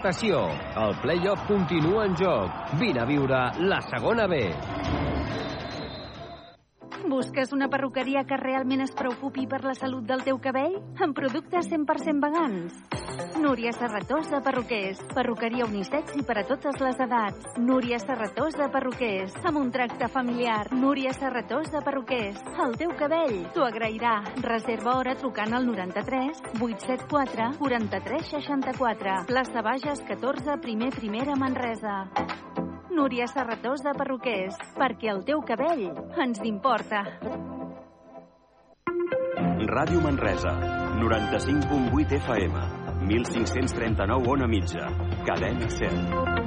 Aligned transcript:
Estació. 0.00 0.38
El 0.80 0.94
play-off 1.02 1.42
continua 1.44 2.06
en 2.08 2.14
joc. 2.16 2.70
Vine 2.80 3.02
a 3.02 3.04
viure 3.04 3.40
la 3.68 3.82
segona 3.84 4.24
B. 4.26 4.38
Busques 7.04 7.52
una 7.52 7.68
perruqueria 7.68 8.24
que 8.24 8.38
realment 8.40 8.80
es 8.80 8.94
preocupi 8.96 9.44
per 9.44 9.60
la 9.60 9.74
salut 9.76 10.08
del 10.08 10.24
teu 10.24 10.40
cabell? 10.40 10.78
Amb 11.04 11.12
productes 11.20 11.68
100% 11.68 12.24
vegans. 12.24 13.09
Núria 13.40 13.72
Serratós 13.72 14.30
de 14.30 14.40
Perruquers. 14.40 15.00
Perruqueria 15.14 15.66
unisex 15.66 16.16
i 16.16 16.22
per 16.26 16.38
a 16.40 16.44
totes 16.48 16.78
les 16.80 17.00
edats. 17.00 17.58
Núria 17.58 17.98
Serratós 18.02 18.56
de 18.58 18.68
Perruquers. 18.72 19.34
Amb 19.44 19.60
un 19.60 19.70
tracte 19.74 20.08
familiar. 20.08 20.72
Núria 20.72 21.12
Serratós 21.16 21.70
de 21.72 21.82
Perruquers. 21.84 22.40
El 22.66 22.76
teu 22.80 22.94
cabell 22.98 23.36
t'ho 23.54 23.66
agrairà. 23.66 24.14
Reserva 24.44 24.96
hora 24.98 25.16
trucant 25.20 25.54
al 25.56 25.66
93 25.66 26.42
874 26.60 27.50
43 27.58 28.30
64. 28.36 29.16
Plaça 29.30 29.62
Bages 29.62 30.04
14, 30.08 30.58
primer 30.62 30.90
primera 30.96 31.36
Manresa. 31.36 32.04
Núria 32.90 33.26
Serratós 33.30 33.84
de 33.86 33.94
Perruquers, 33.96 34.58
perquè 34.76 35.12
el 35.12 35.24
teu 35.24 35.40
cabell 35.46 35.88
ens 36.20 36.42
importa. 36.44 37.04
Ràdio 39.70 40.00
Manresa, 40.02 40.52
95.8 40.98 42.16
FM, 42.18 42.79
1539 43.00 44.28
on 44.28 44.42
a 44.42 44.46
mitja, 44.46 44.90
cadena 45.24 45.68
100. 45.68 46.40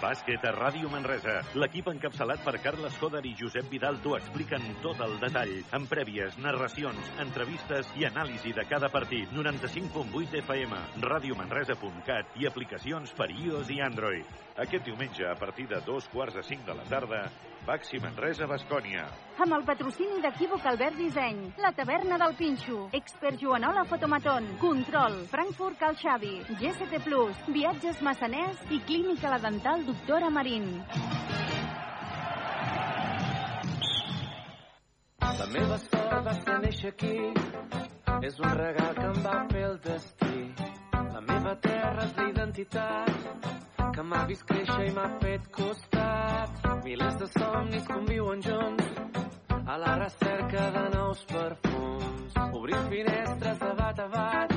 Bàsquet 0.00 0.42
a 0.48 0.50
Ràdio 0.56 0.88
Manresa. 0.90 1.36
L'equip 1.60 1.86
encapçalat 1.92 2.40
per 2.42 2.56
Carles 2.64 2.96
Coder 2.98 3.20
i 3.28 3.34
Josep 3.38 3.68
Vidal 3.70 4.00
t'ho 4.02 4.16
expliquen 4.16 4.64
tot 4.82 4.98
el 5.04 5.12
detall, 5.22 5.52
amb 5.76 5.86
prèvies, 5.92 6.38
narracions, 6.42 7.12
entrevistes 7.22 7.92
i 8.00 8.08
anàlisi 8.08 8.50
de 8.56 8.64
cada 8.66 8.88
partit. 8.90 9.30
95.8 9.36 10.40
FM, 10.40 10.80
radiomanresa.cat 11.04 12.40
i 12.42 12.48
aplicacions 12.50 13.14
per 13.14 13.28
iOS 13.30 13.70
i 13.76 13.78
Android. 13.86 14.34
Aquest 14.64 14.88
diumenge, 14.88 15.28
a 15.30 15.36
partir 15.38 15.68
de 15.70 15.78
dos 15.86 16.10
quarts 16.10 16.40
de 16.40 16.42
cinc 16.48 16.66
de 16.66 16.74
la 16.80 16.88
tarda, 16.90 17.22
Baxi 17.70 18.00
Manresa, 18.02 18.48
Bascònia. 18.50 19.04
Amb 19.44 19.54
el 19.54 19.62
patrocini 19.62 20.16
d'Equívoc 20.24 20.64
Albert 20.66 20.96
Disseny, 20.98 21.36
la 21.62 21.70
taverna 21.70 22.16
del 22.18 22.32
Pinxo, 22.34 22.88
Expert 22.98 23.38
Joanola 23.38 23.84
Fotomaton, 23.86 24.48
Control, 24.58 25.20
Frankfurt 25.30 25.78
Cal 25.78 25.94
Xavi, 26.00 26.32
GST 26.58 26.98
Plus, 27.04 27.44
Viatges 27.46 28.02
Massaners 28.02 28.64
i 28.74 28.80
Clínica 28.88 29.30
La 29.30 29.38
Dental 29.38 29.86
Doctora 29.86 30.32
Marín. 30.34 30.66
La 35.22 35.48
meva 35.54 35.78
sort 35.86 36.26
va 36.26 36.34
ser 36.42 36.58
néixer 36.66 36.90
aquí, 36.90 37.14
és 38.26 38.42
un 38.42 38.58
regal 38.58 38.98
que 38.98 39.08
em 39.12 39.22
va 39.30 39.38
fer 39.54 39.66
el 39.70 39.78
destí. 39.86 40.44
La 40.98 41.22
meva 41.22 41.54
terra 41.70 42.10
és 42.10 42.18
l'identitat, 42.18 43.59
que 44.00 44.04
m'ha 44.08 44.20
vist 44.24 44.44
créixer 44.48 44.84
i 44.88 44.92
m'ha 44.96 45.06
fet 45.20 45.48
costat. 45.52 46.60
Milers 46.84 47.16
de 47.20 47.26
somnis 47.34 47.88
conviuen 47.88 48.40
junts, 48.46 48.86
a 49.72 49.76
la 49.82 49.92
recerca 50.00 50.62
de 50.76 50.84
nous 50.94 51.24
perfums. 51.32 52.38
Obrim 52.60 52.86
finestres 52.94 53.58
de 53.60 53.72
bat 53.82 54.00
a 54.00 54.08
bat, 54.14 54.54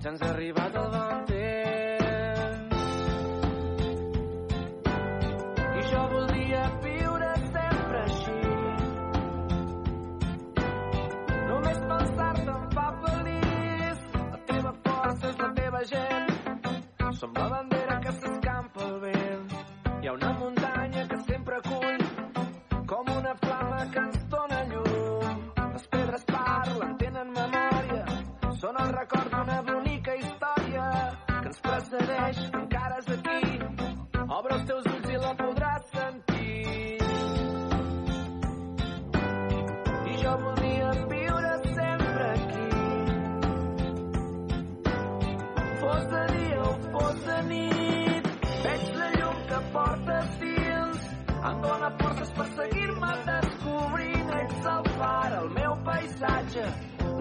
ja 0.00 0.14
ens 0.14 0.24
ha 0.24 0.30
arribat 0.30 0.78
el 0.80 0.88
bon 0.94 1.20
temps. 1.32 2.88
I 5.82 5.86
jo 5.92 6.08
voldria 6.16 6.64
viure 6.88 7.30
sempre 7.44 8.02
així. 8.06 8.40
Només 11.52 11.86
pensar-te 11.92 12.50
em 12.56 12.68
fa 12.80 12.90
feliç. 13.06 14.10
La 14.32 14.44
teva 14.54 14.76
força 14.88 15.34
és 15.34 15.40
la 15.46 15.54
teva 15.62 15.88
gent. 15.96 16.32
Som 17.20 17.36
la 17.36 17.48
bandera 17.52 17.83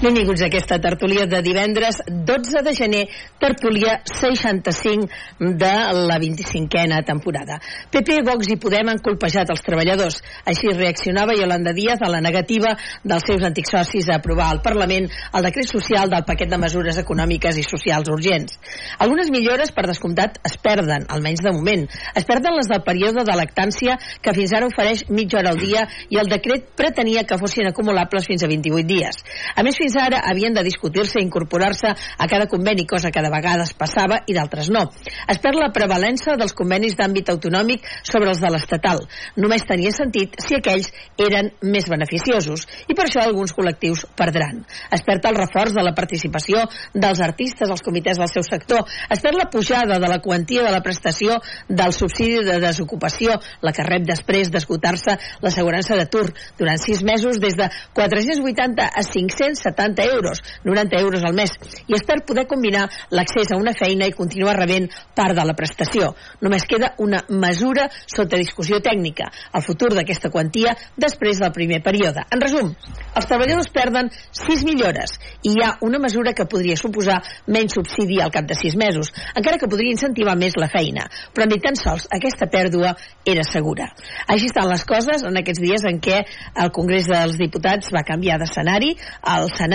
Benvinguts 0.00 0.40
a 0.40 0.46
aquesta 0.48 0.78
tertúlia 0.80 1.26
de 1.28 1.42
divendres 1.44 1.98
12 2.08 2.62
de 2.64 2.72
gener, 2.72 3.02
tertúlia 3.36 3.98
65 4.08 5.10
de 5.38 5.72
la 6.08 6.16
25a 6.16 7.02
temporada. 7.04 7.58
PP, 7.92 8.22
Vox 8.24 8.48
i 8.48 8.56
Podem 8.56 8.88
han 8.88 9.02
colpejat 9.04 9.52
els 9.52 9.60
treballadors. 9.60 10.22
Així 10.48 10.72
reaccionava 10.72 11.36
Yolanda 11.36 11.74
Díaz 11.76 12.00
a 12.00 12.08
la 12.08 12.22
negativa 12.24 12.72
dels 13.04 13.26
seus 13.28 13.44
antics 13.44 13.74
socis 13.76 14.08
a 14.08 14.16
aprovar 14.16 14.46
al 14.54 14.62
Parlament 14.64 15.10
el 15.36 15.44
decret 15.44 15.68
social 15.68 16.08
del 16.08 16.24
paquet 16.24 16.48
de 16.48 16.60
mesures 16.64 16.96
econòmiques 17.04 17.60
i 17.60 17.66
socials 17.68 18.08
urgents. 18.08 18.56
Algunes 19.04 19.28
millores, 19.28 19.68
per 19.68 19.84
descomptat, 19.84 20.40
es 20.48 20.56
perden, 20.64 21.04
almenys 21.12 21.44
de 21.44 21.52
moment. 21.52 21.84
Es 22.16 22.24
perden 22.24 22.56
les 22.56 22.72
del 22.72 22.80
període 22.88 23.26
de 23.28 23.36
lactància, 23.36 23.98
que 24.24 24.32
fins 24.32 24.56
ara 24.56 24.72
ofereix 24.72 25.04
mitja 25.12 25.42
hora 25.42 25.52
al 25.52 25.60
dia, 25.60 25.84
i 26.08 26.16
el 26.16 26.32
decret 26.32 26.72
pretenia 26.72 27.28
que 27.28 27.36
fossin 27.36 27.68
acumulables 27.68 28.32
fins 28.32 28.48
a 28.48 28.48
28 28.48 28.88
dies. 28.88 29.22
A 29.52 29.60
més, 29.60 29.76
fins 29.76 29.89
fins 29.90 29.98
ara 29.98 30.20
havien 30.30 30.54
de 30.54 30.62
discutir-se 30.62 31.18
i 31.18 31.24
incorporar-se 31.24 31.88
a 31.90 32.26
cada 32.30 32.46
conveni, 32.46 32.86
cosa 32.86 33.10
que 33.10 33.22
de 33.22 33.30
vegades 33.32 33.72
passava 33.74 34.20
i 34.26 34.34
d'altres 34.36 34.68
no. 34.70 34.84
Es 35.26 35.40
perd 35.42 35.58
la 35.58 35.72
prevalença 35.74 36.36
dels 36.38 36.54
convenis 36.54 36.94
d'àmbit 36.98 37.30
autonòmic 37.32 37.86
sobre 38.06 38.30
els 38.30 38.40
de 38.40 38.50
l'estatal. 38.52 39.02
Només 39.36 39.66
tenia 39.66 39.90
sentit 39.90 40.36
si 40.44 40.54
aquells 40.58 40.90
eren 41.18 41.50
més 41.62 41.88
beneficiosos 41.90 42.66
i 42.86 42.94
per 42.94 43.08
això 43.08 43.24
alguns 43.24 43.54
col·lectius 43.56 44.04
perdran. 44.16 44.62
Es 44.94 45.02
perd 45.06 45.26
el 45.26 45.40
reforç 45.40 45.74
de 45.74 45.82
la 45.82 45.94
participació 45.96 46.62
dels 46.94 47.22
artistes 47.26 47.70
als 47.70 47.82
comitès 47.82 48.20
del 48.20 48.30
seu 48.30 48.46
sector. 48.46 48.86
Es 49.10 49.24
perd 49.24 49.40
la 49.40 49.48
pujada 49.50 49.98
de 49.98 50.12
la 50.12 50.20
quantia 50.22 50.62
de 50.62 50.70
la 50.70 50.84
prestació 50.86 51.40
del 51.68 51.96
subsidi 51.96 52.44
de 52.46 52.60
desocupació, 52.62 53.40
la 53.62 53.74
que 53.74 53.86
rep 53.88 54.06
després 54.06 54.52
d'esgotar-se 54.54 55.18
l'assegurança 55.42 55.98
d'atur 55.98 56.28
durant 56.58 56.78
sis 56.78 57.02
mesos 57.02 57.42
des 57.42 57.58
de 57.58 57.66
480 57.98 58.86
a 58.86 59.02
570 59.02 59.79
euros, 60.10 60.42
90 60.64 61.00
euros 61.00 61.24
al 61.24 61.34
mes. 61.34 61.50
I 61.86 61.94
es 61.94 62.04
perd 62.06 62.26
poder 62.26 62.46
combinar 62.46 62.88
l'accés 63.10 63.52
a 63.52 63.56
una 63.56 63.74
feina 63.74 64.06
i 64.06 64.12
continuar 64.12 64.56
rebent 64.58 64.88
part 65.16 65.36
de 65.36 65.44
la 65.46 65.54
prestació. 65.56 66.14
Només 66.40 66.66
queda 66.68 66.94
una 66.98 67.22
mesura 67.28 67.88
sota 68.06 68.38
discussió 68.40 68.80
tècnica, 68.80 69.30
el 69.54 69.62
futur 69.62 69.92
d'aquesta 69.94 70.30
quantia 70.30 70.76
després 70.96 71.40
del 71.40 71.52
primer 71.52 71.80
període. 71.82 72.24
En 72.30 72.40
resum, 72.42 72.72
els 73.14 73.28
treballadors 73.28 73.70
perden 73.74 74.10
6 74.36 74.64
millores 74.68 75.16
i 75.42 75.54
hi 75.54 75.64
ha 75.64 75.76
una 75.86 75.98
mesura 75.98 76.34
que 76.36 76.48
podria 76.50 76.76
suposar 76.76 77.20
menys 77.46 77.74
subsidi 77.78 78.20
al 78.20 78.32
cap 78.34 78.46
de 78.48 78.54
6 78.58 78.76
mesos, 78.76 79.12
encara 79.34 79.58
que 79.58 79.68
podria 79.70 79.94
incentivar 79.94 80.36
més 80.38 80.56
la 80.60 80.70
feina, 80.72 81.08
però 81.34 81.48
ni 81.48 81.60
tan 81.62 81.78
sols 81.78 82.06
aquesta 82.12 82.50
pèrdua 82.50 82.94
era 83.26 83.44
segura. 83.46 83.90
Així 84.26 84.50
estan 84.50 84.68
les 84.70 84.84
coses 84.88 85.24
en 85.26 85.40
aquests 85.40 85.62
dies 85.62 85.84
en 85.88 86.00
què 86.02 86.22
el 86.62 86.72
Congrés 86.74 87.08
dels 87.10 87.38
Diputats 87.40 87.90
va 87.94 88.04
canviar 88.06 88.38
d'escenari 88.40 88.94
al 89.22 89.48
Senat 89.56 89.69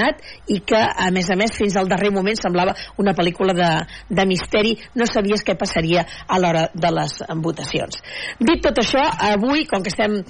i 0.52 0.60
que, 0.68 0.80
a 0.80 1.10
més 1.14 1.30
a 1.32 1.38
més, 1.40 1.56
fins 1.56 1.78
al 1.78 1.90
darrer 1.92 2.12
moment 2.14 2.38
semblava 2.40 2.76
una 3.02 3.16
pel·lícula 3.18 3.56
de, 3.58 3.72
de 4.10 4.28
misteri, 4.28 4.76
no 4.96 5.08
sabies 5.10 5.44
què 5.46 5.58
passaria 5.60 6.06
a 6.28 6.40
l'hora 6.42 6.68
de 6.74 6.92
les 6.94 7.18
votacions. 7.44 8.02
Dit 8.40 8.64
tot 8.66 8.82
això, 8.82 9.04
avui, 9.32 9.66
com 9.70 9.84
que 9.84 9.94
estem 9.94 10.22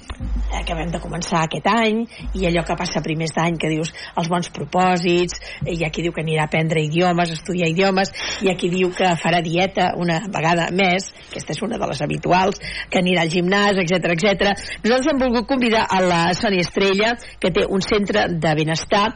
acabem 0.56 0.90
de 0.92 1.00
començar 1.02 1.44
aquest 1.44 1.66
any 1.70 2.04
i 2.38 2.46
allò 2.48 2.62
que 2.66 2.76
passa 2.78 3.02
primers 3.04 3.34
d'any 3.36 3.58
que 3.60 3.70
dius 3.70 3.92
els 4.18 4.28
bons 4.30 4.50
propòsits 4.54 5.40
hi 5.66 5.82
ha 5.84 5.90
qui 5.94 6.04
diu 6.04 6.14
que 6.14 6.22
anirà 6.24 6.46
a 6.46 6.50
aprendre 6.50 6.82
idiomes, 6.84 7.32
estudiar 7.34 7.68
idiomes 7.72 8.12
hi 8.42 8.50
ha 8.50 8.56
qui 8.58 8.70
diu 8.72 8.92
que 8.96 9.12
farà 9.20 9.42
dieta 9.44 9.92
una 10.00 10.20
vegada 10.32 10.68
més, 10.74 11.10
aquesta 11.30 11.54
és 11.56 11.62
una 11.66 11.80
de 11.80 11.90
les 11.90 12.02
habituals 12.04 12.60
que 12.90 13.00
anirà 13.02 13.24
al 13.24 13.32
gimnàs, 13.32 13.80
etc 13.82 14.12
etc. 14.14 14.54
Nosaltres 14.84 15.12
hem 15.12 15.22
volgut 15.22 15.48
convidar 15.50 15.86
a 15.90 16.00
la 16.04 16.22
Sònia 16.38 16.64
Estrella 16.66 17.14
que 17.40 17.52
té 17.54 17.66
un 17.66 17.84
centre 17.84 18.26
de 18.32 18.54
benestar 18.58 19.06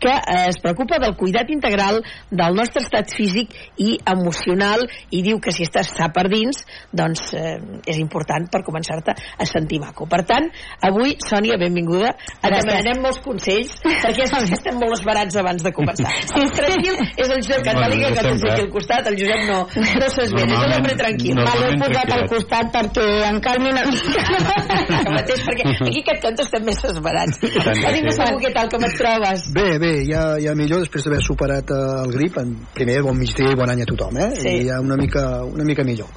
que 0.00 0.12
eh, 0.14 0.48
es 0.48 0.58
preocupa 0.62 0.98
del 1.02 1.16
cuidat 1.16 1.50
integral 1.50 2.00
del 2.30 2.54
nostre 2.58 2.82
estat 2.84 3.10
físic 3.14 3.52
i 3.82 3.96
emocional 4.08 4.84
i 5.10 5.22
diu 5.26 5.40
que 5.42 5.52
si 5.54 5.64
estàs 5.66 5.90
sa 5.96 6.08
per 6.14 6.26
dins 6.32 6.62
doncs 6.92 7.32
eh, 7.34 7.56
és 7.88 7.98
important 8.00 8.48
per 8.52 8.62
començar-te 8.66 9.14
a 9.14 9.46
sentir 9.48 9.80
maco. 9.82 10.06
Per 10.08 10.22
tant, 10.28 10.48
avui, 10.86 11.16
Sònia, 11.24 11.58
benvinguda. 11.60 12.12
Et 12.42 12.52
demanarem 12.54 13.02
molts 13.04 13.20
consells, 13.24 13.74
perquè 13.84 14.26
estem 14.58 14.78
molt 14.80 14.98
esbarats 14.98 15.36
abans 15.40 15.62
de 15.64 15.72
començar. 15.74 16.12
El 16.38 16.50
tranquil 16.54 16.96
és 17.16 17.26
el 17.28 17.42
Josep 17.42 17.64
Catàlica, 17.66 18.12
que 18.16 18.24
tens 18.28 18.44
aquí 18.48 18.64
al 18.66 18.70
costat. 18.74 19.08
El 19.12 19.18
Josep 19.20 19.44
no, 19.48 19.58
no 19.68 20.10
s'esvera, 20.14 20.48
és 20.48 20.66
un 20.68 20.76
home 20.78 20.96
tranquil. 21.02 21.34
no- 21.38 21.46
l'he 21.58 21.74
posat 21.80 22.12
al 22.14 22.24
costat 22.30 22.70
perquè 22.74 23.06
em 23.28 23.40
calmi 23.44 23.72
una 23.72 23.84
mica. 23.88 24.26
Que 24.98 25.10
mateix, 25.14 25.42
perquè 25.46 25.64
aquí 25.74 26.00
aquest 26.02 26.22
cant 26.22 26.38
estem 26.42 26.64
més 26.66 26.78
esbarats. 26.88 27.38
Vinga, 27.42 28.12
segur, 28.14 28.40
què 28.42 28.50
tal, 28.54 28.68
com 28.72 28.84
et 28.86 28.94
trobes? 28.98 29.44
Bé, 29.54 29.66
bé, 29.82 29.87
ja, 30.08 30.22
ja 30.42 30.54
millor 30.58 30.84
després 30.84 31.06
d'haver 31.06 31.20
superat 31.24 31.70
eh, 31.74 31.82
el 32.04 32.14
grip. 32.14 32.38
En 32.42 32.54
primer, 32.74 33.00
bon 33.06 33.18
migdia 33.18 33.52
i 33.54 33.58
bon 33.58 33.70
any 33.72 33.84
a 33.84 33.88
tothom, 33.88 34.18
eh? 34.20 34.30
Sí. 34.38 34.56
I 34.62 34.68
ja 34.70 34.80
una 34.84 34.96
mica, 35.00 35.28
una 35.48 35.66
mica 35.68 35.86
millor. 35.86 36.10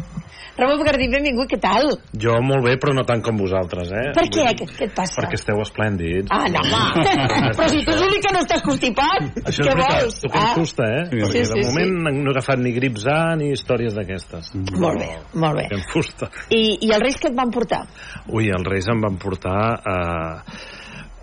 Ramon 0.62 0.82
Gardí, 0.84 1.08
benvingut, 1.10 1.48
què 1.50 1.58
tal? 1.64 1.88
Jo 2.22 2.36
molt 2.44 2.66
bé, 2.66 2.74
però 2.78 2.92
no 2.94 3.06
tant 3.08 3.22
com 3.24 3.38
vosaltres, 3.40 3.88
eh? 3.98 4.10
Per 4.14 4.26
què? 4.30 4.44
Què, 4.60 4.66
què 4.68 4.88
et 4.90 4.92
passa? 4.94 5.22
Perquè 5.22 5.38
esteu 5.40 5.62
esplèndids. 5.64 6.28
Ah, 6.30 6.44
no, 6.52 6.62
home. 6.62 7.06
Però 7.58 7.70
si 7.72 7.80
tu 7.88 7.94
és 7.96 8.02
l'únic 8.04 8.26
que 8.26 8.34
no 8.36 8.42
estàs 8.44 8.62
constipat. 8.66 9.40
Això 9.48 9.64
Què 9.64 9.72
és 9.72 9.80
veritat, 9.80 10.04
vols? 10.04 10.20
em 10.28 10.36
Ah, 10.42 10.52
fusta, 10.60 10.90
eh? 10.98 11.06
Sí, 11.08 11.22
Perquè 11.24 11.46
sí, 11.48 11.54
de 11.54 11.64
sí. 11.64 11.64
moment 11.72 12.20
no 12.20 12.28
he 12.28 12.36
agafat 12.36 12.62
ni 12.62 12.76
grips 12.76 13.08
A 13.10 13.18
ni 13.40 13.50
històries 13.56 13.96
d'aquestes. 13.98 14.52
Molt 14.76 15.02
bé, 15.02 15.10
molt 15.46 15.62
bé. 15.62 15.66
Que 15.72 15.80
em 15.80 15.88
fusta. 15.96 16.30
I, 16.52 16.62
I 16.84 16.94
els 16.98 17.06
reis 17.08 17.18
que 17.24 17.32
et 17.32 17.40
van 17.40 17.56
portar? 17.56 17.82
Ui, 18.30 18.52
els 18.52 18.68
Reis 18.68 18.92
em 18.92 19.02
van 19.08 19.18
portar 19.24 19.58
a... 19.82 19.98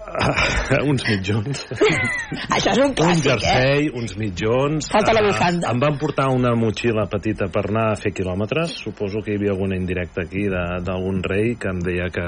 a 0.08 0.80
uns 0.90 1.04
mitjons. 1.08 1.64
Això 2.56 2.72
és 2.72 2.80
un 2.82 2.88
un 2.88 2.94
clàssic, 2.96 3.26
eh? 3.26 3.36
jersei, 3.36 3.88
uns 3.94 4.16
mitjons. 4.20 4.90
Falta 4.92 5.14
la 5.16 5.22
eh, 5.22 5.28
bufanda. 5.28 5.72
Em 5.72 5.82
van 5.82 5.98
portar 6.00 6.28
una 6.34 6.54
motxilla 6.58 7.06
petita 7.10 7.48
per 7.52 7.66
anar 7.68 7.88
a 7.92 7.98
fer 8.00 8.12
quilòmetres. 8.16 8.76
Suposo 8.84 9.22
que 9.24 9.34
hi 9.34 9.40
havia 9.40 9.54
alguna 9.54 9.78
indirecta 9.78 10.24
aquí 10.24 10.46
d'algun 10.48 11.22
rei 11.26 11.54
que 11.60 11.72
em 11.72 11.82
deia 11.84 12.08
que 12.14 12.26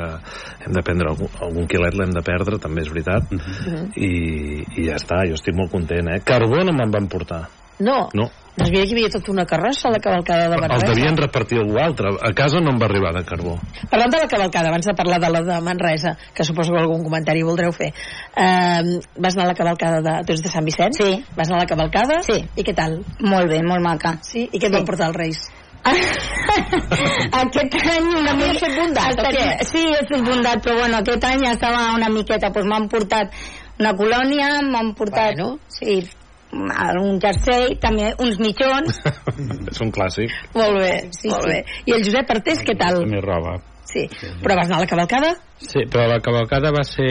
hem 0.67 0.77
de 0.77 0.85
prendre 0.87 1.13
algun, 1.13 1.33
algun 1.41 1.71
quilet, 1.71 1.97
l'hem 1.99 2.13
de 2.17 2.25
perdre, 2.27 2.61
també 2.63 2.85
és 2.85 2.93
veritat. 2.93 3.33
Mhm. 3.33 3.89
I, 3.97 4.13
I 4.81 4.89
ja 4.91 5.01
està, 5.01 5.25
jo 5.29 5.39
estic 5.39 5.57
molt 5.57 5.73
content, 5.73 6.13
eh? 6.15 6.21
Carbó 6.25 6.63
no 6.65 6.77
me'n 6.77 6.93
van 6.93 7.09
portar. 7.11 7.47
No. 7.81 8.09
No. 8.15 8.29
Doncs 8.57 8.71
mira 8.75 8.83
que 8.85 8.91
hi 8.91 8.97
havia 8.99 9.11
tota 9.15 9.31
una 9.33 9.45
carrossa 9.47 9.89
a 9.89 9.93
la 9.95 10.01
cavalcada 10.03 10.49
de 10.49 10.55
Els 10.57 10.61
Manresa. 10.61 10.87
devien 10.93 11.17
repartir 11.17 11.59
algú 11.59 11.79
altre. 11.79 12.11
A 12.21 12.33
casa 12.35 12.61
no 12.61 12.73
em 12.75 12.81
va 12.81 12.87
arribar 12.91 13.13
de 13.15 13.23
carbó. 13.25 13.55
Parlant 13.91 14.11
de 14.13 14.19
la 14.19 14.29
cavalcada, 14.29 14.69
abans 14.69 14.87
de 14.87 14.95
parlar 14.95 15.21
de 15.23 15.31
la 15.31 15.41
de 15.43 15.61
Manresa, 15.61 16.17
que 16.35 16.45
suposo 16.45 16.73
que 16.75 16.81
algun 16.81 17.05
comentari 17.05 17.43
voldreu 17.43 17.73
fer, 17.73 17.93
eh, 18.37 18.99
vas 19.17 19.37
anar 19.37 19.47
a 19.47 19.49
la 19.53 19.55
cavalcada 19.55 20.03
de... 20.03 20.25
Tu 20.27 20.33
ets 20.35 20.43
de 20.43 20.51
Sant 20.53 20.67
Vicenç? 20.67 20.97
Sí. 20.99 21.25
Vas 21.37 21.49
anar 21.49 21.61
a 21.61 21.65
la 21.65 21.71
cavalcada? 21.71 22.21
Sí. 22.27 22.41
I 22.57 22.63
què 22.67 22.75
tal? 22.75 22.99
Molt 23.21 23.49
bé, 23.49 23.63
molt 23.63 23.81
maca. 23.87 24.19
Sí? 24.23 24.49
I 24.53 24.59
què 24.59 24.67
et 24.67 24.73
Sí. 24.73 24.77
van 24.77 24.85
portar 24.85 25.09
els 25.09 25.17
reis? 25.17 25.41
aquest 27.41 27.75
any 27.91 28.09
una 28.19 28.35
mica... 28.37 28.59
fet 28.67 28.77
bondat, 28.77 29.17
o 29.17 29.31
què? 29.33 29.47
Sí, 29.65 29.83
he 29.95 30.03
fet 30.11 30.23
bondat, 30.27 30.63
però 30.65 30.77
bueno, 30.83 30.99
aquest 31.01 31.25
any 31.25 31.47
estava 31.49 31.87
una 31.97 32.11
miqueta, 32.13 32.51
doncs 32.53 32.69
m'han 32.69 32.89
portat 32.93 33.33
una 33.81 33.95
colònia, 33.97 34.51
m'han 34.67 34.93
portat... 34.99 35.37
Bueno. 35.39 35.59
Sí, 35.73 36.03
un 36.53 37.19
jersei, 37.23 37.77
també 37.81 38.13
uns 38.19 38.39
mitjons. 38.43 39.01
és 39.73 39.81
un 39.85 39.93
clàssic. 39.95 40.31
Molt 40.55 40.79
bé, 40.83 40.95
Sí, 41.17 41.29
molt 41.31 41.47
sí. 41.47 41.51
bé. 41.55 41.65
I 41.87 41.97
el 41.99 42.05
Josep 42.07 42.31
Artés, 42.37 42.65
què 42.67 42.77
tal? 42.79 43.05
Més 43.11 43.23
roba. 43.25 43.59
Sí. 43.91 44.05
Però 44.39 44.55
vas 44.55 44.69
anar 44.69 44.77
a 44.79 44.83
la 44.85 44.87
cavalcada? 44.87 45.31
Sí, 45.59 45.81
però 45.91 46.05
la 46.07 46.21
cavalcada 46.23 46.71
va 46.71 46.85
ser... 46.87 47.09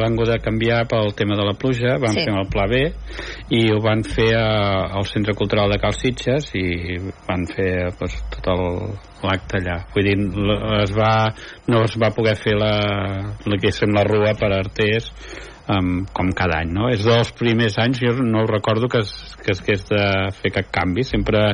Van 0.00 0.14
haver 0.16 0.28
de 0.30 0.38
canviar 0.40 0.78
pel 0.88 1.10
tema 1.18 1.36
de 1.36 1.44
la 1.44 1.52
pluja, 1.60 1.98
van 2.00 2.14
Sí. 2.16 2.22
fer 2.24 2.32
el 2.32 2.48
pla 2.48 2.64
B 2.70 2.78
i 3.52 3.60
ho 3.70 3.76
van 3.84 4.00
fer 4.02 4.30
a, 4.38 4.46
al 4.96 5.04
Centre 5.10 5.34
Cultural 5.36 5.68
de 5.70 5.78
Cal 5.82 5.92
Sitges 5.92 6.48
i 6.56 6.96
van 7.28 7.44
fer 7.52 7.90
pues, 8.00 8.16
tot 8.32 8.48
el- 8.54 8.96
l'acte 9.28 9.60
allà. 9.60 9.76
Vull 9.92 10.08
dir, 10.08 10.16
es 10.80 10.94
va, 10.96 11.12
no 11.68 11.84
es 11.84 11.98
va 12.00 12.08
poder 12.16 12.34
fer 12.40 12.56
la, 12.56 12.72
la 13.44 13.60
que 13.60 13.68
és 13.68 13.82
la 13.92 14.02
rua 14.08 14.32
per 14.40 14.54
arters 14.56 15.12
um, 15.72 16.04
com 16.12 16.32
cada 16.36 16.60
any, 16.62 16.72
no? 16.76 16.90
És 16.92 17.04
dels 17.06 17.32
primers 17.38 17.78
anys, 17.82 18.02
jo 18.04 18.14
no 18.24 18.44
recordo 18.50 18.90
que 18.92 19.02
es, 19.02 19.12
que 19.42 19.54
es 19.54 19.62
hagués 19.64 19.86
de 19.90 20.04
fer 20.38 20.52
cap 20.58 20.70
canvi, 20.74 21.06
sempre 21.08 21.52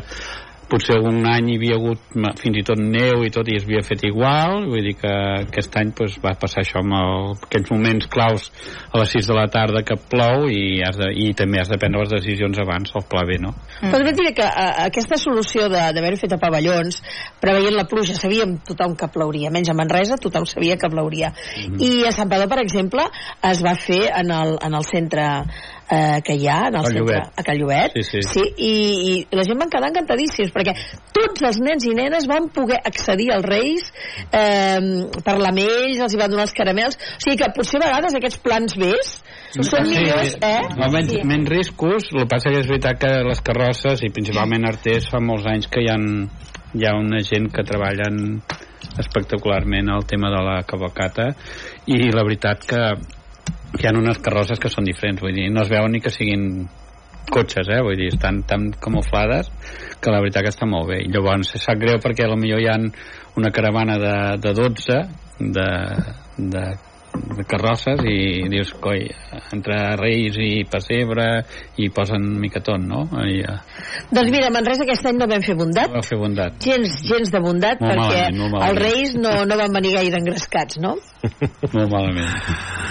potser 0.68 0.96
algun 0.98 1.24
any 1.28 1.52
hi 1.52 1.56
havia 1.58 1.76
hagut 1.78 2.16
fins 2.40 2.58
i 2.60 2.64
tot 2.66 2.80
neu 2.80 3.24
i 3.26 3.30
tot 3.34 3.48
i 3.48 3.56
es 3.58 3.64
havia 3.66 3.82
fet 3.86 4.04
igual 4.08 4.66
vull 4.68 4.84
dir 4.84 4.94
que 5.00 5.12
aquest 5.44 5.76
any 5.80 5.92
pues, 5.96 6.18
va 6.24 6.34
passar 6.40 6.62
això 6.64 6.82
amb 6.82 6.96
el, 6.98 7.32
aquests 7.48 7.72
moments 7.72 8.08
claus 8.12 8.48
a 8.92 9.00
les 9.00 9.14
6 9.16 9.30
de 9.30 9.36
la 9.38 9.46
tarda 9.52 9.82
que 9.86 9.96
plou 10.10 10.46
i, 10.52 10.80
has 10.84 10.98
de, 11.00 11.10
i 11.14 11.30
també 11.38 11.62
has 11.62 11.70
de 11.72 11.78
prendre 11.80 12.04
les 12.04 12.12
decisions 12.12 12.60
abans 12.60 12.92
el 12.94 13.06
pla 13.08 13.24
B, 13.28 13.38
no? 13.42 13.54
Mm. 13.80 13.92
Però 13.94 14.12
diré 14.12 14.34
que 14.36 14.44
a, 14.44 14.66
aquesta 14.86 15.18
solució 15.20 15.68
de- 15.72 15.86
d'haver-ho 15.96 16.20
fet 16.20 16.36
a 16.36 16.40
pavellons, 16.42 17.00
preveient 17.40 17.76
la 17.76 17.86
pluja, 17.88 18.16
sabíem 18.18 18.58
tothom 18.68 18.96
que 18.98 19.08
plouria, 19.14 19.52
menys 19.54 19.72
a 19.72 19.76
Manresa 19.78 20.18
tothom 20.20 20.46
sabia 20.48 20.76
que 20.76 20.90
plouria. 20.92 21.32
Mhm. 21.32 21.80
I 21.80 22.04
a 22.08 22.12
Sant 22.12 22.28
Padó, 22.30 22.48
per 22.50 22.60
exemple, 22.62 23.04
es 23.50 23.62
va 23.64 23.74
fer 23.78 24.08
en 24.12 24.32
el, 24.34 24.56
en 24.64 24.74
el 24.74 24.84
centre 24.88 25.26
eh, 25.90 26.20
que 26.24 26.34
hi 26.36 26.46
ha, 26.48 26.68
en 26.68 26.76
el 26.76 26.82
Cal 26.84 26.92
centre, 26.92 27.00
Llobet. 27.00 27.32
a 27.36 27.42
Cal 27.42 27.58
Llobet, 27.58 27.92
Sí, 28.04 28.22
sí. 28.22 28.42
i, 28.56 28.72
i 29.32 29.36
la 29.36 29.44
gent 29.48 29.58
van 29.58 29.70
quedar 29.72 29.88
encantadíssims, 29.90 30.52
perquè 30.54 30.74
tots 31.16 31.42
els 31.48 31.58
nens 31.64 31.86
i 31.88 31.94
nenes 31.96 32.26
van 32.28 32.48
poder 32.54 32.78
accedir 32.84 33.30
als 33.34 33.46
Reis, 33.48 33.88
eh, 34.32 34.78
parlar 35.24 35.50
amb 35.54 35.62
ells, 35.64 35.98
els 36.04 36.14
hi 36.14 36.20
van 36.20 36.30
donar 36.30 36.44
els 36.48 36.54
caramels, 36.56 36.98
o 36.98 37.20
sigui 37.24 37.38
que 37.42 37.50
potser 37.56 37.80
a 37.80 37.86
vegades 37.86 38.14
aquests 38.18 38.38
plans 38.44 38.76
Bs 38.78 39.14
són 39.64 39.88
millors, 39.88 40.36
eh? 40.44 40.60
No, 40.76 40.90
menys, 40.92 41.10
Sí. 41.14 41.22
menys 41.24 41.48
riscos, 41.48 42.10
el 42.12 42.20
que 42.24 42.28
passa 42.28 42.50
que 42.52 42.60
és 42.60 42.68
veritat 42.68 42.98
que 43.00 43.12
les 43.24 43.40
carrosses 43.40 44.02
i 44.04 44.10
principalment 44.10 44.66
arters 44.68 45.08
fa 45.10 45.20
molts 45.24 45.46
anys 45.48 45.66
que 45.72 45.80
hi 45.80 45.88
ha, 45.88 45.96
hi 46.74 46.84
ha 46.84 46.96
una 47.00 47.22
gent 47.24 47.48
que 47.50 47.64
treballen 47.64 48.42
espectacularment 48.98 49.88
el 49.94 50.04
tema 50.06 50.28
de 50.30 50.42
la 50.44 50.62
cavalcata 50.68 51.30
i 51.86 52.10
la 52.12 52.22
veritat 52.26 52.64
que 52.68 52.82
hi 53.78 53.86
ha 53.86 53.94
unes 53.96 54.20
carrosses 54.24 54.60
que 54.60 54.70
són 54.72 54.88
diferents, 54.88 55.22
vull 55.22 55.36
dir, 55.36 55.48
no 55.52 55.62
es 55.64 55.70
veuen 55.72 55.92
ni 55.94 56.02
que 56.04 56.12
siguin 56.14 56.66
cotxes, 57.28 57.68
eh? 57.68 57.80
vull 57.84 57.98
dir, 58.00 58.08
estan 58.14 58.42
tan 58.48 58.70
camuflades 58.80 59.50
que 60.00 60.12
la 60.12 60.22
veritat 60.24 60.46
que 60.46 60.52
està 60.54 60.68
molt 60.68 60.88
bé. 60.90 61.02
I 61.04 61.12
llavors 61.12 61.52
se 61.52 61.60
sap 61.60 61.80
greu 61.80 62.00
perquè 62.02 62.28
potser 62.28 62.60
hi 62.62 62.68
ha 62.68 62.76
una 63.38 63.52
caravana 63.54 63.98
de, 64.00 64.14
de 64.42 64.54
12 64.56 65.00
de, 65.38 65.68
de 66.38 66.64
de 66.64 66.64
carrosses 67.48 68.00
i 68.08 68.48
dius, 68.52 68.72
coi, 68.82 69.04
entre 69.54 69.76
Reis 70.00 70.36
i 70.42 70.64
Pessebre 70.70 71.26
i 71.80 71.88
posen 71.94 72.24
mica 72.42 72.60
tot, 72.64 72.80
no? 72.82 73.04
I, 73.24 73.40
uh, 73.42 73.58
Doncs 74.14 74.30
mira, 74.34 74.50
Manresa 74.54 74.84
aquest 74.86 75.06
any 75.10 75.18
no 75.20 75.28
vam 75.30 75.42
fer 75.44 75.56
bondat. 75.58 75.92
va 75.94 76.02
fer 76.04 76.18
bondat. 76.20 76.58
Gens, 76.64 76.98
gens 77.08 77.32
de 77.34 77.40
bondat, 77.44 77.80
Molt 77.80 77.92
perquè 77.92 78.22
malament, 78.24 78.38
molt 78.40 78.52
malament. 78.56 78.70
els 78.70 78.82
Reis 78.84 79.14
no, 79.18 79.34
no 79.48 79.58
van 79.60 79.72
venir 79.78 79.94
gaire 79.96 80.20
engrescats, 80.20 80.78
no? 80.82 80.96
Molt 81.74 81.90
malament. 81.90 82.30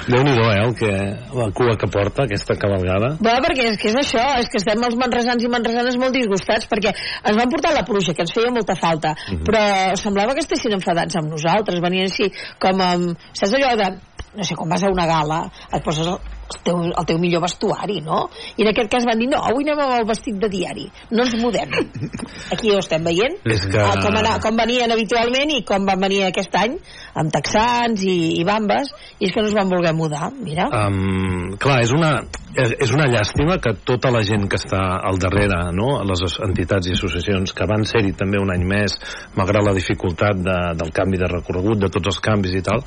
Déu-n'hi-do, 0.08 0.46
eh, 0.52 0.60
el 0.64 0.74
que, 0.80 0.92
la 1.36 1.48
cua 1.56 1.76
que 1.80 1.88
porta 1.92 2.24
aquesta 2.28 2.56
cabalgada. 2.60 3.14
Bueno, 3.20 3.42
perquè 3.46 3.70
és 3.72 3.80
que 3.82 3.92
és 3.92 3.98
això, 4.02 4.24
és 4.42 4.50
que 4.52 4.60
estem 4.62 4.84
els 4.88 4.98
manresans 5.00 5.44
i 5.44 5.52
manresanes 5.52 5.98
molt 6.00 6.16
disgustats, 6.16 6.68
perquè 6.72 6.94
ens 6.96 7.40
van 7.40 7.52
portar 7.52 7.74
la 7.76 7.86
pluja, 7.88 8.14
que 8.16 8.24
ens 8.28 8.34
feia 8.36 8.52
molta 8.54 8.76
falta, 8.80 9.16
però 9.48 9.64
semblava 10.00 10.36
que 10.36 10.44
estessin 10.46 10.76
enfadats 10.78 11.16
amb 11.20 11.32
nosaltres, 11.34 11.82
venien 11.84 12.08
així 12.12 12.30
com 12.60 12.84
amb... 12.84 13.18
Saps 13.38 13.58
allò 13.58 13.74
de... 13.80 13.90
No 14.38 14.46
sé, 14.46 14.56
quan 14.56 14.70
vas 14.70 14.84
a 14.86 14.92
una 14.94 15.08
gala, 15.10 15.40
et 15.74 15.82
poses 15.86 16.12
el 16.48 16.62
teu, 16.64 16.82
el 16.88 17.08
teu 17.10 17.20
millor 17.22 17.44
vestuari, 17.44 18.00
no? 18.06 18.28
I 18.56 18.66
en 18.66 18.72
aquest 18.72 18.92
cas 18.94 19.08
van 19.08 19.20
dir, 19.20 19.30
no, 19.32 19.42
avui 19.44 19.68
anem 19.68 19.82
amb 19.84 19.96
el 20.00 20.08
vestit 20.08 20.40
de 20.40 20.50
diari, 20.52 20.88
no 21.12 21.26
ens 21.26 21.36
mudem. 21.42 21.74
Aquí 22.56 22.72
ho 22.72 22.80
estem 22.82 23.04
veient, 23.08 23.40
És 23.46 23.68
que... 23.68 23.82
Ah, 23.84 23.98
com, 24.02 24.16
anar, 24.16 24.38
com 24.44 24.58
venien 24.60 24.92
habitualment 24.94 25.54
i 25.58 25.62
com 25.68 25.88
van 25.88 26.02
venir 26.08 26.24
aquest 26.28 26.56
any, 26.60 26.78
amb 27.18 27.34
texans 27.34 28.04
i, 28.08 28.18
i 28.40 28.44
bambes, 28.48 28.94
i 29.20 29.28
és 29.28 29.36
que 29.36 29.44
no 29.44 29.52
es 29.52 29.58
van 29.58 29.72
voler 29.72 29.94
mudar, 29.98 30.32
mira. 30.38 30.70
Um, 30.72 31.56
clar, 31.62 31.82
és 31.84 31.94
una, 31.96 32.14
és, 32.58 32.74
és 32.88 32.94
una 32.96 33.08
llàstima 33.10 33.58
que 33.62 33.74
tota 33.88 34.12
la 34.14 34.24
gent 34.26 34.48
que 34.50 34.60
està 34.60 34.82
al 35.10 35.20
darrere, 35.22 35.60
no? 35.76 35.90
les 36.08 36.38
entitats 36.46 36.90
i 36.90 36.96
associacions 36.96 37.54
que 37.58 37.68
van 37.70 37.86
ser-hi 37.88 38.14
també 38.18 38.42
un 38.42 38.52
any 38.54 38.66
més, 38.68 38.98
malgrat 39.38 39.66
la 39.66 39.76
dificultat 39.78 40.40
de, 40.42 40.58
del 40.80 40.94
canvi 40.96 41.22
de 41.22 41.30
recorregut, 41.32 41.82
de 41.84 41.92
tots 41.94 42.14
els 42.14 42.22
canvis 42.24 42.58
i 42.58 42.64
tal, 42.66 42.84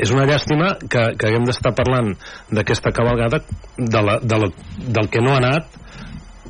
és 0.00 0.14
una 0.14 0.26
llàstima 0.28 0.74
que, 0.82 1.04
que 1.18 1.30
haguem 1.30 1.46
d'estar 1.48 1.74
parlant 1.78 2.12
d'aquesta 2.50 2.94
cabalgada 3.02 3.42
de 3.76 4.02
la, 4.02 4.18
de 4.22 4.42
la, 4.44 4.50
del 4.98 5.10
que 5.10 5.22
no 5.22 5.34
ha 5.34 5.40
anat 5.42 5.82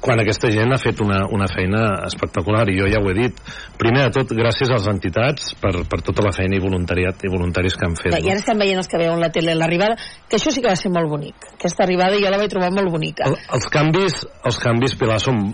quan 0.02 0.18
aquesta 0.18 0.50
gent 0.50 0.74
ha 0.74 0.80
fet 0.82 1.00
una, 1.04 1.20
una 1.30 1.46
feina 1.46 1.82
espectacular 2.08 2.64
i 2.72 2.74
jo 2.80 2.88
ja 2.90 2.98
ho 2.98 3.10
he 3.10 3.14
dit 3.16 3.38
primer 3.78 4.08
de 4.08 4.14
tot 4.16 4.34
gràcies 4.34 4.70
a 4.70 4.80
les 4.80 4.88
entitats 4.90 5.52
per, 5.62 5.72
per 5.88 6.00
tota 6.02 6.24
la 6.26 6.32
feina 6.34 6.58
i 6.58 6.62
voluntariat 6.62 7.22
i 7.22 7.30
voluntaris 7.30 7.78
que 7.78 7.86
han 7.86 7.94
fet 8.00 8.16
I 8.18 8.32
ara 8.32 8.42
estem 8.42 8.58
veient 8.58 8.82
els 8.82 8.90
que 8.90 8.98
veuen 8.98 9.22
la 9.22 9.30
tele 9.34 9.54
l'arribada, 9.54 9.94
que 10.26 10.40
això 10.40 10.50
sí 10.50 10.64
que 10.64 10.72
va 10.72 10.78
ser 10.78 10.90
molt 10.94 11.10
bonic. 11.10 11.46
Aquesta 11.54 11.86
arribada 11.86 12.18
jo 12.18 12.32
la 12.32 12.40
vaig 12.40 12.50
trobar 12.50 12.72
molt 12.74 12.90
bonica. 12.90 13.28
El, 13.30 13.38
els 13.58 13.68
canvis, 13.70 14.24
els 14.50 14.58
canvis, 14.62 14.98
Pilar, 14.98 15.20
són 15.22 15.52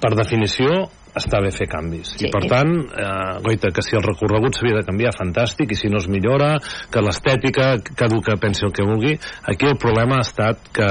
per 0.00 0.14
definició 0.16 0.86
està 1.18 1.40
bé 1.42 1.50
fer 1.54 1.66
canvis. 1.70 2.14
Sí. 2.16 2.28
I 2.28 2.30
per 2.32 2.44
tant, 2.50 2.70
eh, 2.70 3.40
goita, 3.44 3.72
que 3.74 3.82
si 3.82 3.96
el 3.98 4.04
recorregut 4.04 4.56
s'havia 4.56 4.80
de 4.80 4.86
canviar, 4.86 5.12
fantàstic, 5.16 5.72
i 5.74 5.78
si 5.78 5.90
no 5.90 5.98
es 5.98 6.08
millora, 6.08 6.54
que 6.90 7.02
l'estètica, 7.02 7.72
cada 7.96 8.20
que 8.20 8.36
pensi 8.40 8.64
el 8.66 8.72
que 8.72 8.86
vulgui. 8.86 9.16
Aquí 9.50 9.66
el 9.66 9.78
problema 9.80 10.18
ha 10.18 10.26
estat 10.26 10.70
que, 10.74 10.88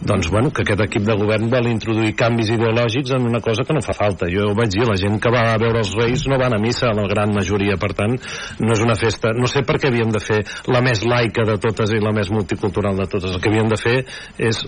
doncs, 0.00 0.30
bueno, 0.30 0.50
que 0.50 0.62
aquest 0.62 0.82
equip 0.86 1.06
de 1.06 1.16
govern 1.18 1.50
vol 1.52 1.68
introduir 1.70 2.14
canvis 2.18 2.50
ideològics 2.54 3.14
en 3.16 3.26
una 3.28 3.40
cosa 3.40 3.64
que 3.66 3.74
no 3.74 3.82
fa 3.84 3.94
falta. 3.96 4.30
Jo 4.32 4.50
ho 4.50 4.54
vaig 4.56 4.72
dir, 4.74 4.86
la 4.86 4.96
gent 4.98 5.20
que 5.22 5.32
va 5.32 5.52
a 5.52 5.58
veure 5.62 5.82
els 5.82 5.94
Reis 5.98 6.26
no 6.30 6.38
van 6.40 6.56
a 6.56 6.60
missa, 6.62 6.92
la 6.96 7.06
gran 7.10 7.34
majoria, 7.34 7.76
per 7.80 7.92
tant, 7.94 8.16
no 8.60 8.72
és 8.72 8.82
una 8.82 8.96
festa... 8.98 9.34
No 9.36 9.50
sé 9.50 9.62
per 9.66 9.78
què 9.80 9.90
havíem 9.90 10.10
de 10.14 10.22
fer 10.22 10.40
la 10.72 10.80
més 10.84 11.04
laica 11.06 11.44
de 11.46 11.58
totes 11.62 11.92
i 11.92 12.00
la 12.02 12.14
més 12.16 12.30
multicultural 12.32 12.96
de 12.96 13.08
totes. 13.10 13.36
El 13.36 13.42
que 13.42 13.52
havíem 13.52 13.70
de 13.70 13.78
fer 13.80 13.96
és 14.38 14.62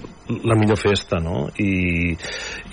la 0.45 0.57
millor 0.59 0.79
festa, 0.79 1.23
no? 1.23 1.49
I, 1.59 2.13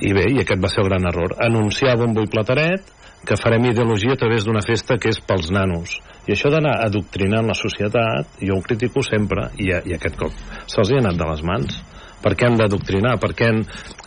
i 0.06 0.14
bé, 0.16 0.28
i 0.34 0.42
aquest 0.44 0.62
va 0.62 0.72
ser 0.72 0.84
el 0.84 0.90
gran 0.90 1.08
error. 1.08 1.38
Anunciar 1.46 1.95
bombo 2.00 2.24
i 2.24 2.32
plateret 2.32 2.94
que 3.26 3.38
farem 3.42 3.66
ideologia 3.72 4.14
a 4.14 4.22
través 4.22 4.46
d'una 4.46 4.62
festa 4.62 5.00
que 5.02 5.10
és 5.10 5.20
pels 5.26 5.50
nanos. 5.52 5.98
I 6.30 6.34
això 6.36 6.52
d'anar 6.54 6.78
adoctrinant 6.86 7.50
la 7.50 7.58
societat, 7.58 8.38
jo 8.42 8.58
ho 8.58 8.64
critico 8.66 9.04
sempre, 9.06 9.50
i, 9.62 9.72
i 9.74 9.98
aquest 9.98 10.18
cop 10.20 10.34
se'ls 10.70 10.94
ha 10.94 11.02
anat 11.02 11.20
de 11.20 11.30
les 11.32 11.44
mans. 11.46 11.84
Per 12.26 12.32
què 12.34 12.48
han 12.48 12.56
d'adoctrinar? 12.58 13.18
Per 13.22 13.32
què 13.38 13.52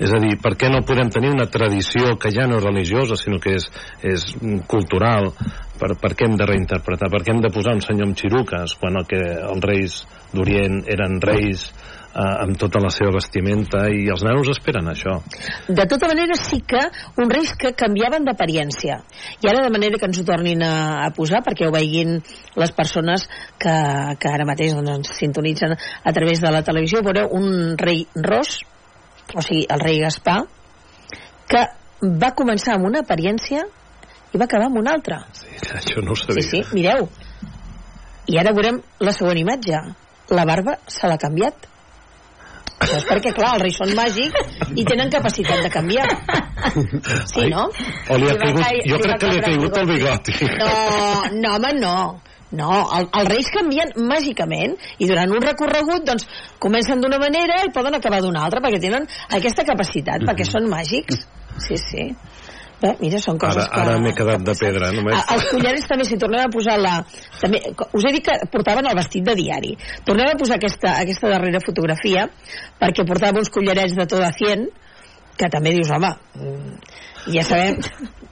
és 0.02 0.11
a 0.14 0.18
dir, 0.23 0.33
per 0.42 0.57
què 0.59 0.71
no 0.73 0.83
podem 0.87 1.11
tenir 1.14 1.30
una 1.30 1.47
tradició 1.54 2.16
que 2.18 2.33
ja 2.35 2.49
no 2.50 2.59
és 2.59 2.64
religiosa, 2.64 3.18
sinó 3.18 3.38
que 3.42 3.54
és, 3.61 3.68
és 4.02 4.25
cultural? 4.66 5.30
Per, 5.78 5.92
per 6.02 6.14
què 6.18 6.26
hem 6.26 6.35
de 6.38 6.49
reinterpretar? 6.49 7.11
Per 7.12 7.21
què 7.23 7.35
hem 7.35 7.45
de 7.45 7.52
posar 7.54 7.76
un 7.78 7.85
senyor 7.85 8.09
amb 8.09 8.18
xiruques 8.18 8.75
quan 8.80 8.99
el 8.99 9.07
que 9.07 9.23
els 9.23 9.68
reis 9.71 10.00
d'Orient 10.35 10.80
eren 10.90 11.21
reis 11.23 11.68
eh, 12.14 12.42
amb 12.44 12.58
tota 12.60 12.80
la 12.82 12.90
seva 12.94 13.12
vestimenta 13.16 13.84
i 13.92 14.06
els 14.12 14.24
nanos 14.26 14.50
esperen 14.52 14.90
això. 14.92 15.18
De 15.68 15.86
tota 15.90 16.10
manera, 16.10 16.36
sí 16.40 16.60
que 16.66 16.80
uns 17.16 17.32
reis 17.32 17.54
que 17.60 17.74
canviaven 17.78 18.26
d'apariència. 18.28 19.00
I 19.42 19.50
ara 19.50 19.64
de 19.66 19.72
manera 19.74 20.00
que 20.00 20.08
ens 20.10 20.20
ho 20.20 20.26
tornin 20.28 20.64
a, 20.66 20.74
a 21.06 21.10
posar, 21.16 21.42
perquè 21.46 21.68
ho 21.68 21.74
veguin 21.74 22.18
les 22.58 22.74
persones 22.76 23.28
que, 23.58 23.76
que 24.20 24.32
ara 24.32 24.48
mateix 24.48 24.74
doncs, 24.76 24.94
ens 24.98 25.16
sintonitzen 25.20 25.76
a 25.76 26.14
través 26.16 26.42
de 26.44 26.52
la 26.54 26.64
televisió, 26.66 27.04
veureu 27.06 27.32
un 27.38 27.76
rei 27.78 28.06
ros, 28.16 28.60
o 29.34 29.42
sigui, 29.44 29.66
el 29.68 29.82
rei 29.84 30.00
Gaspar, 30.02 30.40
que 31.48 31.64
va 32.02 32.34
començar 32.36 32.76
amb 32.76 32.88
una 32.88 33.02
apariència 33.04 33.64
i 34.32 34.38
va 34.38 34.44
acabar 34.44 34.68
amb 34.68 34.78
una 34.80 34.92
altra. 34.94 35.22
Sí, 35.32 35.48
això 35.74 36.04
no 36.04 36.12
ho 36.12 36.18
sabia. 36.18 36.44
Sí, 36.44 36.62
sí, 36.62 36.76
mireu. 36.76 37.08
I 38.28 38.36
ara 38.40 38.52
veurem 38.56 38.82
la 39.00 39.14
següent 39.16 39.40
imatge. 39.40 39.80
La 40.36 40.44
barba 40.48 40.76
se 40.86 41.08
l'ha 41.08 41.16
canviat. 41.20 41.68
Això 42.78 43.00
és 43.00 43.06
perquè, 43.08 43.32
clar, 43.35 43.56
els 43.56 43.64
reis 43.64 43.78
són 43.80 43.92
màgics 43.99 44.58
i 44.78 44.85
tenen 44.87 45.11
capacitat 45.11 45.64
de 45.66 45.70
canviar. 45.75 46.06
Sí, 47.32 47.49
no? 47.50 47.66
O 48.11 48.18
li 48.18 48.30
ha 48.30 48.37
caigut, 48.38 48.87
jo 48.87 48.99
crec 49.02 49.20
que 49.23 49.30
li 49.32 49.38
ha 49.40 49.44
caigut 49.44 49.78
el 49.80 49.90
bigoti. 49.90 50.35
No, 50.58 50.73
no, 51.35 51.54
home, 51.56 51.73
no. 51.82 51.99
No, 52.58 52.70
el, 52.97 53.08
els 53.20 53.28
reis 53.28 53.50
canvien 53.52 53.90
màgicament 54.08 54.78
i 54.97 55.08
durant 55.11 55.35
un 55.37 55.42
recorregut 55.44 56.06
doncs 56.08 56.25
comencen 56.62 57.02
d'una 57.02 57.18
manera 57.20 57.61
i 57.66 57.73
poden 57.75 57.99
acabar 57.99 58.23
d'una 58.25 58.47
altra 58.47 58.62
perquè 58.64 58.80
tenen 58.80 59.04
aquesta 59.37 59.66
capacitat, 59.68 60.25
perquè 60.25 60.47
són 60.49 60.70
màgics. 60.73 61.26
Sí, 61.66 61.76
sí. 61.82 62.06
Bé, 62.78 62.92
mira, 63.00 63.18
són 63.18 63.38
coses 63.42 63.64
Ara, 63.64 63.82
ara 63.82 63.94
que... 63.97 64.02
m'he 64.04 64.12
quedat 64.14 64.42
de 64.47 64.54
pedra. 64.58 64.92
Només... 64.94 65.16
A- 65.18 65.35
Els 65.35 65.49
collarets 65.50 65.88
també, 65.90 66.04
si 66.06 66.18
tornem 66.23 66.44
a 66.44 66.50
posar 66.52 66.76
la... 66.78 66.92
També, 67.40 67.58
us 67.99 68.06
he 68.06 68.12
dit 68.14 68.26
que 68.28 68.37
portaven 68.52 68.87
el 68.87 68.99
vestit 68.99 69.26
de 69.26 69.35
diari. 69.38 69.73
Tornem 70.06 70.30
a 70.30 70.37
posar 70.38 70.61
aquesta, 70.61 70.94
aquesta 71.02 71.32
darrera 71.32 71.62
fotografia 71.64 72.28
perquè 72.78 73.06
portava 73.08 73.42
uns 73.42 73.50
collarets 73.50 73.99
de 73.99 74.06
tota 74.06 74.30
100 74.37 74.68
que 75.38 75.50
també 75.50 75.70
dius, 75.75 75.90
home, 75.94 76.08
mm, 76.38 76.73
ja 77.35 77.44
sabem... 77.47 77.82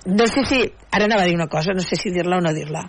No 0.06 0.26
sé 0.30 0.42
si... 0.46 0.60
Ara 0.94 1.08
anava 1.10 1.24
a 1.24 1.26
dir 1.26 1.34
una 1.34 1.48
cosa, 1.50 1.74
no 1.74 1.82
sé 1.82 1.98
si 1.98 2.12
dir-la 2.14 2.38
o 2.38 2.42
no 2.42 2.52
dir-la. 2.54 2.84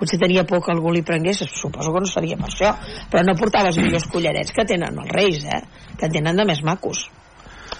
Potser 0.00 0.16
tenia 0.18 0.42
por 0.48 0.62
que 0.64 0.72
algú 0.72 0.90
li 0.92 1.02
prengués, 1.06 1.44
suposo 1.52 1.92
que 1.92 2.00
no 2.02 2.08
seria 2.08 2.38
per 2.40 2.48
això, 2.48 2.72
però 3.12 3.20
no 3.28 3.36
portava 3.38 3.68
els 3.68 3.78
millors 3.78 4.08
collarets 4.10 4.52
que 4.56 4.64
tenen 4.68 4.96
els 5.04 5.12
reis, 5.12 5.44
eh? 5.44 5.60
Que 6.00 6.08
en 6.08 6.16
tenen 6.16 6.40
de 6.40 6.46
més 6.48 6.64
macos. 6.64 7.04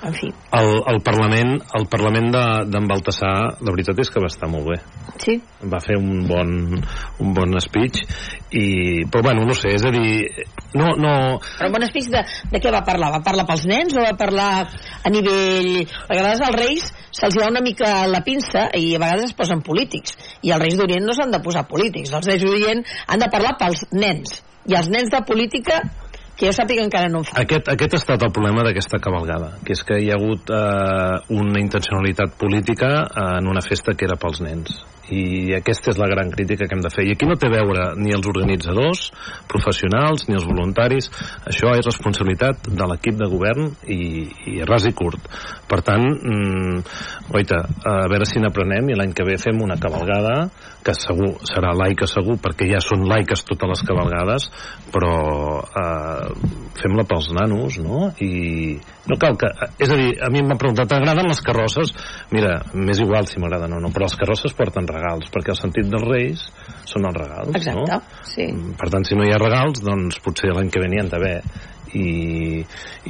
En 0.03 0.15
fi, 0.19 0.33
El, 0.59 0.69
el 0.91 1.01
Parlament, 1.07 1.53
el 1.79 1.85
Parlament 1.87 2.33
de- 2.35 2.65
d'en 2.73 2.87
de, 2.89 2.91
Baltasar, 2.91 3.35
la 3.63 3.71
veritat 3.71 4.01
és 4.03 4.11
que 4.11 4.21
va 4.21 4.27
estar 4.27 4.49
molt 4.51 4.67
bé. 4.67 4.81
sí. 5.23 5.37
Va 5.73 5.79
fer 5.79 5.95
un 5.97 6.27
bon, 6.27 6.83
un 7.23 7.35
bon 7.35 7.55
speech, 7.63 8.01
i, 8.51 9.05
però 9.07 9.23
bueno, 9.23 9.45
no 9.47 9.55
sé, 9.55 9.77
és 9.77 9.85
a 9.87 9.93
dir, 9.95 10.27
no, 10.75 10.89
no, 10.99 11.39
Però 11.59 11.69
un 11.71 11.73
bon 11.77 11.87
speech 11.87 12.09
de, 12.11 12.25
de 12.51 12.61
què 12.61 12.73
va 12.75 12.83
parlar? 12.85 13.13
Va 13.15 13.23
parlar 13.23 13.47
pels 13.47 13.65
nens 13.71 13.95
o 13.97 14.03
va 14.03 14.17
parlar 14.19 14.51
a 15.05 15.11
nivell... 15.15 15.87
Perquè 15.87 16.19
a 16.19 16.23
vegades 16.23 16.43
als 16.49 16.57
reis 16.59 16.89
se'ls 17.13 17.39
va 17.39 17.51
una 17.53 17.61
mica 17.63 18.07
la 18.11 18.23
pinça 18.27 18.67
i 18.75 18.95
a 18.97 18.99
vegades 18.99 19.31
es 19.31 19.37
posen 19.39 19.63
polítics. 19.63 20.17
I 20.43 20.51
els 20.51 20.63
reis 20.65 20.77
d'Orient 20.77 21.07
no 21.07 21.15
s'han 21.15 21.31
de 21.31 21.41
posar 21.45 21.69
polítics. 21.71 22.11
Els 22.13 22.27
reis 22.27 22.43
d'Orient 22.43 22.83
han 23.07 23.21
de 23.23 23.31
parlar 23.31 23.55
pels 23.61 23.87
nens. 23.93 24.41
I 24.67 24.75
els 24.79 24.89
nens 24.91 25.11
de 25.11 25.21
política, 25.27 25.81
que 26.43 26.51
jo 26.51 26.57
sàpiga 26.57 26.83
encara 26.83 27.07
no 27.13 27.21
en 27.23 27.29
fan. 27.29 27.39
Aquest, 27.45 27.69
aquest 27.71 27.95
ha 27.95 28.01
estat 28.01 28.23
el 28.27 28.33
problema 28.35 28.65
d'aquesta 28.67 28.99
cabalgada, 29.03 29.53
que 29.63 29.77
és 29.77 29.85
que 29.87 30.01
hi 30.03 30.11
ha 30.11 30.17
hagut 30.19 30.51
eh, 30.51 31.37
una 31.39 31.63
intencionalitat 31.63 32.35
política 32.41 32.91
eh, 33.05 33.29
en 33.39 33.51
una 33.53 33.63
festa 33.63 33.95
que 33.95 34.09
era 34.09 34.19
pels 34.19 34.43
nens. 34.43 34.81
I 35.11 35.55
aquesta 35.59 35.91
és 35.91 35.99
la 35.99 36.09
gran 36.11 36.31
crítica 36.31 36.69
que 36.69 36.77
hem 36.77 36.85
de 36.85 36.93
fer. 36.95 37.05
I 37.09 37.17
aquí 37.17 37.27
no 37.27 37.37
té 37.41 37.49
a 37.51 37.55
veure 37.57 37.87
ni 37.99 38.15
els 38.15 38.29
organitzadors 38.31 39.09
professionals 39.51 40.29
ni 40.29 40.39
els 40.39 40.47
voluntaris. 40.47 41.11
Això 41.51 41.75
és 41.79 41.89
responsabilitat 41.89 42.71
de 42.71 42.89
l'equip 42.91 43.19
de 43.19 43.31
govern 43.33 43.73
i, 43.91 44.29
i 44.55 44.61
ras 44.69 44.87
i 44.87 44.95
curt. 44.97 45.27
Per 45.69 45.81
tant, 45.87 46.07
mm, 46.07 46.85
oita, 47.35 47.63
a 47.89 47.97
veure 48.13 48.29
si 48.29 48.43
n'aprenem 48.43 48.93
i 48.93 48.99
l'any 48.99 49.17
que 49.17 49.27
ve 49.27 49.39
fem 49.43 49.61
una 49.65 49.81
cabalgada 49.81 50.37
que 50.83 50.95
segur 50.99 51.37
serà 51.47 51.73
laica 51.79 52.09
segur 52.11 52.37
perquè 52.43 52.67
ja 52.71 52.81
són 52.83 53.07
laiques 53.09 53.45
totes 53.47 53.71
les 53.71 53.83
cabalgades 53.87 54.49
però 54.93 55.15
eh, 55.63 56.27
fem-la 56.81 57.07
pels 57.09 57.31
nanos 57.37 57.79
no? 57.83 58.09
i 58.23 58.75
no 59.09 59.19
cal 59.23 59.39
que 59.39 59.51
és 59.79 59.91
a 59.91 59.99
dir, 59.99 60.11
a 60.23 60.31
mi 60.35 60.43
m'ha 60.43 60.59
preguntat 60.59 60.91
t'agraden 60.91 61.31
les 61.31 61.43
carrosses? 61.47 61.95
mira, 62.35 62.59
m'és 62.75 63.03
igual 63.03 63.31
si 63.31 63.41
m'agraden 63.43 63.79
o 63.79 63.83
no 63.83 63.93
però 63.95 64.09
les 64.09 64.19
carrosses 64.19 64.57
porten 64.59 64.89
regals 64.95 65.29
perquè 65.35 65.55
el 65.55 65.59
sentit 65.59 65.91
dels 65.91 66.07
reis 66.09 66.47
són 66.89 67.07
els 67.09 67.19
regals 67.19 67.57
Exacte, 67.59 67.99
no? 67.99 68.01
sí. 68.29 68.49
per 68.79 68.89
tant 68.95 69.07
si 69.09 69.19
no 69.19 69.27
hi 69.27 69.33
ha 69.35 69.41
regals 69.43 69.83
doncs 69.85 70.21
potser 70.25 70.53
l'any 70.55 70.71
que 70.73 70.83
ve 70.83 70.91
n'hi 70.93 71.01
han 71.03 71.13
d'haver 71.13 71.37
i, 71.93 72.63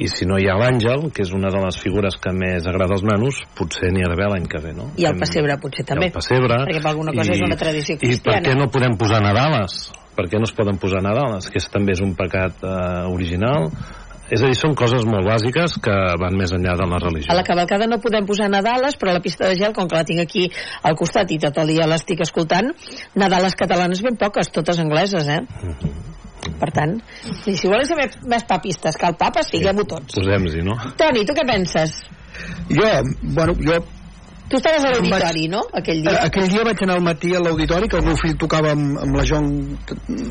i 0.03 0.07
si 0.11 0.25
no 0.27 0.35
hi 0.39 0.47
ha 0.51 0.57
l'àngel 0.59 1.07
que 1.15 1.23
és 1.23 1.31
una 1.35 1.51
de 1.53 1.61
les 1.63 1.77
figures 1.79 2.17
que 2.19 2.33
més 2.35 2.65
agrada 2.67 2.97
als 2.97 3.05
nanos 3.07 3.39
potser 3.55 3.93
n'hi 3.95 4.03
ha 4.03 4.11
d'haver 4.11 4.29
l'any 4.33 4.47
que 4.51 4.59
ve 4.63 4.73
no? 4.75 4.89
I 4.99 5.07
el 5.07 5.19
pessebre 5.21 5.55
potser 5.61 5.85
i 5.85 5.89
també. 5.93 6.09
el 6.11 6.15
pessebre 6.17 6.61
Perquè 6.65 6.81
per 6.83 6.91
alguna 6.91 7.15
cosa 7.15 7.35
és 7.37 7.43
una 7.45 7.59
tradició 7.59 7.95
i 7.95 7.99
per 7.99 8.07
cristiana. 8.09 8.45
què 8.47 8.55
no 8.59 8.69
podem 8.73 8.97
posar 8.99 9.21
Nadales 9.23 9.77
per 10.13 10.27
què 10.29 10.37
no 10.37 10.45
es 10.49 10.53
poden 10.53 10.77
posar 10.81 11.01
Nadales 11.05 11.47
que 11.49 11.61
és, 11.61 11.69
també 11.73 11.95
és 11.95 12.03
un 12.05 12.13
pecat 12.19 12.59
eh, 12.63 12.73
original 13.13 13.71
és 14.31 14.41
a 14.41 14.47
dir, 14.47 14.55
són 14.55 14.75
coses 14.79 15.03
molt 15.09 15.27
bàsiques 15.27 15.75
que 15.83 15.95
van 16.21 16.37
més 16.39 16.53
enllà 16.55 16.75
de 16.79 16.87
la 16.87 16.99
religió. 17.01 17.31
A 17.33 17.37
la 17.37 17.43
cavalcada 17.47 17.87
no 17.89 17.99
podem 18.03 18.27
posar 18.29 18.49
Nadales, 18.51 18.95
però 18.99 19.11
a 19.11 19.17
la 19.17 19.23
pista 19.23 19.49
de 19.49 19.57
gel, 19.59 19.75
com 19.75 19.89
que 19.89 19.99
la 19.99 20.05
tinc 20.07 20.23
aquí 20.23 20.47
al 20.87 20.95
costat 20.99 21.31
i 21.35 21.39
tot 21.43 21.59
el 21.63 21.73
dia 21.75 21.89
l'estic 21.89 22.23
escoltant, 22.23 22.71
Nadales 23.19 23.57
catalanes 23.59 24.03
ben 24.05 24.17
poques, 24.19 24.51
totes 24.55 24.79
angleses, 24.79 25.27
eh? 25.27 25.41
Mm 25.41 25.75
-hmm. 25.75 26.01
Per 26.59 26.71
tant, 26.75 26.97
i 27.47 27.55
si 27.55 27.67
volen 27.67 27.85
ser 27.85 27.95
més, 28.27 28.43
papistes 28.43 28.97
que 28.97 29.07
el 29.07 29.15
papa, 29.15 29.39
estiguem-ho 29.39 29.83
tots. 29.83 30.15
Posem-hi, 30.15 30.61
no? 30.61 30.75
Toni, 30.97 31.25
tu 31.25 31.33
què 31.33 31.45
penses? 31.47 32.03
Jo, 32.69 32.89
bueno, 33.21 33.53
jo 33.59 33.79
Tu 34.49 34.57
estaves 34.59 34.83
a 34.85 34.89
l'auditori, 34.91 35.47
no? 35.49 35.61
Aquell 35.73 36.01
dia. 36.03 36.17
Aquell 36.27 36.49
dia 36.51 36.63
vaig 36.67 36.81
anar 36.85 36.97
al 36.99 37.03
matí 37.05 37.33
a 37.35 37.39
l'auditori, 37.41 37.87
que 37.89 37.97
el 37.97 38.05
meu 38.05 38.17
fill 38.19 38.35
tocava 38.37 38.73
amb, 38.75 38.97
amb 39.01 39.15
la 39.17 39.23
Jong, 39.25 39.47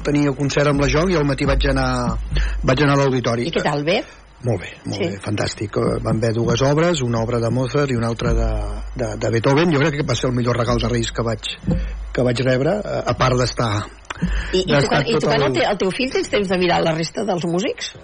tenia 0.07 0.33
concert 0.37 0.69
amb 0.71 0.81
la 0.85 0.89
Jong, 0.93 1.11
i 1.15 1.17
al 1.19 1.25
matí 1.27 1.49
vaig 1.49 1.65
anar, 1.73 2.19
vaig 2.63 2.83
anar 2.85 2.99
a 2.99 3.01
l'auditori. 3.03 3.49
I 3.49 3.55
què 3.55 3.63
tal, 3.65 3.83
bé? 3.89 4.03
Molt 4.43 4.59
bé, 4.61 4.71
molt 4.85 4.99
Sí. 4.99 5.07
bé, 5.09 5.19
fantàstic. 5.23 5.77
Eh, 5.79 5.99
Van 6.03 6.17
haver 6.19 6.33
dues 6.35 6.63
obres, 6.67 7.01
una 7.03 7.21
obra 7.23 7.39
de 7.39 7.51
Mozart 7.51 7.91
i 7.91 7.97
una 7.97 8.09
altra 8.09 8.33
de, 8.35 8.49
de, 8.99 9.11
de 9.17 9.31
Beethoven. 9.31 9.71
Jo 9.73 9.79
crec 9.79 10.01
que 10.01 10.07
va 10.09 10.17
ser 10.19 10.31
el 10.31 10.37
millor 10.37 10.57
regal 10.59 10.79
de 10.83 10.89
Reis 10.91 11.13
que 11.15 11.23
vaig, 11.23 11.47
que 12.13 12.23
vaig 12.27 12.41
rebre, 12.45 12.75
a 12.83 13.15
part 13.15 13.39
d'estar... 13.39 13.71
I, 14.53 14.61
i, 14.61 14.65
tocant, 14.67 15.07
i 15.09 15.15
tocant 15.19 15.41
el, 15.41 15.47
el- 15.49 15.55
te, 15.57 15.63
el 15.67 15.79
teu 15.79 15.91
fill 15.95 16.11
tens 16.13 16.29
temps 16.31 16.49
de 16.51 16.59
mirar 16.59 16.83
la 16.85 16.93
resta 16.95 17.25
dels 17.25 17.47
músics? 17.47 17.95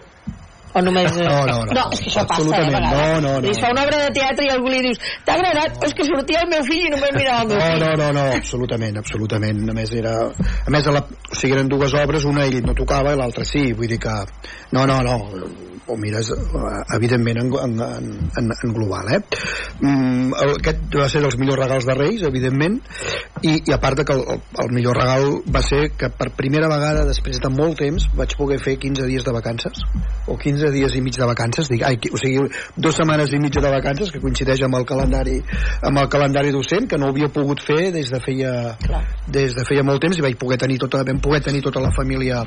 O 0.79 0.83
només... 0.87 1.11
eh, 1.19 1.27
No, 1.29 1.39
no, 1.49 1.59
no. 1.67 1.75
no 1.79 1.85
és 1.93 2.01
que 2.05 2.11
això 2.13 2.25
passa, 2.29 2.43
eh, 2.45 2.55
a 2.55 2.63
Absolutament, 2.63 2.75
vegades. 2.79 2.99
no, 2.99 3.21
no, 3.29 3.35
no. 3.41 3.47
I 3.49 3.51
es 3.55 3.61
fa 3.63 3.71
una 3.75 3.85
obra 3.89 4.01
de 4.05 4.11
teatre 4.19 4.47
i 4.47 4.51
algú 4.55 4.73
li 4.73 4.81
dius 4.89 5.01
t'ha 5.27 5.35
agradat? 5.39 5.79
És 5.89 5.95
que 5.99 6.07
sortia 6.09 6.43
el 6.45 6.51
meu 6.55 6.65
fill 6.69 6.87
i 6.87 6.91
només 6.95 7.15
mirava 7.19 7.43
el 7.43 7.49
meu 7.53 7.59
No, 7.59 7.69
fill. 7.69 7.85
no, 7.85 7.93
no, 8.03 8.11
no, 8.19 8.27
absolutament, 8.39 8.99
absolutament. 9.05 9.65
A 9.71 9.79
més, 9.81 9.93
era... 9.99 10.17
A 10.29 10.71
més, 10.75 10.87
a 10.87 10.97
la... 10.99 11.05
o 11.05 11.35
sigui, 11.35 11.55
eren 11.59 11.69
dues 11.73 11.95
obres, 11.99 12.25
una 12.29 12.47
ell 12.47 12.61
no 12.67 12.75
tocava 12.79 13.13
i 13.15 13.19
l'altra 13.19 13.45
sí, 13.49 13.73
vull 13.73 13.89
dir 13.91 13.99
que... 14.03 14.15
No, 14.73 14.85
no, 14.87 15.01
no, 15.03 15.17
ho 15.89 15.97
mires, 15.97 16.29
evidentment, 16.95 17.39
en, 17.41 17.53
en, 17.81 18.09
en, 18.37 18.51
en 18.53 18.73
global, 18.77 19.09
eh? 19.15 19.21
Mm, 19.81 20.35
el, 20.37 20.51
aquest 20.59 20.83
va 20.99 21.07
ser 21.09 21.23
dels 21.25 21.39
millors 21.41 21.63
regals 21.63 21.87
de 21.89 21.95
Reis, 21.97 22.25
evidentment, 22.29 22.77
i, 23.41 23.55
i 23.65 23.73
a 23.73 23.79
part 23.81 23.97
de 23.97 24.05
que 24.05 24.13
el, 24.13 24.21
el 24.65 24.69
millor 24.77 24.99
regal 25.01 25.39
va 25.55 25.63
ser 25.65 25.87
que 25.97 26.11
per 26.13 26.29
primera 26.37 26.69
vegada, 26.69 27.07
després 27.09 27.41
de 27.41 27.51
molt 27.55 27.79
temps, 27.81 28.05
vaig 28.19 28.37
poder 28.37 28.59
fer 28.61 28.77
15 28.83 29.09
dies 29.09 29.25
de 29.25 29.33
vacances, 29.33 29.81
o 30.29 30.37
15 30.37 30.68
dies 30.75 30.95
i 30.99 31.03
mig 31.05 31.17
de 31.19 31.29
vacances, 31.29 31.71
dic, 31.73 31.85
ai, 31.87 31.99
o 32.13 32.21
sigui, 32.21 32.47
dues 32.77 32.99
setmanes 32.99 33.33
i 33.33 33.41
mitja 33.43 33.63
de 33.65 33.73
vacances, 33.73 34.13
que 34.13 34.23
coincideix 34.23 34.63
amb 34.67 34.79
el 34.81 34.87
calendari, 34.89 35.39
amb 35.83 36.03
el 36.03 36.11
calendari 36.13 36.53
docent, 36.55 36.89
que 36.91 36.99
no 37.01 37.09
ho 37.09 37.15
havia 37.15 37.31
pogut 37.33 37.63
fer 37.65 37.91
des 37.95 38.13
de 38.13 38.21
feia, 38.25 38.53
des 39.27 39.57
de 39.57 39.67
feia 39.69 39.87
molt 39.87 40.03
temps, 40.05 40.19
i 40.19 40.25
vaig 40.25 40.39
poder 40.41 40.61
tenir 40.61 40.79
tota, 40.85 41.05
vam 41.07 41.21
poder 41.25 41.43
tenir 41.51 41.65
tota 41.65 41.83
la 41.85 41.93
família 41.95 42.45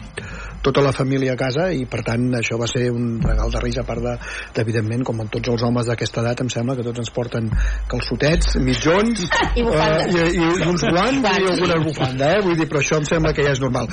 tota 0.62 0.82
la 0.82 0.92
família 0.94 1.34
a 1.34 1.40
casa 1.40 1.70
i 1.74 1.86
per 1.90 2.04
tant 2.06 2.28
això 2.38 2.58
va 2.62 2.68
ser 2.70 2.90
un 2.94 3.16
regal 3.24 3.52
de 3.54 3.62
Reis 3.64 3.80
a 3.82 3.86
part 3.88 4.04
de, 4.06 4.14
d'evidentment 4.56 5.04
com 5.08 5.24
en 5.24 5.32
tots 5.34 5.50
els 5.54 5.64
homes 5.66 5.90
d'aquesta 5.90 6.22
edat 6.22 6.44
em 6.46 6.52
sembla 6.54 6.78
que 6.78 6.86
tots 6.86 7.02
ens 7.02 7.10
porten 7.16 7.50
calçotets, 7.92 8.56
mitjons 8.62 9.26
I 9.60 9.66
bufandes. 9.66 10.16
eh, 10.16 10.30
i, 10.38 10.46
i 10.46 10.70
uns 10.70 10.86
guants 10.86 11.26
i 11.26 11.50
alguna 11.56 11.82
bufanda 11.82 12.36
eh? 12.36 12.46
vull 12.46 12.58
dir, 12.60 12.70
però 12.70 12.84
això 12.84 13.02
em 13.02 13.10
sembla 13.10 13.34
que 13.34 13.46
ja 13.48 13.56
és 13.58 13.64
normal 13.64 13.90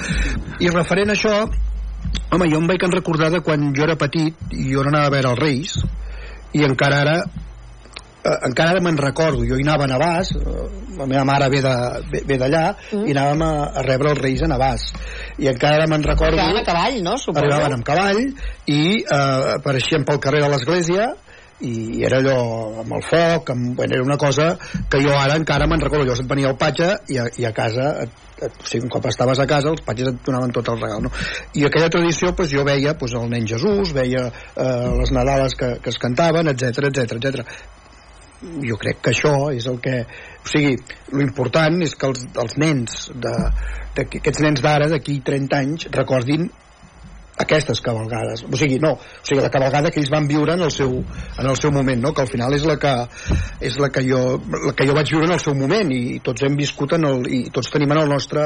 i 0.61 0.71
referent 0.75 1.15
a 1.15 1.17
això 1.17 1.35
home, 2.33 2.49
jo 2.53 2.59
em 2.61 2.67
vaig 2.69 2.83
recordar 2.93 3.31
de 3.33 3.41
quan 3.41 3.71
jo 3.75 3.85
era 3.87 3.97
petit 3.97 4.35
i 4.53 4.71
jo 4.73 4.83
no 4.85 4.91
anava 4.93 5.07
a 5.09 5.15
veure 5.17 5.31
els 5.35 5.41
Reis 5.43 5.77
i 6.59 6.65
encara 6.65 7.01
ara 7.05 7.17
eh, 7.25 8.39
encara 8.49 8.71
ara 8.77 8.81
me'n 8.85 8.99
recordo, 9.01 9.45
jo 9.49 9.57
hi 9.59 9.65
anava 9.67 9.85
a 9.87 9.91
Navàs 9.93 10.33
eh, 10.37 10.67
la 10.99 11.07
meva 11.07 11.25
mare 11.25 11.49
ve 11.53 11.61
de- 11.63 12.03
ve 12.13 12.23
ve 12.27 12.39
d'allà 12.41 12.65
mm. 12.93 13.05
i 13.07 13.13
anàvem 13.15 13.43
a, 13.47 13.53
a 13.79 13.83
rebre 13.87 14.11
els 14.15 14.21
Reis 14.25 14.43
a 14.43 14.49
Navàs 14.51 14.89
i 15.39 15.49
encara 15.53 15.79
ara 15.83 15.87
me'n 15.91 16.03
recordo 16.05 16.37
Arribaven 16.41 16.63
a 16.63 16.67
cavall, 16.67 17.01
no? 17.05 17.17
Suposo. 17.17 17.45
arribaven 17.45 17.77
amb 17.79 17.85
cavall 17.87 18.21
i 18.67 18.83
eh, 18.99 19.55
apareixien 19.59 20.05
pel 20.09 20.19
carrer 20.21 20.43
de 20.45 20.53
l'església 20.55 21.13
i 21.67 22.05
era 22.07 22.21
allò 22.21 22.83
amb 22.85 22.93
el 22.95 23.03
foc 23.03 23.51
amb, 23.51 23.75
bueno, 23.77 23.95
era 23.97 24.05
una 24.05 24.17
cosa 24.17 24.53
que 24.91 25.01
jo 25.03 25.15
ara 25.19 25.35
encara 25.39 25.67
me'n 25.67 25.81
recordo 25.83 26.07
jo 26.07 26.15
se't 26.15 26.29
venia 26.31 26.51
al 26.51 26.59
patge 26.59 26.91
i 27.11 27.19
a, 27.19 27.25
i 27.35 27.47
a 27.49 27.53
casa 27.53 27.89
et, 28.05 28.13
et, 28.39 28.61
o 28.63 28.67
sigui, 28.67 28.85
un 28.87 28.93
cop 28.95 29.09
estaves 29.11 29.43
a 29.43 29.47
casa 29.51 29.73
els 29.73 29.83
patges 29.87 30.13
et 30.13 30.21
donaven 30.27 30.55
tot 30.55 30.71
el 30.71 30.79
regal 30.79 31.03
no? 31.03 31.11
i 31.59 31.67
aquella 31.67 31.91
tradició 31.91 32.31
pues, 32.39 32.53
jo 32.55 32.63
veia 32.69 32.95
pues, 32.99 33.17
el 33.19 33.27
nen 33.33 33.49
Jesús 33.51 33.93
veia 33.97 34.29
eh, 34.29 34.87
les 35.01 35.13
Nadales 35.17 35.59
que, 35.59 35.75
que 35.83 35.91
es 35.91 35.99
cantaven 35.99 36.55
etc 36.55 36.93
etc 36.93 37.19
etc 37.19 37.43
jo 38.63 38.79
crec 38.79 39.03
que 39.03 39.11
això 39.11 39.51
és 39.51 39.67
el 39.67 39.81
que 39.83 39.99
o 40.05 40.47
sigui, 40.47 40.77
lo 41.11 41.25
important 41.27 41.83
és 41.83 41.97
que 41.99 42.07
els, 42.07 42.23
els 42.39 42.57
nens 42.63 43.09
de, 43.11 43.35
de, 43.99 44.07
aquests 44.07 44.47
nens 44.47 44.63
d'ara 44.63 44.87
d'aquí 44.93 45.19
30 45.27 45.59
anys 45.59 45.91
recordin 45.91 46.47
aquestes 47.39 47.81
cabalgades, 47.85 48.45
o 48.45 48.57
sigui, 48.59 48.79
no, 48.83 48.93
o 48.99 49.27
sigui, 49.27 49.41
la 49.45 49.53
cabalgada 49.53 49.93
que 49.95 50.01
ells 50.03 50.11
van 50.11 50.27
viure 50.31 50.57
en 50.59 50.65
el 50.67 50.73
seu, 50.75 50.99
en 50.99 51.47
el 51.47 51.57
seu 51.61 51.73
moment, 51.75 52.03
no? 52.03 52.13
que 52.15 52.25
al 52.25 52.31
final 52.31 52.55
és 52.57 52.67
la 52.69 52.77
que, 52.83 52.95
és 53.71 53.79
la 53.79 53.91
que, 53.95 54.03
jo, 54.07 54.23
la 54.67 54.75
que 54.75 54.89
jo 54.89 54.97
vaig 54.99 55.15
viure 55.15 55.29
en 55.31 55.37
el 55.37 55.43
seu 55.43 55.57
moment 55.59 55.93
i 55.95 56.19
tots 56.25 56.47
hem 56.47 56.59
viscut 56.59 56.97
en 56.99 57.07
el, 57.09 57.25
i 57.31 57.41
tots 57.55 57.71
tenim 57.75 57.95
en 57.95 58.03
el 58.03 58.11
nostre, 58.11 58.45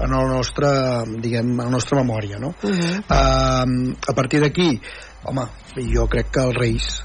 en 0.00 0.18
el 0.18 0.32
nostre 0.32 0.72
diguem, 1.18 1.54
en 1.58 1.64
la 1.66 1.70
nostra 1.76 2.00
memòria, 2.00 2.40
no? 2.42 2.54
Uh 2.62 2.70
-huh. 2.70 2.98
uh, 3.06 3.94
a 4.08 4.14
partir 4.14 4.40
d'aquí, 4.40 4.80
home, 5.24 5.46
jo 5.92 6.06
crec 6.08 6.30
que 6.32 6.40
els 6.40 6.56
reis 6.56 7.02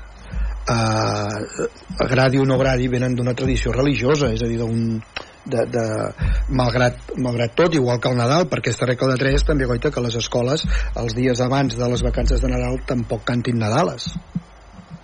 eh, 0.68 1.68
agradi 2.04 2.38
o 2.38 2.46
no 2.46 2.56
agradi 2.56 2.88
venen 2.88 3.16
d'una 3.16 3.34
tradició 3.34 3.72
religiosa 3.72 4.32
és 4.34 4.44
a 4.44 4.50
dir, 4.50 4.60
d'un 4.60 5.02
de, 5.52 5.66
de, 5.72 5.86
malgrat, 6.50 7.14
malgrat 7.18 7.56
tot, 7.58 7.76
igual 7.76 8.02
que 8.02 8.12
el 8.12 8.20
Nadal, 8.20 8.48
per 8.52 8.62
aquesta 8.62 8.90
regla 8.90 9.14
de 9.14 9.22
3 9.24 9.48
també 9.48 9.70
goita 9.70 9.92
que 9.94 10.04
les 10.04 10.18
escoles 10.20 10.66
els 10.96 11.16
dies 11.18 11.42
abans 11.44 11.78
de 11.78 11.94
les 11.94 12.04
vacances 12.06 12.44
de 12.44 12.52
Nadal 12.52 12.82
tampoc 12.88 13.26
cantin 13.28 13.60
Nadales 13.62 14.12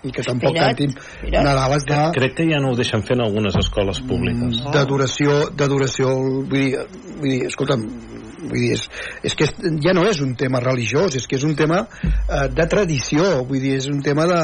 i 0.03 0.11
que 0.11 0.23
tampoc 0.25 0.51
Mira't, 0.51 0.73
cantin 0.73 0.95
mira't. 1.23 1.45
Nadales 1.47 1.85
de, 1.87 1.99
Crec 2.17 2.35
que 2.39 2.47
ja 2.49 2.59
no 2.59 2.73
ho 2.73 2.75
deixen 2.75 3.05
fer 3.07 3.15
en 3.15 3.23
algunes 3.27 3.55
escoles 3.59 4.01
públiques. 4.03 4.59
de 4.73 4.83
duració, 4.89 5.37
de 5.55 5.67
duració 5.71 6.11
vull 6.17 6.49
dir, 6.51 6.83
vull 7.21 7.29
dir 7.29 7.45
escolta'm 7.47 7.87
vull 8.43 8.59
dir, 8.59 8.73
és, 8.75 8.83
és 9.23 9.35
que 9.39 9.47
és, 9.47 9.53
ja 9.83 9.93
no 9.95 10.03
és 10.09 10.19
un 10.23 10.33
tema 10.39 10.59
religiós, 10.63 11.15
és 11.15 11.27
que 11.27 11.37
és 11.39 11.45
un 11.47 11.55
tema 11.55 11.85
eh, 11.87 12.49
de 12.51 12.67
tradició, 12.67 13.29
vull 13.47 13.63
dir, 13.63 13.77
és 13.79 13.87
un 13.91 14.01
tema 14.03 14.27
de, 14.27 14.41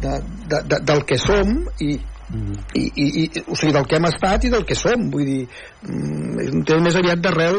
de, 0.00 0.14
de, 0.48 0.62
de, 0.70 0.80
del 0.88 1.04
que 1.08 1.20
som 1.20 1.58
i, 1.84 1.98
i, 2.32 2.84
i, 2.96 3.06
i, 3.24 3.42
o 3.46 3.56
sigui, 3.56 3.72
del 3.76 3.86
que 3.88 3.98
hem 3.98 4.06
estat 4.08 4.46
i 4.46 4.52
del 4.52 4.64
que 4.68 4.76
som 4.78 5.08
vull 5.12 5.26
dir, 5.28 5.42
mm, 5.84 6.38
és 6.46 6.54
un 6.54 6.64
tema 6.68 6.86
més 6.86 6.96
aviat 6.96 7.20
d'arrel 7.20 7.58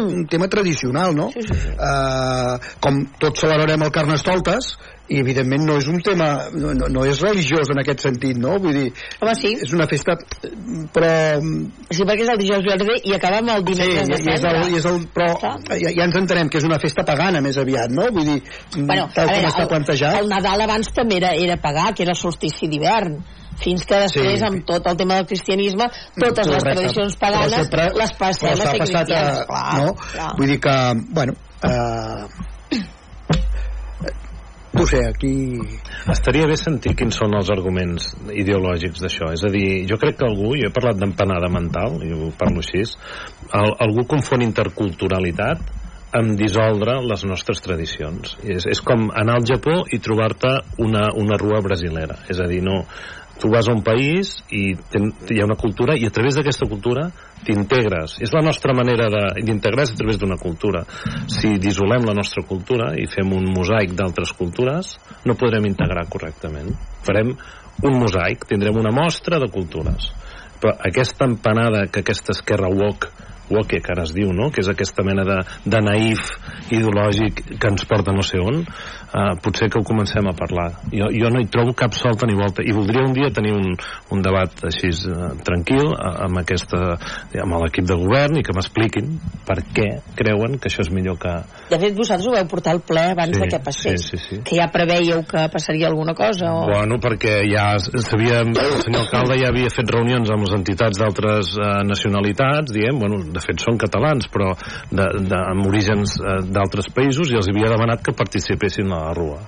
un 0.00 0.26
tema 0.30 0.48
tradicional 0.50 1.14
no? 1.14 1.30
Sí, 1.34 1.44
sí, 1.46 1.60
sí. 1.62 1.76
Uh, 1.78 2.58
com 2.82 3.04
tots 3.22 3.44
celebrarem 3.44 3.86
el 3.86 3.94
Carnestoltes 3.94 4.74
i 5.12 5.18
evidentment 5.20 5.66
no 5.68 5.76
és 5.76 5.86
un 5.92 5.98
tema 6.00 6.28
no, 6.56 6.72
no, 6.72 6.88
no 6.88 7.04
és 7.04 7.20
religiós 7.20 7.68
en 7.74 7.82
aquest 7.82 8.06
sentit 8.06 8.38
no? 8.40 8.56
vull 8.62 8.72
dir, 8.78 8.86
Home, 9.20 9.34
sí. 9.36 9.52
és 9.62 9.74
una 9.76 9.86
festa 9.90 10.16
però 10.94 11.12
Sí, 11.94 12.02
perquè 12.02 12.24
és 12.24 12.32
el 12.32 12.40
dijous 12.40 12.64
verde 12.66 12.96
i 13.04 13.12
acaba 13.14 13.42
amb 13.42 13.52
el 13.54 13.62
Sí, 13.62 13.74
dimecres 13.74 14.08
i, 14.08 14.14
de 14.14 14.18
i 14.24 14.34
és 14.34 14.48
el, 14.48 14.58
i 14.72 14.80
és 14.80 14.88
el, 14.88 14.98
però 15.14 15.28
ja, 15.68 15.92
ja 15.92 16.08
ens 16.08 16.18
entenem 16.18 16.50
que 16.50 16.58
és 16.58 16.66
una 16.66 16.80
festa 16.82 17.04
pagana 17.06 17.44
més 17.44 17.60
aviat, 17.60 17.92
no? 17.92 18.08
Vull 18.14 18.32
dir, 18.32 18.40
Bueno, 18.74 19.06
tal 19.14 19.28
com 19.28 19.36
veure, 19.36 19.52
està 19.52 19.62
el, 19.66 19.70
plantejat. 19.76 20.18
el 20.22 20.32
Nadal 20.32 20.64
abans 20.64 20.90
també 20.96 21.20
era, 21.20 21.34
era 21.36 21.60
pagar, 21.60 21.92
que 21.94 22.06
era 22.06 22.16
solstici 22.18 22.70
d'hivern 22.72 23.20
fins 23.60 23.84
que 23.86 24.00
després, 24.02 24.40
Sí. 24.40 24.46
amb 24.46 24.64
tot 24.66 24.86
el 24.86 24.96
tema 24.96 25.14
del 25.20 25.26
cristianisme, 25.26 25.88
totes 26.18 26.46
les 26.46 26.56
Correcte. 26.62 26.80
tradicions 26.80 27.16
Però 27.18 27.20
paganes 27.30 27.54
sempre- 27.68 27.90
les 27.94 28.12
passem 28.18 28.52
a 28.52 28.56
ser 28.56 28.78
passat 28.78 29.06
cristianes. 29.06 29.38
a, 29.38 29.46
clar, 29.46 29.82
no? 29.84 29.94
clar. 29.94 30.32
Vull 30.38 30.46
dir 30.48 30.60
que, 30.60 30.76
bueno, 31.10 31.32
eh, 31.62 32.26
no 34.72 34.86
sé, 34.86 34.98
aquí... 35.06 35.60
Estaria 36.10 36.48
bé 36.50 36.56
sentir 36.58 36.96
quins 36.98 37.14
són 37.14 37.36
els 37.38 37.48
arguments 37.54 38.08
ideològics 38.34 39.04
d'això. 39.04 39.28
És 39.32 39.44
a 39.46 39.50
dir, 39.54 39.86
jo 39.86 39.96
crec 40.02 40.18
que 40.18 40.26
algú, 40.26 40.50
jo 40.58 40.66
he 40.66 40.72
parlat 40.74 40.98
d'empanada 40.98 41.46
mental, 41.48 42.00
i 42.02 42.10
ho 42.12 42.32
parlo 42.36 42.58
així, 42.64 42.82
el, 42.82 43.70
algú 43.86 44.04
confon 44.10 44.42
interculturalitat 44.42 45.62
amb 46.14 46.34
dissoldre 46.38 46.98
les 47.06 47.22
nostres 47.26 47.62
tradicions. 47.62 48.36
És, 48.42 48.66
és 48.70 48.82
com 48.82 49.08
anar 49.14 49.38
al 49.38 49.46
Japó 49.46 49.80
i 49.94 49.98
trobar-te 50.02 50.50
una, 50.82 51.06
una 51.22 51.38
rua 51.38 51.62
brasilera. 51.62 52.18
És 52.30 52.42
a 52.42 52.46
dir, 52.50 52.60
no, 52.66 52.82
tu 53.40 53.50
vas 53.50 53.68
a 53.68 53.74
un 53.74 53.82
país 53.82 54.36
i 54.54 54.74
ten, 54.90 55.10
hi 55.30 55.40
ha 55.40 55.48
una 55.48 55.58
cultura 55.58 55.96
i 55.98 56.06
a 56.06 56.12
través 56.14 56.38
d'aquesta 56.38 56.68
cultura 56.70 57.08
t'integres. 57.44 58.16
És 58.24 58.32
la 58.32 58.42
nostra 58.44 58.74
manera 58.76 59.08
d'integrar-se 59.36 59.96
a 59.96 60.00
través 60.00 60.18
d'una 60.20 60.38
cultura. 60.40 60.84
Si 61.28 61.58
dissolem 61.60 62.06
la 62.08 62.16
nostra 62.16 62.44
cultura 62.48 62.92
i 62.96 63.08
fem 63.10 63.34
un 63.36 63.50
mosaic 63.52 63.92
d'altres 63.98 64.32
cultures, 64.38 64.94
no 65.26 65.36
podrem 65.38 65.68
integrar 65.68 66.06
correctament. 66.08 66.72
Farem 67.04 67.34
un 67.84 67.98
mosaic, 67.98 68.46
tindrem 68.48 68.78
una 68.80 68.94
mostra 68.94 69.40
de 69.42 69.50
cultures. 69.52 70.12
Però 70.62 70.72
aquesta 70.88 71.26
empanada 71.28 71.86
que 71.92 72.00
aquesta 72.04 72.32
esquerra 72.32 72.70
woke 72.72 73.10
woke, 73.50 73.80
que 73.80 73.92
ara 73.92 74.04
es 74.06 74.14
diu, 74.16 74.32
no? 74.32 74.50
que 74.50 74.62
és 74.64 74.68
aquesta 74.72 75.04
mena 75.06 75.24
de, 75.28 75.38
de 75.64 75.80
naïf 75.84 76.20
ideològic 76.72 77.42
que 77.60 77.70
ens 77.70 77.84
porta 77.88 78.12
no 78.14 78.22
sé 78.24 78.40
on, 78.40 78.62
uh, 78.64 79.34
potser 79.44 79.68
que 79.72 79.78
ho 79.80 79.84
comencem 79.86 80.26
a 80.30 80.34
parlar. 80.36 80.70
Jo, 80.92 81.10
jo 81.12 81.30
no 81.32 81.42
hi 81.42 81.48
trobo 81.52 81.74
cap 81.76 81.94
solta 81.96 82.26
ni 82.26 82.36
volta, 82.38 82.64
i 82.64 82.72
voldria 82.74 83.04
un 83.04 83.14
dia 83.16 83.30
tenir 83.34 83.52
un, 83.56 83.74
un 84.14 84.24
debat 84.24 84.64
així 84.68 84.90
uh, 85.10 85.34
tranquil 85.44 85.90
uh, 85.92 86.24
amb, 86.26 86.40
aquesta, 86.42 86.80
amb 87.42 87.58
l'equip 87.64 87.88
de 87.90 87.98
govern 88.00 88.40
i 88.40 88.44
que 88.46 88.54
m'expliquin 88.56 89.12
per 89.46 89.60
què 89.74 89.88
creuen 90.18 90.58
que 90.58 90.70
això 90.70 90.84
és 90.86 90.92
millor 90.94 91.18
que... 91.20 91.34
De 91.70 91.78
fet, 91.80 91.94
vosaltres 91.96 92.28
ho 92.30 92.34
veu 92.36 92.48
portar 92.50 92.74
al 92.76 92.82
ple 92.84 93.06
abans 93.12 93.34
Sí, 93.34 93.40
de 93.42 93.48
que 93.50 93.60
passés. 93.64 94.00
sí, 94.04 94.16
sí, 94.18 94.22
sí. 94.28 94.40
Que 94.46 94.58
ja 94.60 94.68
preveieu 94.72 95.22
que 95.28 95.46
passaria 95.52 95.88
alguna 95.90 96.14
cosa? 96.14 96.52
O... 96.54 96.66
Bueno, 96.70 96.98
perquè 97.02 97.40
ja 97.50 97.72
sabia, 97.80 98.42
el 98.44 98.82
senyor 98.84 99.04
alcalde 99.06 99.38
ja 99.40 99.50
havia 99.50 99.72
fet 99.74 99.90
reunions 99.90 100.30
amb 100.32 100.46
les 100.46 100.54
entitats 100.56 101.00
d'altres 101.00 101.54
eh, 101.58 101.70
nacionalitats, 101.88 102.72
diem, 102.74 102.98
bueno, 103.00 103.20
de 103.34 103.42
fet 103.44 103.62
són 103.64 103.78
catalans, 103.80 104.28
però 104.32 104.52
de, 104.90 105.06
de, 105.28 105.38
amb 105.38 105.68
orígens 105.68 106.16
eh, 106.20 106.40
d'altres 106.54 106.90
països 106.94 107.32
i 107.32 107.38
els 107.40 107.50
havia 107.50 107.72
demanat 107.74 108.04
que 108.04 108.16
participessin 108.16 108.92
a 108.92 109.02
la 109.08 109.14
rua. 109.16 109.40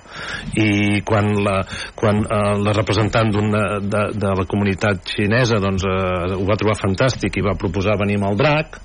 I 0.59 1.01
quan 1.07 1.31
la, 1.45 1.57
quan, 1.97 2.23
eh, 2.23 2.55
la 2.63 2.75
representant 2.77 3.33
d'una 3.33 3.65
de, 3.83 4.03
de 4.17 4.33
la 4.41 4.47
comunitat 4.49 5.03
xinesa 5.15 5.61
doncs, 5.63 5.85
eh, 5.87 6.35
ho 6.37 6.45
va 6.47 6.59
trobar 6.59 6.79
fantàstic 6.79 7.39
i 7.39 7.45
va 7.45 7.57
proposar 7.59 7.99
venir 7.99 8.19
amb 8.21 8.31
el 8.31 8.41
drac, 8.43 8.81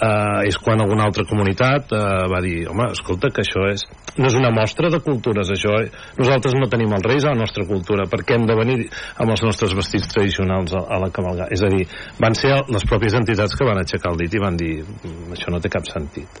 eh, 0.00 0.48
és 0.48 0.58
quan 0.58 0.80
alguna 0.80 1.06
altra 1.08 1.24
comunitat 1.28 1.92
eh, 1.92 2.02
va 2.32 2.40
dir, 2.44 2.64
home, 2.70 2.90
escolta, 2.94 3.30
que 3.34 3.44
això 3.44 3.66
és 3.70 3.86
no 4.16 4.26
és 4.26 4.36
una 4.36 4.50
mostra 4.54 4.90
de 4.92 5.00
cultures, 5.04 5.52
això 5.54 5.76
eh? 5.80 5.90
nosaltres 6.18 6.56
no 6.58 6.68
tenim 6.72 6.92
els 6.96 7.06
reis 7.06 7.24
a 7.24 7.34
la 7.34 7.42
nostra 7.42 7.66
cultura 7.68 8.08
perquè 8.10 8.36
hem 8.36 8.46
de 8.48 8.56
venir 8.58 8.78
amb 9.20 9.34
els 9.34 9.44
nostres 9.46 9.74
vestits 9.76 10.10
tradicionals 10.10 10.74
a, 10.74 10.84
a 10.96 11.00
la 11.04 11.12
cabalgada, 11.14 11.50
és 11.54 11.62
a 11.64 11.70
dir 11.72 11.86
van 12.20 12.36
ser 12.38 12.56
les 12.68 12.86
pròpies 12.88 13.16
entitats 13.20 13.56
que 13.56 13.68
van 13.68 13.80
aixecar 13.80 14.14
el 14.14 14.20
dit 14.24 14.34
i 14.34 14.42
van 14.42 14.56
dir, 14.58 14.80
"Mm, 14.82 15.32
això 15.36 15.52
no 15.52 15.60
té 15.60 15.70
cap 15.72 15.86
sentit 15.86 16.40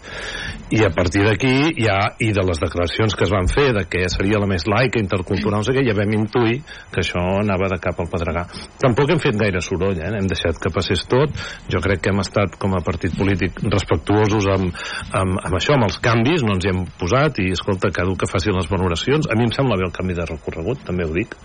i 0.70 0.84
a 0.86 0.90
partir 0.94 1.24
d'aquí 1.26 1.74
ja, 1.82 1.98
i 2.22 2.30
de 2.30 2.42
les 2.46 2.60
declaracions 2.62 3.14
que 3.18 3.24
es 3.26 3.32
van 3.32 3.48
fer 3.50 3.72
de 3.74 3.82
que 3.90 4.04
seria 4.12 4.38
la 4.38 4.46
més 4.46 4.66
laica, 4.70 5.00
intercultural, 5.02 5.60
no 5.60 5.66
sé 5.66 5.74
què, 5.74 5.82
ja 5.86 5.96
vam 5.98 6.12
intuir 6.14 6.60
que 6.92 7.02
això 7.02 7.22
anava 7.40 7.68
de 7.72 7.78
cap 7.82 7.98
al 7.98 8.10
pedregar. 8.12 8.44
Tampoc 8.78 9.10
hem 9.10 9.22
fet 9.22 9.38
gaire 9.40 9.62
soroll, 9.64 9.98
eh? 9.98 10.12
hem 10.20 10.28
deixat 10.30 10.60
que 10.62 10.70
passés 10.74 11.02
tot. 11.10 11.34
Jo 11.72 11.82
crec 11.82 12.04
que 12.04 12.12
hem 12.14 12.22
estat, 12.22 12.54
com 12.62 12.76
a 12.78 12.82
partit 12.86 13.16
polític, 13.18 13.49
respectuosos 13.62 14.46
amb, 14.52 14.76
amb, 15.12 15.40
amb 15.44 15.58
això, 15.58 15.76
amb 15.76 15.88
els 15.88 15.98
canvis, 16.02 16.44
no 16.46 16.56
ens 16.56 16.66
hi 16.66 16.72
hem 16.72 16.84
posat 17.00 17.40
i, 17.44 17.50
escolta, 17.56 17.92
cada 17.94 18.10
un 18.10 18.18
que 18.20 18.28
faci 18.30 18.54
les 18.54 18.70
valoracions. 18.70 19.28
A 19.30 19.38
mi 19.38 19.48
em 19.48 19.54
sembla 19.54 19.78
bé 19.80 19.88
el 19.88 19.94
canvi 19.96 20.16
de 20.18 20.28
recorregut, 20.28 20.84
també 20.86 21.06
ho 21.06 21.12
dic. 21.14 21.36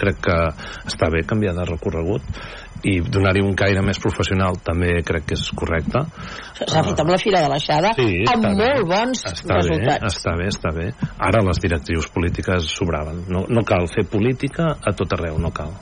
Crec 0.00 0.20
que 0.28 0.38
està 0.90 1.10
bé 1.12 1.24
canviar 1.28 1.56
de 1.58 1.66
recorregut 1.70 2.22
i 2.84 2.98
donar-hi 3.00 3.40
un 3.40 3.54
caire 3.56 3.80
més 3.84 3.98
professional 4.02 4.58
també 4.64 4.98
crec 5.06 5.30
que 5.30 5.38
és 5.38 5.44
correcte. 5.56 6.04
S'ha 6.60 6.82
fet 6.84 7.00
amb 7.00 7.12
la 7.14 7.18
Fira 7.20 7.40
de 7.44 7.48
l'Aixada, 7.52 7.94
Sí, 7.96 8.24
amb 8.28 8.44
bé. 8.44 8.54
molt 8.60 8.88
bons 8.90 9.24
està 9.30 9.60
resultats. 9.60 10.02
Bé, 10.04 10.12
està 10.12 10.36
bé, 10.36 10.48
està 10.52 10.74
bé. 10.76 10.88
Ara 11.18 11.44
les 11.48 11.60
directrius 11.64 12.10
polítiques 12.12 12.68
sobraven. 12.76 13.24
No, 13.32 13.46
no 13.48 13.64
cal 13.64 13.88
fer 13.88 14.04
política 14.10 14.74
a 14.76 14.92
tot 14.92 15.16
arreu, 15.16 15.38
no 15.40 15.50
cal. 15.54 15.72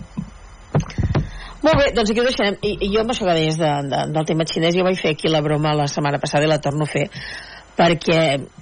Molt 1.62 1.78
bé, 1.78 1.92
doncs 1.94 2.10
aquí 2.10 2.20
ho 2.20 2.26
deixarem. 2.26 2.56
I, 2.62 2.72
i 2.86 2.90
jo 2.94 3.00
amb 3.04 3.12
això 3.14 3.24
que 3.28 3.34
deies 3.38 3.56
de, 3.60 3.70
de, 3.92 4.04
del 4.16 4.26
tema 4.26 4.44
xinès, 4.50 4.74
jo 4.74 4.84
vaig 4.86 4.98
fer 5.00 5.12
aquí 5.14 5.30
la 5.30 5.42
broma 5.44 5.74
la 5.78 5.86
setmana 5.90 6.18
passada 6.18 6.44
i 6.46 6.50
la 6.50 6.58
torno 6.62 6.84
a 6.88 6.90
fer 6.90 7.06
perquè 7.72 8.16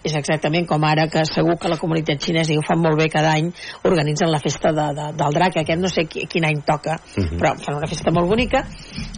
és 0.07 0.13
exactament 0.15 0.69
com 0.71 0.85
ara 0.87 1.09
que 1.11 1.25
segur 1.27 1.57
que 1.59 1.67
la 1.69 1.77
comunitat 1.81 2.21
xinesa 2.23 2.53
i 2.55 2.59
ho 2.61 2.63
fan 2.63 2.79
molt 2.79 2.95
bé 3.01 3.09
cada 3.11 3.33
any 3.35 3.49
organitzen 3.89 4.31
la 4.31 4.39
festa 4.39 4.71
de, 4.77 4.85
de, 4.95 5.07
del 5.19 5.35
drac 5.35 5.57
aquest 5.59 5.83
no 5.83 5.91
sé 5.91 6.05
qui, 6.07 6.29
quin 6.31 6.47
any 6.47 6.61
toca 6.63 6.95
Mhm. 7.17 7.41
però 7.41 7.51
fan 7.59 7.75
una 7.81 7.89
festa 7.91 8.13
molt 8.15 8.29
bonica 8.31 8.63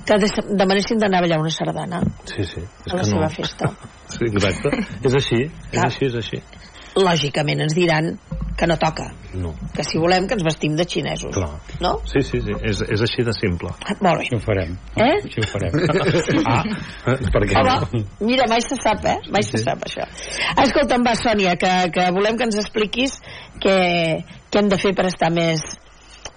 que 0.06 0.16
des, 0.18 0.32
demanessin 0.48 0.96
d'anar 0.98 1.18
a 1.20 1.26
ballar 1.26 1.40
una 1.42 1.50
sardana 1.52 2.00
Sí, 2.24 2.42
sí. 2.42 2.62
És 2.86 2.92
a 2.92 2.96
la 2.96 3.02
que 3.02 3.10
seva 3.10 3.28
no. 3.28 3.30
festa 3.36 3.68
Sí, 4.16 4.24
exacte. 4.32 4.70
és 5.04 5.14
així, 5.20 5.42
és 5.72 5.84
així, 5.84 6.04
és 6.06 6.14
així. 6.22 6.40
Lògicament 6.98 7.62
ens 7.64 7.74
diran 7.76 8.12
que 8.58 8.66
no 8.68 8.76
toca 8.76 9.06
No, 9.34 9.54
que 9.72 9.80
si 9.86 9.96
volem 9.96 10.26
que 10.28 10.36
ens 10.36 10.44
vestim 10.44 10.74
de 10.76 10.84
xinesos 10.84 11.32
clar. 11.32 11.54
no? 11.80 11.94
Sí, 12.04 12.20
sí, 12.20 12.40
sí, 12.44 12.52
és, 12.68 12.82
és 12.84 13.00
així 13.06 13.24
de 13.24 13.32
simple. 13.32 13.70
molt 14.04 14.20
bé 14.20 14.26
Això 14.26 14.36
ho 14.36 14.42
farem. 14.44 14.74
Eh? 15.00 15.14
Això 15.24 15.40
ho 15.40 15.48
farem. 15.48 15.78
Ah, 16.52 16.64
per 17.32 17.42
què 17.48 17.56
Home, 17.56 17.76
no? 17.94 18.26
mira, 18.28 18.44
mai 18.50 18.60
se 18.60 18.76
sap, 18.76 19.04
eh? 19.08 19.16
Mai 19.32 19.44
se 19.46 19.58
sap, 19.62 19.80
això. 19.86 20.04
Escolta'm, 20.62 21.04
va, 21.06 21.14
Sònia, 21.16 21.54
que, 21.56 21.70
que 21.94 22.08
volem 22.12 22.36
que 22.36 22.44
ens 22.48 22.58
expliquis 22.60 23.16
què, 23.62 23.76
què 24.52 24.60
hem 24.60 24.68
de 24.68 24.78
fer 24.82 24.92
per 24.98 25.06
estar 25.08 25.30
més, 25.32 25.62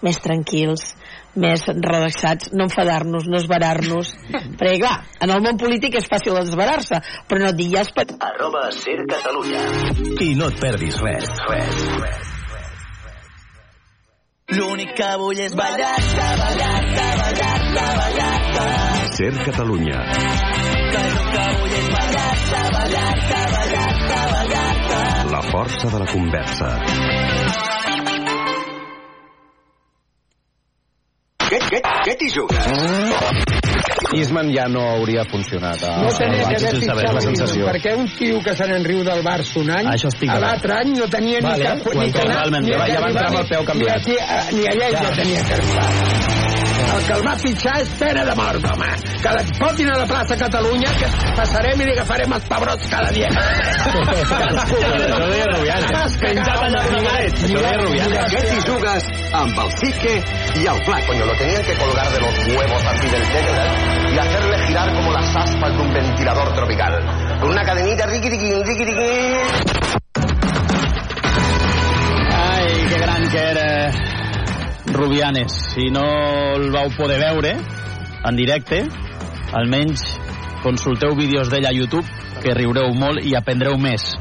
més 0.06 0.20
tranquils, 0.24 0.94
més 1.39 1.65
relaxats, 1.67 2.52
no 2.56 2.67
enfadar-nos, 2.69 3.28
no 3.32 3.39
esverar-nos. 3.41 4.13
Perquè, 4.60 4.78
clar, 4.82 4.95
en 5.21 5.36
el 5.36 5.43
món 5.45 5.60
polític 5.62 6.00
és 6.00 6.08
fàcil 6.12 6.38
esverar-se, 6.41 7.02
però 7.30 7.43
no 7.43 7.52
et 7.52 7.60
dic 7.60 7.74
ja 7.76 7.84
es 7.86 7.91
pot... 7.95 8.15
Arroba 8.30 8.69
Ser 8.76 9.02
Catalunya. 9.10 9.65
I 10.24 10.32
no 10.39 10.50
et 10.52 10.63
perdis 10.63 11.02
res, 11.04 11.30
res, 11.50 11.86
res. 12.02 12.34
L'únic 14.56 14.91
que 14.93 15.08
vull 15.17 15.39
és 15.41 15.56
ballar-te, 15.58 16.26
ballar-te, 16.41 17.06
ballar-te, 17.21 17.86
ballar-te. 18.00 18.67
Ser 19.17 19.32
Catalunya. 19.48 20.04
Que 20.91 21.02
el 21.02 21.15
que 21.32 21.48
vull 21.56 21.74
és 21.80 21.89
ballar-te, 21.95 22.62
ballar-te, 22.78 23.41
ballar-te, 23.56 24.21
ballar-te. 24.36 25.02
La 25.34 25.41
força 25.50 25.93
de 25.95 26.04
la 26.06 26.12
conversa. 26.13 26.74
Què, 31.69 31.80
què, 32.06 32.13
t'hi 32.19 32.30
jugues? 32.30 32.67
Isman 34.15 34.51
ja 34.54 34.67
no 34.71 34.84
hauria 34.95 35.25
funcionat. 35.28 35.82
A, 35.84 35.95
No 36.06 36.12
tenia 36.15 36.45
que 36.47 36.56
haver 36.60 36.75
fitxat 36.78 37.13
la 37.17 37.21
sensació. 37.25 37.65
perquè 37.67 37.95
un 37.97 38.08
tio 38.15 38.39
que 38.45 38.56
se 38.56 38.67
n'en 38.69 38.86
riu 38.86 39.04
del 39.04 39.23
Barça 39.25 39.60
un 39.63 39.71
any, 39.71 39.89
Això 39.95 40.12
a 40.30 40.39
l'altre 40.39 40.78
any 40.80 40.93
no 40.99 41.08
tenia 41.10 41.41
Vale, 41.41 41.58
ni 41.75 41.82
que, 41.82 41.89
ho 41.89 41.93
ni 41.93 41.99
que 41.99 42.06
entenc, 42.06 42.23
anar, 42.25 42.36
totalment, 42.36 42.65
ni 42.65 42.71
ja 42.71 42.78
va- 42.78 42.88
ja 42.93 43.01
va 43.01 43.10
entrar 43.10 43.28
amb 43.30 43.39
el 43.39 43.47
peu 43.49 43.65
canviat. 43.65 44.08
Ni, 44.08 44.17
a, 44.17 44.41
ni 44.51 44.67
allà 44.73 44.91
ja. 44.91 44.97
Ja. 45.01 45.10
ja 45.10 45.15
tenia 45.21 45.43
que 45.43 45.54
arribar. 45.54 46.45
El 46.76 47.04
que 47.08 47.14
el 47.16 47.24
va 47.26 47.36
fitxar 47.40 47.76
és 47.82 47.92
pena 48.00 48.26
de 48.28 48.36
mort, 48.36 48.66
home. 48.72 48.92
Que 49.24 49.34
la 49.36 49.44
portin 49.60 49.90
a 49.94 49.98
la 50.02 50.08
plaça 50.10 50.38
Catalunya, 50.40 50.92
que 51.00 51.10
passarem 51.38 51.82
i 51.82 51.88
li 51.88 51.94
agafarem 51.96 52.36
els 52.38 52.48
pebrots 52.52 52.90
cada 52.92 53.12
dia. 53.16 53.30
Això 53.32 54.80
ho 54.80 55.30
deia 55.32 55.50
Rubiales. 55.54 56.18
Penjat 56.26 56.64
allà 56.68 56.84
al 56.84 57.00
Això 57.00 57.56
ho 57.56 57.64
deia 57.64 57.78
Rubiales. 57.82 58.32
¿Qué 58.36 58.44
t'hi 58.50 58.62
jugues 58.68 59.10
amb 59.42 59.64
el 59.66 59.74
Quique 59.82 60.16
y 60.62 60.68
al 60.68 60.84
Flaco? 60.86 61.06
Coño, 61.06 61.26
lo 61.26 61.38
tenían 61.38 61.64
que 61.64 61.74
colgar 61.78 62.10
de 62.12 62.20
los 62.20 62.48
huevos 62.48 62.84
así 62.86 63.08
del 63.10 63.22
techo 63.22 63.96
y 64.12 64.18
hacerle 64.18 64.58
girar 64.68 64.94
como 64.96 65.12
las 65.12 65.36
aspas 65.36 65.72
de 65.72 65.82
un 65.82 65.94
ventilador 65.94 66.54
tropical. 66.56 67.40
Con 67.40 67.50
una 67.50 67.64
cadenita, 67.64 68.06
riqui, 68.08 68.30
riqui, 68.30 68.54
riqui, 68.64 68.86
riqui. 68.86 69.02
Ai, 72.32 72.88
que 72.90 72.98
gran 72.98 73.30
que 73.30 73.38
era 73.38 73.64
Rubianes. 74.96 75.52
Si 75.76 75.90
no 75.92 76.06
el 76.56 76.72
vau 76.72 76.90
poder 76.98 77.20
veure 77.20 77.56
en 78.26 78.36
directe, 78.36 78.86
almenys 79.54 80.02
consulteu 80.64 81.14
vídeos 81.16 81.50
d'ell 81.52 81.68
a 81.70 81.74
YouTube, 81.76 82.06
que 82.42 82.54
riureu 82.58 82.94
molt 82.98 83.22
i 83.26 83.36
aprendreu 83.38 83.78
més. 83.78 84.14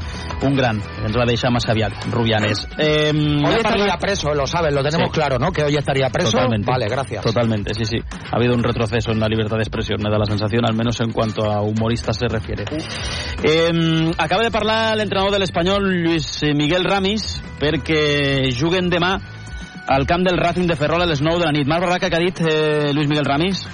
Un 0.45 0.53
gran, 0.53 0.77
ens 1.01 1.15
va 1.15 1.23
deixar 1.25 1.49
massa 1.49 1.71
aviat, 1.71 1.93
Rubianes. 2.11 2.65
Eh, 2.77 3.09
Hoy 3.15 3.55
estaría 3.55 3.95
preso, 3.97 4.33
lo 4.35 4.45
sabes, 4.45 4.73
lo 4.73 4.83
tenemos 4.83 5.07
Sí. 5.07 5.13
claro, 5.13 5.39
¿no? 5.39 5.51
Que 5.51 5.63
hoy 5.63 5.75
estaría 5.77 6.09
preso. 6.09 6.31
Totalmente. 6.31 6.69
Vale, 6.69 6.87
gracias. 6.89 7.23
Totalmente, 7.23 7.73
sí, 7.73 7.85
sí. 7.85 7.97
Ha 8.31 8.35
habido 8.35 8.53
un 8.53 8.61
retroceso 8.61 9.11
en 9.11 9.19
la 9.21 9.27
libertad 9.27 9.55
de 9.55 9.63
expresión, 9.63 10.01
me 10.03 10.09
da 10.11 10.17
la 10.19 10.25
sensación, 10.25 10.65
al 10.67 10.75
menos 10.75 10.99
en 10.99 11.11
cuanto 11.13 11.49
a 11.49 11.61
humoristas 11.61 12.17
se 12.17 12.27
refiere. 12.27 12.65
Eh, 13.43 14.11
acaba 14.17 14.43
de 14.43 14.51
parlar 14.51 14.97
l'entrenador 14.97 15.31
de 15.31 15.39
l'Espanyol, 15.39 16.03
Lluís 16.03 16.41
Miguel 16.53 16.83
Ramis, 16.83 17.41
perquè 17.59 18.51
juguen 18.53 18.89
demà 18.89 19.15
al 19.87 20.05
camp 20.05 20.23
del 20.25 20.37
Racing 20.37 20.67
de 20.67 20.75
Ferrol 20.75 21.01
a 21.01 21.05
les 21.05 21.21
9 21.21 21.39
de 21.39 21.45
la 21.45 21.51
nit. 21.51 21.67
Marc 21.67 21.81
Barraca, 21.81 22.09
que 22.09 22.15
ha 22.15 22.23
dit 22.23 22.41
eh, 22.41 22.93
Lluís 22.93 23.07
Miguel 23.07 23.25
Ramis? 23.25 23.65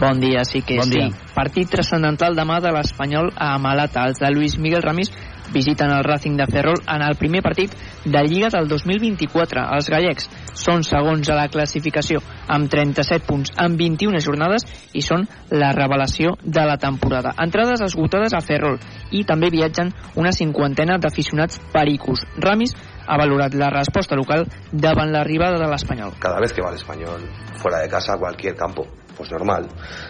Bon 0.00 0.18
dia, 0.20 0.44
sí 0.44 0.62
que 0.62 0.76
Bon 0.76 0.90
sí. 0.90 0.98
dia. 0.98 1.08
Partit 1.34 1.70
transcendental 1.70 2.34
demà 2.36 2.58
de 2.60 2.72
l'Espanyol 2.74 3.30
a 3.36 3.56
Malata. 3.62 4.04
Els 4.08 4.20
de 4.20 4.30
Luis 4.34 4.58
Miguel 4.58 4.82
Ramis 4.82 5.12
visiten 5.52 5.90
el 5.90 6.04
Racing 6.04 6.36
de 6.36 6.46
Ferrol 6.50 6.80
en 6.88 7.02
el 7.02 7.14
primer 7.16 7.42
partit 7.42 7.72
de 8.04 8.22
Lliga 8.26 8.48
del 8.52 8.68
2024. 8.68 9.62
Els 9.76 9.88
gallecs 9.90 10.28
són 10.58 10.82
segons 10.84 11.30
a 11.30 11.36
la 11.38 11.46
classificació 11.48 12.20
amb 12.48 12.68
37 12.70 13.26
punts 13.28 13.52
en 13.62 13.76
21 13.78 14.20
jornades 14.24 14.66
i 14.92 15.04
són 15.06 15.26
la 15.50 15.70
revelació 15.72 16.34
de 16.42 16.66
la 16.66 16.76
temporada. 16.82 17.32
Entrades 17.38 17.84
esgotades 17.86 18.34
a 18.34 18.42
Ferrol 18.42 18.80
i 19.12 19.24
també 19.24 19.52
viatgen 19.54 19.92
una 20.16 20.32
cinquantena 20.32 20.98
d'aficionats 20.98 21.60
pericos. 21.72 22.26
Ramis 22.42 22.74
ha 23.06 23.16
valorat 23.16 23.54
la 23.54 23.70
resposta 23.70 24.16
local 24.16 24.46
davant 24.72 25.12
l'arribada 25.12 25.58
de 25.58 25.68
l'Espanyol. 25.70 26.14
Cada 26.18 26.40
vez 26.40 26.52
que 26.52 26.62
va 26.62 26.70
el 26.70 26.76
español 26.76 27.22
fuera 27.56 27.78
de 27.78 27.88
casa 27.88 28.14
a 28.14 28.18
cualquier 28.18 28.54
campo, 28.56 28.86
pues 29.16 29.30
normal, 29.30 29.68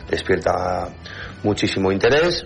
despierta 0.08 0.88
muchísimo 1.42 1.92
interés 1.92 2.44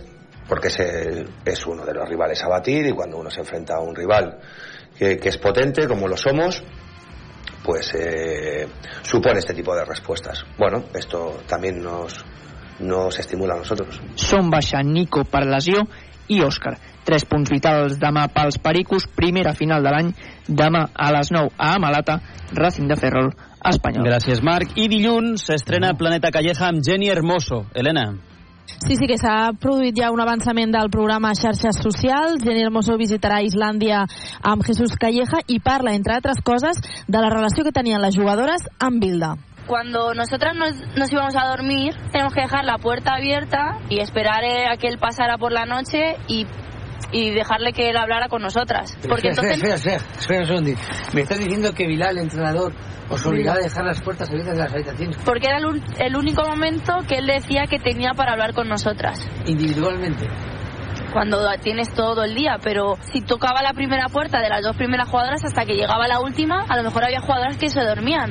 porque 0.49 0.69
es, 0.69 0.81
el- 0.81 1.29
es 1.45 1.65
uno 1.67 1.85
de 1.87 1.95
los 1.95 2.09
rivales 2.09 2.43
a 2.43 2.49
batir 2.49 2.87
y 2.87 2.93
cuando 2.93 3.19
uno 3.19 3.31
se 3.31 3.41
enfrenta 3.41 3.77
a 3.77 3.81
un 3.81 3.95
rival 3.95 4.39
que, 4.99 5.17
que 5.17 5.29
es 5.29 5.39
potente 5.39 5.87
como 5.87 6.09
lo 6.09 6.17
somos, 6.17 6.63
pues 7.65 7.93
eh, 7.95 8.67
supone 9.03 9.39
este 9.39 9.55
tipo 9.55 9.75
de 9.75 9.85
respuestas. 9.85 10.45
Bueno, 10.59 10.85
esto 10.95 11.43
también 11.47 11.81
nos, 11.83 12.25
nos 12.81 13.19
estimula 13.19 13.55
a 13.55 13.59
nosotros. 13.59 14.01
Són 14.17 14.49
baixa 14.51 14.83
Nico 14.83 15.25
per 15.29 15.45
lesió 15.47 15.85
i 16.33 16.41
Òscar. 16.43 16.75
Tres 17.11 17.25
punts 17.27 17.51
vitals 17.51 17.97
demà 17.99 18.29
pels 18.31 18.61
Pericos, 18.63 19.09
primera 19.19 19.51
final 19.59 19.83
de 19.83 19.91
l'any, 19.91 20.11
demà 20.47 20.85
a 20.95 21.09
les 21.17 21.33
9 21.35 21.49
a 21.59 21.73
Amalata, 21.75 22.21
Racing 22.55 22.87
de 22.87 22.95
Ferrol, 23.01 23.33
Espanyol. 23.67 24.07
Gràcies, 24.07 24.39
Marc. 24.47 24.77
I 24.79 24.87
dilluns 24.93 25.43
s'estrena 25.49 25.97
Planeta 25.99 26.31
Calleja 26.31 26.69
amb 26.69 26.85
Jenny 26.87 27.11
Hermoso. 27.11 27.65
Helena. 27.75 28.13
Sí, 28.77 28.95
sí, 28.95 29.09
que 29.11 29.19
s'ha 29.19 29.51
produït 29.59 29.99
ja 29.99 30.13
un 30.15 30.23
avançament 30.23 30.71
del 30.71 30.93
programa 30.95 31.35
Xarxes 31.35 31.83
Socials. 31.83 32.45
Jenny 32.47 32.63
Hermoso 32.69 32.95
visitarà 32.95 33.43
Islàndia 33.43 34.05
amb 34.47 34.63
Jesús 34.63 34.95
Calleja 34.95 35.43
i 35.51 35.59
parla, 35.59 35.97
entre 35.99 36.15
altres 36.15 36.39
coses, 36.47 36.79
de 37.09 37.19
la 37.19 37.35
relació 37.35 37.67
que 37.67 37.75
tenien 37.75 38.07
les 38.07 38.15
jugadores 38.15 38.71
amb 38.79 39.03
Bilda. 39.03 39.35
Cuando 39.67 40.15
nosotras 40.15 40.55
nos, 40.55 40.79
nos 40.97 41.11
íbamos 41.11 41.35
a 41.35 41.49
dormir, 41.49 41.91
tenemos 42.13 42.35
que 42.35 42.43
dejar 42.43 42.65
la 42.65 42.79
puerta 42.79 43.15
abierta 43.19 43.81
y 43.89 43.99
esperar 43.99 44.45
eh, 44.45 44.67
a 44.71 44.77
que 44.77 44.87
él 44.87 44.99
pasara 44.99 45.39
por 45.39 45.51
la 45.51 45.67
noche 45.67 46.17
y, 46.29 46.47
y 47.13 47.31
dejarle 47.31 47.73
que 47.73 47.91
él 47.91 47.97
hablara 47.97 48.29
con 48.29 48.43
nosotras. 48.43 48.97
Porque 49.09 49.29
espera, 49.31 49.55
entonces... 49.55 49.77
espera, 49.81 49.97
espera, 49.99 50.21
espera 50.21 50.41
un. 50.59 50.77
Me 51.13 51.21
estás 51.23 51.39
diciendo 51.39 51.73
que 51.73 51.87
el 52.11 52.19
entrenador, 52.19 52.73
os 53.09 53.27
obligaba 53.27 53.59
a 53.59 53.63
dejar 53.63 53.85
las 53.85 54.01
puertas 54.01 54.29
abiertas 54.31 54.55
de 54.57 54.63
las 54.63 54.73
habitaciones 54.73 55.17
Porque 55.25 55.49
era 55.49 55.59
el, 55.59 55.67
un- 55.67 55.83
el 55.99 56.15
único 56.17 56.45
momento 56.49 56.99
que 57.09 57.17
él 57.17 57.27
decía 57.27 57.65
que 57.69 57.79
tenía 57.81 58.13
para 58.15 58.33
hablar 58.33 58.55
con 58.55 58.69
nosotras. 58.69 59.19
individualmente. 59.47 60.29
Cuando 61.13 61.41
tienes 61.61 61.93
todo 61.93 62.23
el 62.23 62.37
día, 62.37 62.59
pero 62.63 62.97
si 63.13 63.21
tocaba 63.23 63.63
la 63.63 63.73
primera 63.73 64.07
puerta 64.09 64.41
de 64.41 64.49
las 64.49 64.63
dos 64.63 64.77
primeras 64.77 65.09
jugadoras 65.09 65.45
hasta 65.45 65.65
que 65.65 65.75
llegaba 65.75 66.07
la 66.07 66.21
última, 66.21 66.65
a 66.69 66.77
lo 66.77 66.85
mejor 66.85 67.03
había 67.05 67.21
jugadoras 67.21 67.57
que 67.57 67.69
se 67.69 67.81
dormían. 67.81 68.31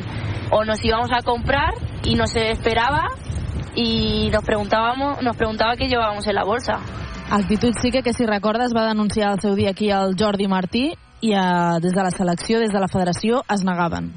O 0.51 0.63
nos 0.63 0.83
íbamos 0.83 1.09
a 1.11 1.21
comprar 1.21 1.73
y 2.03 2.15
nos 2.15 2.33
esperaba 2.37 3.09
y 3.75 4.29
nos 4.31 4.43
preguntábamos, 4.45 5.21
nos 5.21 5.35
preguntaba 5.35 5.75
qué 5.75 5.87
llevábamos 5.89 6.25
en 6.27 6.35
la 6.35 6.43
bolsa. 6.45 6.79
Actitud 7.31 7.75
sí 7.79 7.91
que, 7.91 8.01
que 8.01 8.11
si 8.11 8.25
recordes, 8.25 8.73
va 8.73 8.87
denunciar 8.87 9.35
el 9.35 9.41
seu 9.43 9.53
dia 9.53 9.69
aquí 9.69 9.91
el 9.93 10.15
Jordi 10.17 10.47
Martí 10.49 10.87
i 11.21 11.33
eh, 11.37 11.77
des 11.77 11.93
de 11.93 12.01
la 12.01 12.09
selecció, 12.09 12.57
des 12.57 12.73
de 12.73 12.81
la 12.81 12.87
federació, 12.89 13.43
es 13.53 13.61
negaven. 13.61 14.09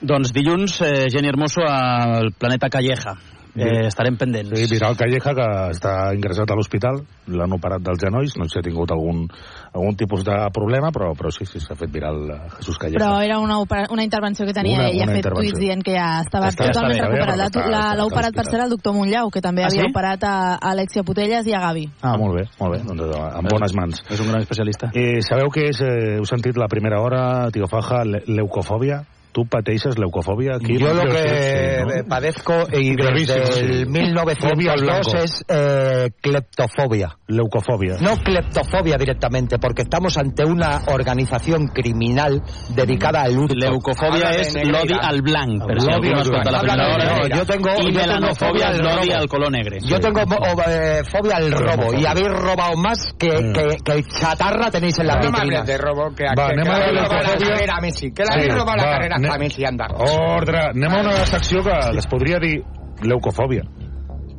Doncs 0.00 0.32
dilluns, 0.32 0.78
eh, 0.80 1.10
Jenny 1.12 1.28
Hermoso 1.28 1.66
al 1.68 2.32
Planeta 2.32 2.70
Calleja. 2.72 3.12
Eh, 3.56 3.86
estarem 3.86 4.16
pendents. 4.18 4.50
Sí, 4.58 4.66
Viral 4.68 4.96
Calleja, 4.96 5.32
que 5.32 5.44
està 5.70 6.12
ingressat 6.14 6.50
a 6.50 6.56
l'hospital, 6.58 6.96
l'han 7.28 7.52
operat 7.54 7.80
dels 7.86 8.00
genolls, 8.02 8.32
no 8.36 8.44
sé 8.48 8.56
si 8.56 8.58
ha 8.58 8.62
tingut 8.66 8.90
algun, 8.90 9.28
algun 9.72 9.94
tipus 9.96 10.24
de 10.26 10.34
problema, 10.52 10.90
però, 10.90 11.12
però 11.14 11.30
sí, 11.30 11.46
sí, 11.46 11.60
s'ha 11.62 11.76
fet 11.78 11.92
viral 11.94 12.18
eh, 12.34 12.38
Jesús 12.58 12.76
Calleja. 12.78 12.98
Però 12.98 13.20
era 13.22 13.38
una, 13.38 13.60
opera- 13.62 13.86
una 13.94 14.02
intervenció 14.02 14.44
que 14.44 14.52
tenia 14.52 14.78
Una- 14.80 14.88
ell, 14.90 15.00
ha 15.00 15.04
una 15.06 15.14
fet 15.20 15.28
tuits 15.30 15.58
dient 15.60 15.82
que 15.86 15.94
ja 15.94 16.20
estava 16.24 16.48
Està- 16.50 16.66
totalment 16.72 16.98
està 16.98 17.08
bé, 17.08 17.14
recuperat. 17.20 17.54
ja 17.54 17.94
L'ha- 17.94 18.04
operat 18.06 18.34
per 18.34 18.44
ser 18.50 18.60
el 18.64 18.70
doctor 18.70 18.92
Montllau, 18.94 19.30
que 19.30 19.40
també 19.40 19.62
Ah, 19.62 19.68
havia 19.70 19.82
sí? 19.86 19.90
operat 19.90 20.24
a 20.24 20.34
a 20.54 20.70
Alexia 20.74 21.02
Putellas 21.04 21.46
i 21.46 21.52
a 21.54 21.60
Gavi. 21.60 21.88
Ah, 22.02 22.16
molt 22.18 22.34
bé, 22.40 22.44
molt 22.60 22.72
bé, 22.74 22.82
doncs 22.82 23.16
en 23.38 23.44
bones 23.46 23.74
mans. 23.74 24.02
És 24.10 24.20
un 24.20 24.28
gran 24.28 24.40
especialista. 24.42 24.90
Eh, 24.94 25.22
sabeu 25.22 25.46
què 25.48 25.68
és, 25.70 25.80
eh, 25.80 26.16
heu 26.18 26.24
sentit 26.26 26.56
la 26.56 26.66
primera 26.68 27.00
hora, 27.00 27.48
tio 27.52 27.66
Faja, 27.68 28.04
le- 28.04 28.22
leucofòbia? 28.26 29.04
Tu 29.34 29.42
pateixes 29.50 29.98
leucofòbia? 29.98 30.54
Aquí 30.62 30.78
Yo 30.78 30.94
lo 30.94 31.02
Sí, 31.02 31.08
que 31.08 31.28
sí, 31.28 31.98
¿no? 31.98 32.08
padezco 32.08 32.54
y 32.70 32.94
Gravísimo, 32.94 33.38
desde 33.40 33.60
el 33.60 33.78
sí. 33.80 33.90
1902 33.90 34.80
blanco. 34.80 35.16
es 35.18 35.44
eh, 35.48 36.10
cleptofobia. 36.22 37.16
Leucofobia. 37.26 37.96
No 38.00 38.14
cleptofobia 38.18 38.96
directamente, 38.96 39.58
porque 39.58 39.82
estamos 39.82 40.16
ante 40.18 40.44
una 40.44 40.82
organización 40.86 41.66
criminal 41.66 42.42
dedicada 42.76 43.22
al 43.22 43.36
hurto. 43.36 43.54
Leucofobia 43.56 44.28
Habla 44.28 44.42
negrera. 44.54 44.70
l'odi 44.78 44.94
al 45.02 45.22
blanc, 45.22 45.66
per 45.66 45.80
si 45.80 45.86
L'odi 45.90 45.94
algú 45.94 46.10
no 46.10 46.14
al 46.14 46.22
escolta 46.22 46.50
la 46.52 46.60
primera 46.60 46.94
hora. 46.94 47.04
tengo, 47.04 47.24
I 47.24 47.32
yo 47.34 47.44
tengo 47.44 47.70
melanofobia 47.98 48.34
fobia 48.34 48.66
és 48.70 48.78
al 48.78 48.84
l'odi 48.84 49.08
robo. 49.10 49.18
al 49.20 49.28
color 49.28 49.50
negre. 49.50 49.78
Yo 49.82 49.98
tengo 49.98 50.20
o- 50.20 50.62
eh, 50.70 51.02
fobia 51.10 51.36
al 51.38 51.50
robo 51.50 51.92
y 51.98 52.06
habéis 52.06 52.28
robado 52.28 52.76
más 52.76 53.12
que, 53.18 53.28
que, 53.28 53.76
que 53.84 54.02
chatarra 54.04 54.70
tenéis 54.70 54.96
en 55.00 55.06
la 55.08 55.14
No 55.16 55.20
me 55.22 55.26
vitrina. 55.30 55.58
hables 55.60 55.66
de 55.66 55.78
robo, 55.78 56.14
que, 56.14 56.24
Va, 56.24 56.46
que, 56.46 56.54
que 56.54 56.68
la 56.68 56.76
habéis 56.76 56.86
robado 56.86 56.92
la 56.92 56.92
leucofòbia. 56.92 57.48
carrera 57.48 57.74
Messi. 57.80 58.12
Que 58.12 58.22
le 58.22 58.26
Sí, 58.28 58.32
habéis 58.38 58.54
robado 58.54 58.76
la 58.76 58.84
va, 58.84 58.90
carrera 59.24 59.38
ne- 59.38 59.40
a 59.40 59.44
Messi, 59.46 59.66
anda. 59.66 59.88
Ordre, 60.36 60.68
anem 60.74 60.92
a 60.92 61.00
una 61.06 61.26
secció 61.26 61.64
que, 61.64 61.80
que 61.90 62.04
es 62.04 62.10
podria 62.10 62.38
dir 62.42 62.58
leucofòbia 63.02 63.64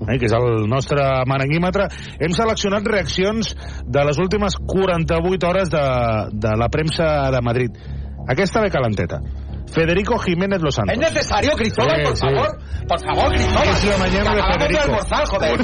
eh, 0.06 0.18
que 0.20 0.28
és 0.28 0.36
el 0.36 0.68
nostre 0.70 1.04
maranguímetre. 1.30 1.88
Hem 2.20 2.36
seleccionat 2.36 2.88
reaccions 2.88 3.54
de 3.86 4.06
les 4.08 4.20
últimes 4.22 4.58
48 4.68 5.48
hores 5.50 5.72
de, 5.74 5.86
de 6.34 6.56
la 6.60 6.70
premsa 6.70 7.32
de 7.34 7.42
Madrid. 7.42 7.80
Aquesta 8.28 8.62
ve 8.62 8.72
calenteta. 8.74 9.22
Federico 9.74 10.18
Jiménez 10.20 10.62
Los 10.62 10.76
Santos. 10.76 10.94
¿Es 10.94 11.00
necesario, 11.00 11.52
Cristóbal, 11.56 11.98
Sí, 11.98 12.04
por 12.06 12.16
sí. 12.16 12.22
favor? 12.28 12.58
Por 12.88 13.00
favor, 13.02 13.34
Cristóbal. 13.34 13.68
Es 13.70 13.84
la 13.86 13.98
mañana 13.98 14.36
de 14.36 14.44
Federico. 14.54 14.82
almorzar, 14.84 15.28
joder. 15.28 15.60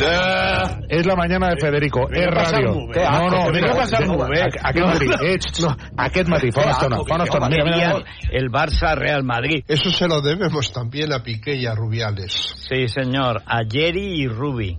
És 0.90 1.06
la 1.06 1.16
mañana 1.16 1.48
de 1.50 1.58
Federico, 1.62 2.00
passat 2.08 2.54
ràdio. 2.54 2.74
molt 2.74 2.96
bé. 2.96 3.04
No, 3.04 3.30
no, 3.30 3.52
mira, 3.52 3.72
aquest 3.72 4.88
matí, 4.88 5.06
eh, 5.06 5.34
ets, 5.34 5.66
aquest 5.98 6.28
matí, 6.30 6.52
fa 6.52 6.62
una 6.62 6.72
estona, 6.72 6.98
fa 7.08 7.16
una 7.16 7.24
estona, 7.24 7.48
mira, 7.50 7.64
mira, 7.64 7.78
mira. 7.78 8.06
El 8.32 8.50
Barça 8.50 8.96
Real 8.96 9.24
Madrid. 9.24 9.64
Eso 9.68 9.90
se 9.92 10.08
lo 10.08 10.22
debemos 10.22 10.72
también 10.74 11.14
a 11.14 11.24
Piqué 11.24 11.56
y 11.56 11.66
a 11.66 11.76
Rubiales. 11.76 12.56
Sí, 12.68 12.88
señor. 12.88 13.42
A 13.46 13.60
Jerry 13.70 14.22
y 14.24 14.28
Rubi. 14.28 14.78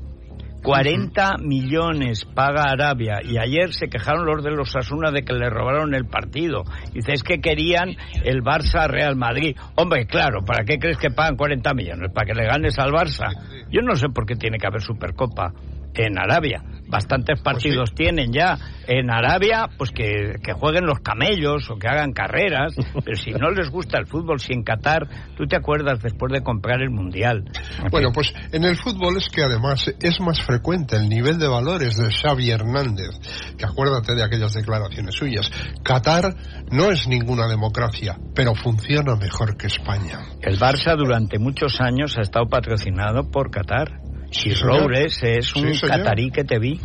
40 0.62 1.38
millones 1.38 2.25
paga 2.25 2.70
Arabia 2.70 3.20
y 3.22 3.37
ayer 3.38 3.72
se 3.72 3.88
quejaron 3.88 4.25
los 4.27 4.44
de 4.44 4.53
los 4.53 4.75
Asuna 4.77 5.11
de 5.11 5.25
que 5.25 5.33
le 5.33 5.51
robaron 5.51 5.94
el 5.94 6.07
partido. 6.07 6.62
Dice, 6.92 7.12
es 7.12 7.22
que 7.22 7.40
querían 7.40 7.96
el 8.25 8.42
Barça 8.42 8.87
Real 8.87 9.16
Madrid. 9.16 9.57
Hombre, 9.75 10.07
claro, 10.07 10.44
¿para 10.44 10.64
qué 10.64 10.79
crees 10.79 10.98
que 10.98 11.11
pagan 11.11 11.37
40 11.37 11.75
millones? 11.75 12.12
¿Para 12.12 12.27
que 12.27 12.35
le 12.35 12.46
ganes 12.46 12.79
al 12.79 12.92
Barça? 12.92 13.29
Yo 13.70 13.83
no 13.83 13.96
sé 13.96 14.09
por 14.09 14.25
qué 14.25 14.37
tiene 14.37 14.59
que 14.59 14.66
haber 14.66 14.83
Supercopa 14.83 15.53
en 15.94 16.18
Arabia. 16.18 16.62
Bastantes 16.92 17.40
partidos 17.40 17.94
tienen 17.94 18.33
ya 18.35 18.59
en 18.87 19.11
Arabia, 19.11 19.70
pues 19.78 19.90
que, 19.92 20.35
que 20.42 20.52
jueguen 20.52 20.85
los 20.85 21.00
camellos 21.00 21.70
o 21.70 21.76
que 21.76 21.88
hagan 21.88 22.12
carreras, 22.12 22.74
pero 23.05 23.16
si 23.16 23.31
no 23.31 23.50
les 23.50 23.70
gusta 23.70 23.98
el 23.98 24.07
fútbol, 24.07 24.40
si 24.40 24.52
en 24.52 24.62
Qatar, 24.62 25.09
tú 25.35 25.46
te 25.46 25.57
acuerdas 25.57 26.02
después 26.02 26.31
de 26.33 26.42
comprar 26.42 26.83
el 26.83 26.90
Mundial. 26.90 27.44
Bueno, 27.90 28.11
pues 28.12 28.33
en 28.52 28.64
el 28.64 28.76
fútbol 28.76 29.16
es 29.18 29.28
que 29.28 29.42
además 29.42 29.87
es 30.00 30.20
más 30.20 30.40
frecuente 30.40 30.96
el 30.96 31.09
nivel 31.09 31.38
de 31.38 31.48
valores 31.48 31.96
de 31.96 32.11
Xavi 32.11 32.50
Hernández, 32.50 33.11
que 33.59 33.66
acuérdate 33.66 34.14
de 34.14 34.22
aquellas 34.22 34.55
declaraciones 34.55 35.14
suyas. 35.14 35.50
Qatar 35.83 36.35
no 36.70 36.90
es 36.90 37.07
ninguna 37.07 37.48
democracia, 37.48 38.16
pero 38.35 38.55
funciona 38.55 39.16
mejor 39.16 39.57
que 39.57 39.66
España. 39.66 40.20
El 40.40 40.59
Barça 40.59 40.96
durante 40.96 41.38
muchos 41.38 41.81
años 41.81 42.16
ha 42.16 42.22
estado 42.22 42.46
patrocinado 42.46 43.31
por 43.31 43.50
Qatar. 43.50 44.00
Y 44.33 44.55
señor. 44.55 44.83
Robles 44.83 45.23
es 45.23 45.55
un 45.55 45.73
catarí 45.88 46.31
que 46.31 46.45
te 46.45 46.59
vi. 46.59 46.81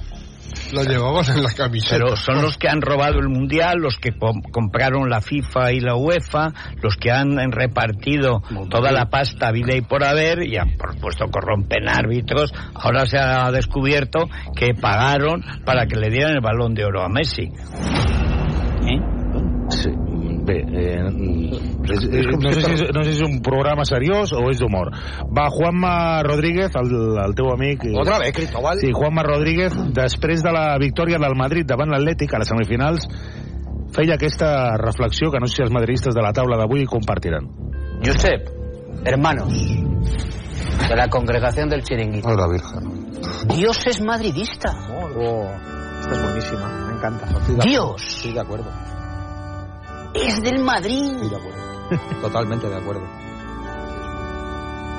Lo 0.73 0.83
llevabas 0.83 1.29
en 1.29 1.43
la 1.43 1.51
camiseta. 1.51 1.97
Pero 1.97 2.15
son 2.15 2.41
los 2.41 2.57
que 2.57 2.67
han 2.69 2.81
robado 2.81 3.19
el 3.19 3.27
Mundial, 3.29 3.77
los 3.79 3.97
que 3.97 4.11
com- 4.11 4.41
compraron 4.51 5.09
la 5.09 5.21
FIFA 5.21 5.71
y 5.73 5.79
la 5.81 5.95
UEFA, 5.95 6.53
los 6.81 6.95
que 6.97 7.11
han 7.11 7.37
repartido 7.51 8.41
toda 8.69 8.91
la 8.91 9.05
pasta 9.09 9.51
vida 9.51 9.75
y 9.75 9.81
por 9.81 10.03
haber, 10.03 10.43
y 10.47 10.57
han, 10.57 10.75
por 10.77 10.93
supuesto 10.93 11.25
corrompen 11.29 11.87
árbitros. 11.87 12.51
Ahora 12.73 13.05
se 13.05 13.17
ha 13.17 13.49
descubierto 13.51 14.27
que 14.55 14.73
pagaron 14.73 15.43
para 15.65 15.85
que 15.85 15.95
le 15.97 16.09
dieran 16.09 16.33
el 16.35 16.41
balón 16.41 16.73
de 16.73 16.85
oro 16.85 17.03
a 17.03 17.09
Messi. 17.09 17.49
Sí, 18.81 18.99
bé, 20.47 20.57
eh, 20.63 21.03
és, 21.91 22.05
és, 22.07 22.29
no, 22.31 22.51
sé 22.55 22.61
si 22.63 22.73
és, 22.77 22.83
no 22.95 23.03
sé 23.03 23.11
si 23.11 23.17
és 23.19 23.25
un 23.27 23.41
programa 23.45 23.85
seriós 23.87 24.31
o 24.33 24.45
és 24.51 24.61
d'humor. 24.63 24.89
Va, 25.35 25.47
Juanma 25.53 25.93
Rodríguez, 26.25 26.71
el, 26.79 26.93
el 27.25 27.35
teu 27.37 27.51
amic... 27.53 27.83
eh, 27.85 27.97
Otra 27.99 28.19
vez, 28.23 28.33
Cristóbal. 28.35 28.79
Sí, 28.81 28.93
Juanma 28.95 29.25
Rodríguez, 29.27 29.75
després 29.93 30.43
de 30.45 30.55
la 30.55 30.69
victòria 30.81 31.19
del 31.21 31.35
Madrid 31.37 31.67
davant 31.67 31.91
l'Atlètic 31.93 32.33
a 32.33 32.41
les 32.41 32.49
semifinals, 32.53 33.05
feia 33.95 34.15
aquesta 34.15 34.77
reflexió 34.81 35.29
que 35.31 35.39
no 35.43 35.47
sé 35.47 35.59
si 35.59 35.65
els 35.67 35.73
madridistes 35.75 36.15
de 36.15 36.23
la 36.23 36.33
taula 36.35 36.57
d'avui 36.59 36.85
compartiran. 36.89 37.47
Josep, 38.05 38.49
hermanos 39.05 39.53
de 40.87 40.95
la 40.95 41.07
congregación 41.09 41.69
del 41.69 41.83
chiringuito. 41.83 42.27
Hola, 42.29 42.47
Virgen. 42.47 43.11
Dios 43.55 43.85
es 43.87 44.01
madridista. 44.01 44.71
Oh, 44.93 45.49
esta 45.99 46.13
es 46.13 46.23
buenísima, 46.23 46.87
me 46.87 46.97
encanta. 46.97 47.25
Estoy 47.25 47.55
de 47.55 47.61
Dios. 47.63 47.83
acuerdo. 47.83 47.95
Estoy 47.97 48.33
de 48.33 48.39
acuerdo. 48.39 48.96
Es 50.25 50.41
del 50.41 50.59
Madrid. 50.59 51.11
Estoy 51.13 51.29
de 51.29 51.35
acuerdo. 51.35 51.61
Totalmente 52.21 52.67
de 52.69 52.75
acuerdo. 52.75 53.03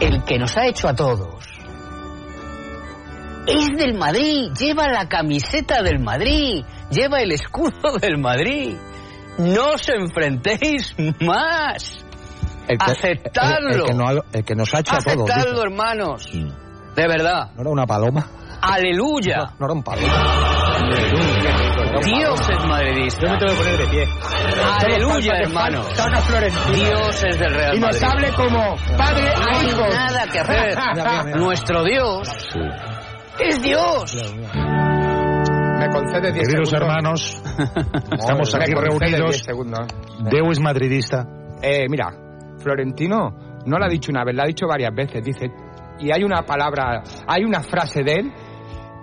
El 0.00 0.22
que 0.24 0.38
nos 0.38 0.56
ha 0.56 0.66
hecho 0.66 0.88
a 0.88 0.94
todos. 0.94 1.44
Es 3.46 3.66
del 3.76 3.94
Madrid. 3.98 4.50
Lleva 4.58 4.88
la 4.88 5.08
camiseta 5.08 5.82
del 5.82 5.98
Madrid. 6.00 6.64
Lleva 6.90 7.20
el 7.20 7.32
escudo 7.32 7.96
del 8.00 8.18
Madrid. 8.18 8.76
No 9.38 9.70
os 9.72 9.88
enfrentéis 9.88 10.94
más. 11.20 12.04
El 12.68 12.78
que, 12.78 12.90
Aceptadlo. 12.92 13.68
El, 13.70 13.80
el 13.80 13.84
que 13.86 13.94
no 13.94 14.08
ha- 14.08 14.24
el 14.32 14.44
que 14.44 14.54
nos 14.54 14.74
ha 14.74 14.80
hecho 14.80 14.94
a 14.94 14.98
todos. 14.98 15.30
Aceptadlo, 15.30 15.62
hermanos. 15.62 16.30
De 16.32 17.06
verdad. 17.08 17.52
¿No 17.54 17.62
era 17.62 17.70
una 17.70 17.86
paloma? 17.86 18.28
Aleluya. 18.60 19.54
No 19.58 19.66
era 19.66 19.72
un 19.74 19.82
paloma. 19.82 21.67
Dios 22.04 22.40
es 22.48 22.64
madridista. 22.66 23.26
Yo 23.26 23.32
me 23.32 23.38
tengo 23.38 23.52
que 23.52 23.58
poner 23.58 23.78
de 23.78 23.86
pie. 23.88 24.08
Aleluya, 24.80 25.32
hermano. 25.40 25.82
Dios 26.74 27.24
es 27.24 27.38
del 27.38 27.54
Real 27.54 27.76
Y 27.76 27.80
nos 27.80 28.00
Madrid. 28.00 28.08
hable 28.10 28.32
como 28.34 28.76
padre 28.96 29.28
a 29.30 29.38
No 29.38 29.58
hay 29.58 29.66
hijo. 29.66 29.88
nada 29.88 30.26
que 30.32 30.38
hacer. 30.40 31.36
Nuestro 31.36 31.84
Dios 31.84 32.28
es 33.40 33.62
Dios. 33.62 34.16
Me 35.78 35.88
concede 35.90 36.32
10 36.32 36.48
Queridos 36.48 36.72
hermanos, 36.72 37.42
estamos 38.18 38.54
aquí 38.54 38.72
reunidos. 38.72 39.30
10 39.30 39.44
segundos. 39.44 39.86
Deu 40.30 40.50
es 40.50 40.60
madridista. 40.60 41.24
Eh, 41.62 41.86
mira, 41.88 42.10
Florentino 42.58 43.60
no 43.64 43.78
lo 43.78 43.84
ha 43.84 43.88
dicho 43.88 44.10
una 44.10 44.24
vez, 44.24 44.34
lo 44.34 44.42
ha 44.42 44.46
dicho 44.46 44.66
varias 44.66 44.92
veces. 44.94 45.22
Dice, 45.24 45.50
y 46.00 46.12
hay 46.12 46.24
una 46.24 46.42
palabra, 46.42 47.02
hay 47.28 47.44
una 47.44 47.60
frase 47.62 48.02
de 48.02 48.12
él 48.12 48.32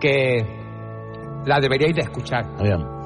que 0.01 0.64
la 1.45 1.60
deberíais 1.60 1.95
de 1.95 2.01
escuchar. 2.01 2.45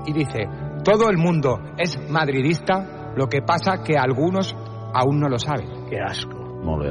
Y 0.06 0.14
dice, 0.14 0.48
todo 0.84 1.10
el 1.10 1.18
mundo 1.18 1.60
es 1.78 2.00
madridista, 2.10 3.14
lo 3.16 3.28
que 3.28 3.42
pasa 3.42 3.84
que 3.84 3.98
algunos 3.98 4.56
aún 4.94 5.20
no 5.20 5.28
lo 5.28 5.38
saben. 5.38 5.86
Qué 5.90 6.00
asco. 6.00 6.39
Molt 6.70 6.84
bé, 6.84 6.90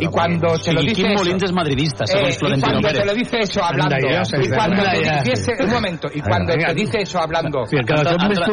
Y 0.00 0.06
cuando 0.06 0.48
te 0.56 0.72
lo 0.72 0.80
I 0.80 0.86
dice 0.88 0.94
Quim 1.02 1.06
eso, 1.12 1.18
Molins 1.24 1.42
és 1.42 1.52
madridista, 1.52 2.06
segons 2.06 2.28
eh, 2.28 2.30
y 2.30 2.38
Florentino 2.38 2.70
cuando 2.72 2.88
Pérez. 2.88 3.00
te 3.00 3.06
lo 3.06 3.14
dice 3.14 3.38
eso 3.40 3.60
hablando, 3.64 3.96
y 3.96 4.24
sí, 4.24 4.50
cuando 4.54 4.82
te 4.82 5.30
dice, 5.30 5.52
un 5.64 5.70
momento, 5.70 6.08
y 6.14 6.20
cuando 6.20 6.52
te 6.54 6.74
dice 6.74 6.98
eso 7.02 7.18
hablando, 7.20 7.58
Ha 7.60 7.64
entrat- 7.70 8.46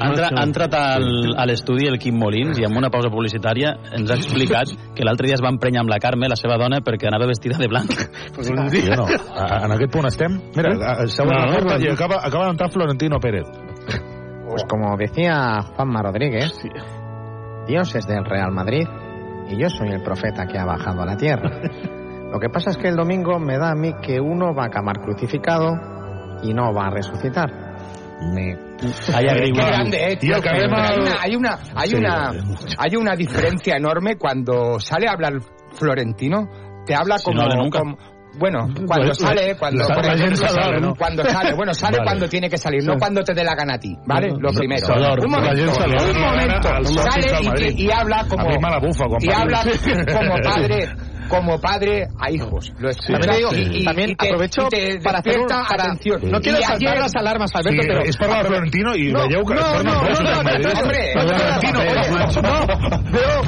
Ha 0.00 0.08
entrat, 0.08 0.32
ha 0.38 0.42
entrat 0.42 0.74
al, 0.74 1.34
a 1.36 1.44
l'estudi 1.46 1.86
el 1.86 1.98
Quim 1.98 2.16
Molins 2.16 2.58
i 2.58 2.64
amb 2.64 2.76
una 2.76 2.88
pausa 2.90 3.10
publicitària 3.10 3.74
ens 3.92 4.10
ha 4.10 4.14
explicat 4.14 4.68
que 4.96 5.04
l'altre 5.04 5.26
dia 5.28 5.34
es 5.36 5.42
va 5.44 5.50
emprenyar 5.52 5.82
amb 5.82 5.90
la 5.90 5.98
Carme, 5.98 6.28
la 6.28 6.36
seva 6.36 6.56
dona, 6.56 6.80
perquè 6.80 7.06
anava 7.08 7.26
vestida 7.26 7.58
de 7.58 7.68
blanc. 7.68 7.90
Pues 8.34 8.48
un 8.50 8.68
dia. 8.68 8.96
no. 8.96 9.04
A- 9.06 9.64
En 9.66 9.72
aquest 9.72 9.92
punt 9.92 10.06
estem. 10.06 10.40
Mira, 10.54 10.70
obert 10.72 11.28
la 11.28 11.46
no, 11.46 11.52
porta 11.52 11.78
i 11.82 11.88
acaba, 11.88 12.20
acaba 12.22 12.46
d'entrar 12.46 12.70
Florentino 12.70 13.18
Pérez. 13.20 13.46
Pues 14.48 14.64
como 14.68 14.96
decía 14.96 15.60
Juanma 15.74 16.02
Rodríguez, 16.02 16.52
Dios 17.66 17.94
es 17.94 18.06
del 18.06 18.24
Real 18.24 18.52
Madrid 18.52 18.86
y 19.48 19.56
yo 19.56 19.68
soy 19.70 19.88
el 19.90 20.02
profeta 20.02 20.46
que 20.46 20.58
ha 20.58 20.64
bajado 20.64 21.02
a 21.02 21.06
la 21.06 21.16
tierra. 21.16 21.50
Lo 22.32 22.40
que 22.40 22.48
pasa 22.48 22.70
es 22.70 22.76
que 22.76 22.88
el 22.88 22.96
domingo 22.96 23.38
me 23.38 23.56
da 23.56 23.70
a 23.70 23.74
mí 23.74 23.92
que 24.02 24.20
uno 24.20 24.52
va 24.54 24.64
a 24.64 24.66
acabar 24.66 25.00
crucificado 25.00 25.74
y 26.42 26.52
no 26.52 26.72
va 26.74 26.86
a 26.88 26.90
resucitar. 26.90 27.50
Me... 28.34 28.56
Qué 28.78 29.50
grande, 29.52 30.12
eh, 30.12 30.16
tío. 30.16 30.36
Hay 30.36 30.60
al- 30.64 31.00
una, 31.00 31.16
hay 31.22 31.36
una, 31.36 31.58
hay 31.74 31.94
una, 31.94 32.30
hay 32.78 32.96
una 32.96 33.14
diferencia 33.16 33.76
enorme 33.76 34.16
cuando 34.16 34.78
sale 34.80 35.06
a 35.08 35.12
hablar 35.12 35.34
Florentino. 35.78 36.48
Te 36.84 36.94
habla 36.94 37.16
Si 37.18 37.24
como, 37.24 37.36
no 37.42 37.42
habla 37.44 37.70
como- 37.70 37.96
bueno, 38.38 38.68
cuando 38.86 39.06
Pues, 39.06 39.18
sale, 39.18 39.56
cuando, 39.56 39.82
ejemplo, 39.84 40.16
gente 40.16 40.36
sabe, 40.36 40.80
¿no? 40.80 40.94
cuando 40.94 41.24
sale, 41.24 41.54
bueno, 41.54 41.74
sale 41.74 41.98
Vale. 41.98 42.06
cuando 42.06 42.28
tiene 42.28 42.50
que 42.50 42.58
salir, 42.58 42.84
no 42.84 42.96
cuando 42.98 43.22
te 43.22 43.34
dé 43.34 43.42
la 43.44 43.54
gana 43.54 43.74
a 43.74 43.78
ti, 43.78 43.96
¿vale? 44.06 44.28
Lo 44.38 44.52
primero. 44.52 44.86
Un 45.22 45.30
momento, 45.30 45.64
un 45.64 46.20
momento, 46.20 46.68
sale 47.02 47.72
y, 47.72 47.86
y 47.86 47.90
habla 47.90 48.26
como, 48.28 48.48
y 49.20 49.32
habla 49.32 49.62
como 49.62 50.36
padre, 50.42 50.88
como 51.28 51.60
padre 51.60 52.06
a 52.18 52.30
hijos. 52.30 52.72
Lo 52.78 52.90
escuchas 52.90 53.20
También 53.20 53.36
digo, 53.36 53.50
y- 53.54 53.80
y- 53.80 53.84
también 53.84 54.10
y 54.10 54.14
te- 54.16 54.26
aprovecho 54.28 54.62
y 54.66 54.68
te 54.68 54.98
para 55.00 55.18
hacer 55.18 55.38
un- 55.38 55.46
despierta 55.46 55.68
para- 55.68 55.84
atención. 55.84 56.20
no 56.30 56.40
quiero 56.40 56.58
Y 56.58 56.62
saltar 56.62 56.88
ayer- 56.88 57.02
las 57.02 57.14
alarmas, 57.16 57.50
Alberto, 57.54 57.82
Sí, 57.82 57.88
pero... 57.88 58.02
és 58.02 58.16
parlar 58.16 58.42
de 58.42 58.48
Florentino 58.48 58.94
i 58.96 59.12
No, 59.12 59.20
veieu 59.28 59.44
que 59.44 59.54
no, 59.54 59.60
es 59.60 59.66
tornen 59.66 59.84
no, 59.86 60.00
bojos 60.00 60.20
no, 60.20 60.28
els 60.28 60.36
no, 60.38 60.42
madridistes. 60.44 60.82
hombre, 60.82 61.12
Però 61.14 61.28
Florentino, 61.28 61.78
Veo, 63.06 63.42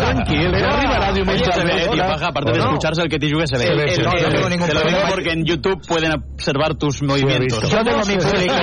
Tranquil, 0.00 0.50
Pero 0.52 0.68
arriba 0.68 0.98
Radio 0.98 1.24
Oye, 1.28 1.44
se 1.52 1.64
ve, 1.64 1.72
Hola. 1.88 1.92
tío, 1.92 2.12
Paja, 2.14 2.26
aparte 2.28 2.52
de 2.52 2.58
No. 2.58 2.64
escucharse 2.64 3.02
el 3.02 3.08
que 3.08 3.18
te 3.18 3.30
jugue 3.30 3.46
se 3.46 3.56
ve. 3.58 3.64
Se 3.64 3.74
ve, 3.74 3.88
se 3.90 4.02
ve. 4.02 4.02
El- 4.02 4.04
No 4.04 4.12
el- 4.28 4.34
tengo 4.34 4.48
ningún 4.48 4.66
Te 4.68 4.74
lo 4.74 4.80
digo 4.80 4.90
problema. 4.90 5.10
porque 5.14 5.30
en 5.32 5.44
YouTube 5.44 5.86
pueden 5.86 6.12
observar 6.12 6.74
tus 6.74 7.02
movimientos. 7.02 7.70
Yo 7.70 7.84
tengo 7.84 7.98
mi 8.04 8.16
público, 8.16 8.54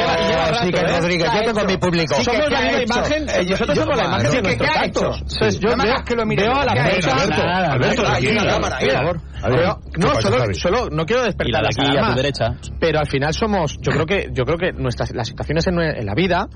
sí 0.62 0.72
que 0.72 0.82
Rodríguez, 0.82 1.30
yo 1.34 1.42
tengo 1.54 1.66
mi 1.68 1.78
público. 1.78 2.16
Sí 2.16 2.20
que 2.20 2.32
Somos 2.32 2.48
¿qué 2.48 2.54
la 2.54 2.60
ha 2.60 2.62
misma 2.64 2.80
hecho? 2.82 2.94
imagen, 3.00 3.30
eh, 3.30 3.46
nosotros 3.50 3.76
Yo- 3.78 3.84
somos 3.84 3.98
la 3.98 4.06
imagen 4.06 4.26
sí 4.32 4.32
de 4.32 4.36
que 4.38 4.42
nuestros 4.48 4.70
¿qué 4.72 4.80
ha 4.80 4.86
hecho? 4.86 5.00
actos. 5.06 5.22
Entonces, 5.34 5.60
yo 5.60 5.70
No 5.72 5.78
me 5.78 5.84
veo- 5.84 5.94
hagas 5.94 6.06
que 6.06 6.16
lo 6.16 6.26
mire. 6.26 6.44
veo 6.44 6.56
a 6.56 6.66
la 6.66 6.74
¿Qué 6.74 6.80
ha 6.80 6.84
prensa... 6.84 6.98
hecho? 7.10 7.12
Alberto, 7.22 7.44
Nada, 7.46 7.72
Alberto, 7.74 8.02
nada, 8.04 8.11
aquí, 8.18 8.28
cámara, 8.36 8.76
aquí, 8.78 8.86
por 8.86 8.94
por 8.94 8.94
favor. 8.94 9.20
favor. 9.20 9.44
A 9.44 9.50
ver, 9.50 9.58
Pero- 9.60 9.80
¿qué 9.94 10.00
no, 10.00 10.22
solo, 10.22 10.54
solo 10.54 10.90
no 10.90 11.06
quiero 11.06 11.22
Y 11.22 11.24
la 11.24 11.28
despertar 11.28 11.62
de 11.62 11.68
las 11.68 11.78
aquí 11.78 11.82
a 11.82 11.86
tu 11.86 11.92
alarmas, 11.92 12.16
derecha. 12.16 12.46
pero 12.80 13.00
al 13.00 13.08
final 13.08 13.34
somos, 13.34 13.78
yo 13.82 13.92
creo 13.92 14.06
que, 14.06 14.30
yo 14.34 14.46
creo 14.46 14.58
que 14.58 14.72
nuestras 14.74 15.12
las 15.16 15.28
situaciones 15.28 15.66
en, 15.68 15.80
en 15.80 16.06
la 16.06 16.14
vida 16.16 16.48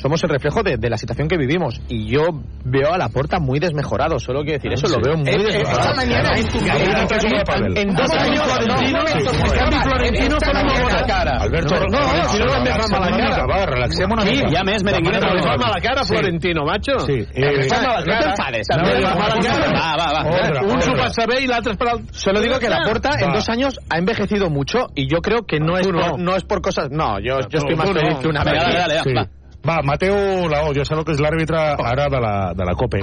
somos 0.00 0.22
el 0.24 0.30
reflejo 0.30 0.62
de, 0.62 0.76
de 0.76 0.90
la 0.90 0.96
situación 0.96 1.28
que 1.28 1.36
vivimos 1.36 1.80
y 1.88 2.06
yo 2.10 2.22
veo 2.64 2.92
a 2.92 2.98
la 2.98 3.08
puerta 3.08 3.38
muy 3.38 3.58
desmejorado, 3.58 4.18
solo 4.18 4.42
quiero 4.42 4.58
decir 4.58 4.72
eso, 4.72 4.88
lo 4.88 5.02
veo 5.02 5.16
muy 5.16 5.28
Eh, 5.28 5.34
eh, 5.34 5.42
desmejorado. 5.44 5.80
esta 5.80 5.94
mañana 5.94 6.30
en 6.38 6.46
tu 6.48 6.58
En- 6.58 6.64
en- 6.68 7.88
en 7.88 7.94
dos 7.94 8.10
años 8.12 8.42
Florentino, 8.42 9.00
en 9.08 9.50
cambio 9.58 9.80
Florentino 9.82 10.36
fue 10.40 10.50
una 10.50 10.64
mala 10.64 11.02
cara. 11.06 11.38
Alberto, 11.40 11.74
no, 11.74 11.86
no, 11.86 11.98
Florentino 11.98 12.44
no, 12.44 12.52
també 12.52 12.70
fa 12.72 13.00
mala 13.00 13.16
cara. 13.16 13.46
Va, 13.46 13.66
relaxem 13.66 14.12
una 14.12 14.22
Sí, 14.22 14.30
mica. 14.36 14.48
ja 14.50 14.64
més, 14.64 14.84
merenguina, 14.84 15.18
Va, 15.18 15.26
però 15.26 15.34
va, 15.36 15.42
fa 15.42 15.50
va. 15.50 15.56
mala 15.66 15.80
cara, 15.80 16.02
Sí. 16.02 16.08
Florentino, 16.14 16.64
macho. 16.64 16.98
Sí. 17.00 17.26
Eh, 17.34 17.68
fa 17.68 17.76
mala 17.82 18.00
no 18.00 18.06
cara. 18.06 18.18
te 18.18 18.28
enfades. 18.30 18.66
No, 18.70 18.76
No, 18.78 19.08
fa 19.08 19.14
mala 19.18 19.34
cara. 19.42 19.72
Va, 19.72 19.96
va, 19.96 20.12
va. 20.12 20.28
Ordre, 20.28 20.60
Un 20.64 20.70
ordre. 20.70 20.82
s'ho 20.82 20.92
passa 20.96 21.26
bé 21.26 21.42
i 21.42 21.46
l'altre 21.46 21.72
és 21.72 21.78
per 21.78 21.88
al... 21.88 21.98
Solo 22.12 22.40
digo 22.40 22.58
que 22.58 22.68
la 22.68 22.82
porta 22.84 23.10
en 23.20 23.30
Va. 23.30 23.34
dos 23.34 23.48
años 23.48 23.78
ha 23.90 23.98
envejecido 23.98 24.50
mucho 24.50 24.86
y 24.94 25.08
yo 25.10 25.20
creo 25.20 25.44
que 25.46 25.58
no 25.60 25.76
es, 25.76 25.86
Tú 25.86 25.92
no. 25.92 26.10
por, 26.10 26.20
no 26.20 26.36
es 26.36 26.44
por 26.44 26.60
cosas. 26.62 26.88
No, 26.90 27.18
yo, 27.20 27.40
yo 27.48 27.58
estoy 27.58 27.74
Tú 27.74 27.76
más 27.76 27.88
no. 27.88 27.94
feliz 28.00 28.18
que 28.18 28.28
una 28.28 28.44
Venga, 28.44 28.64
vez. 28.64 28.74
dale, 28.74 28.94
dale, 28.94 29.02
Sí. 29.04 29.30
Va. 29.68 29.82
Mateu 29.84 30.16
Laó, 30.48 30.72
jo 30.76 30.86
sé 30.86 30.96
que 31.04 31.14
és 31.14 31.20
l'àrbitre 31.22 31.60
ara 31.76 32.08
de 32.12 32.22
la, 32.24 32.34
de 32.56 32.66
la 32.66 32.74
COPE. 32.78 33.02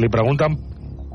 Li 0.00 0.10
pregunten 0.12 0.56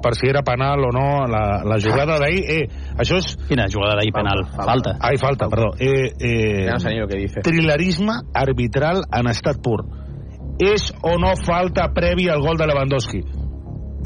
per 0.02 0.16
si 0.18 0.28
era 0.28 0.42
penal 0.42 0.82
o 0.88 0.92
no 0.94 1.28
la, 1.30 1.62
la 1.68 1.78
jugada 1.80 2.18
d'ahir. 2.22 2.42
Eh, 2.50 2.94
això 3.00 3.20
és... 3.22 3.36
Quina 3.50 3.68
jugada 3.72 4.00
d'ahir 4.00 4.14
penal? 4.16 4.44
Falta. 4.58 4.96
Ai, 5.00 5.20
falta, 5.22 5.50
perdó. 5.52 5.72
Eh, 5.78 6.10
eh, 6.18 6.66
no 6.70 6.80
sé 6.82 6.96
que 6.98 7.20
dice. 7.20 7.46
trilerisme 7.46 8.18
arbitral 8.34 9.06
en 9.14 9.30
estat 9.32 9.62
pur. 9.64 9.86
És 10.62 10.92
o 11.02 11.16
no 11.22 11.34
falta 11.46 11.88
previ 11.94 12.28
al 12.30 12.42
gol 12.42 12.58
de 12.58 12.68
Lewandowski? 12.70 13.22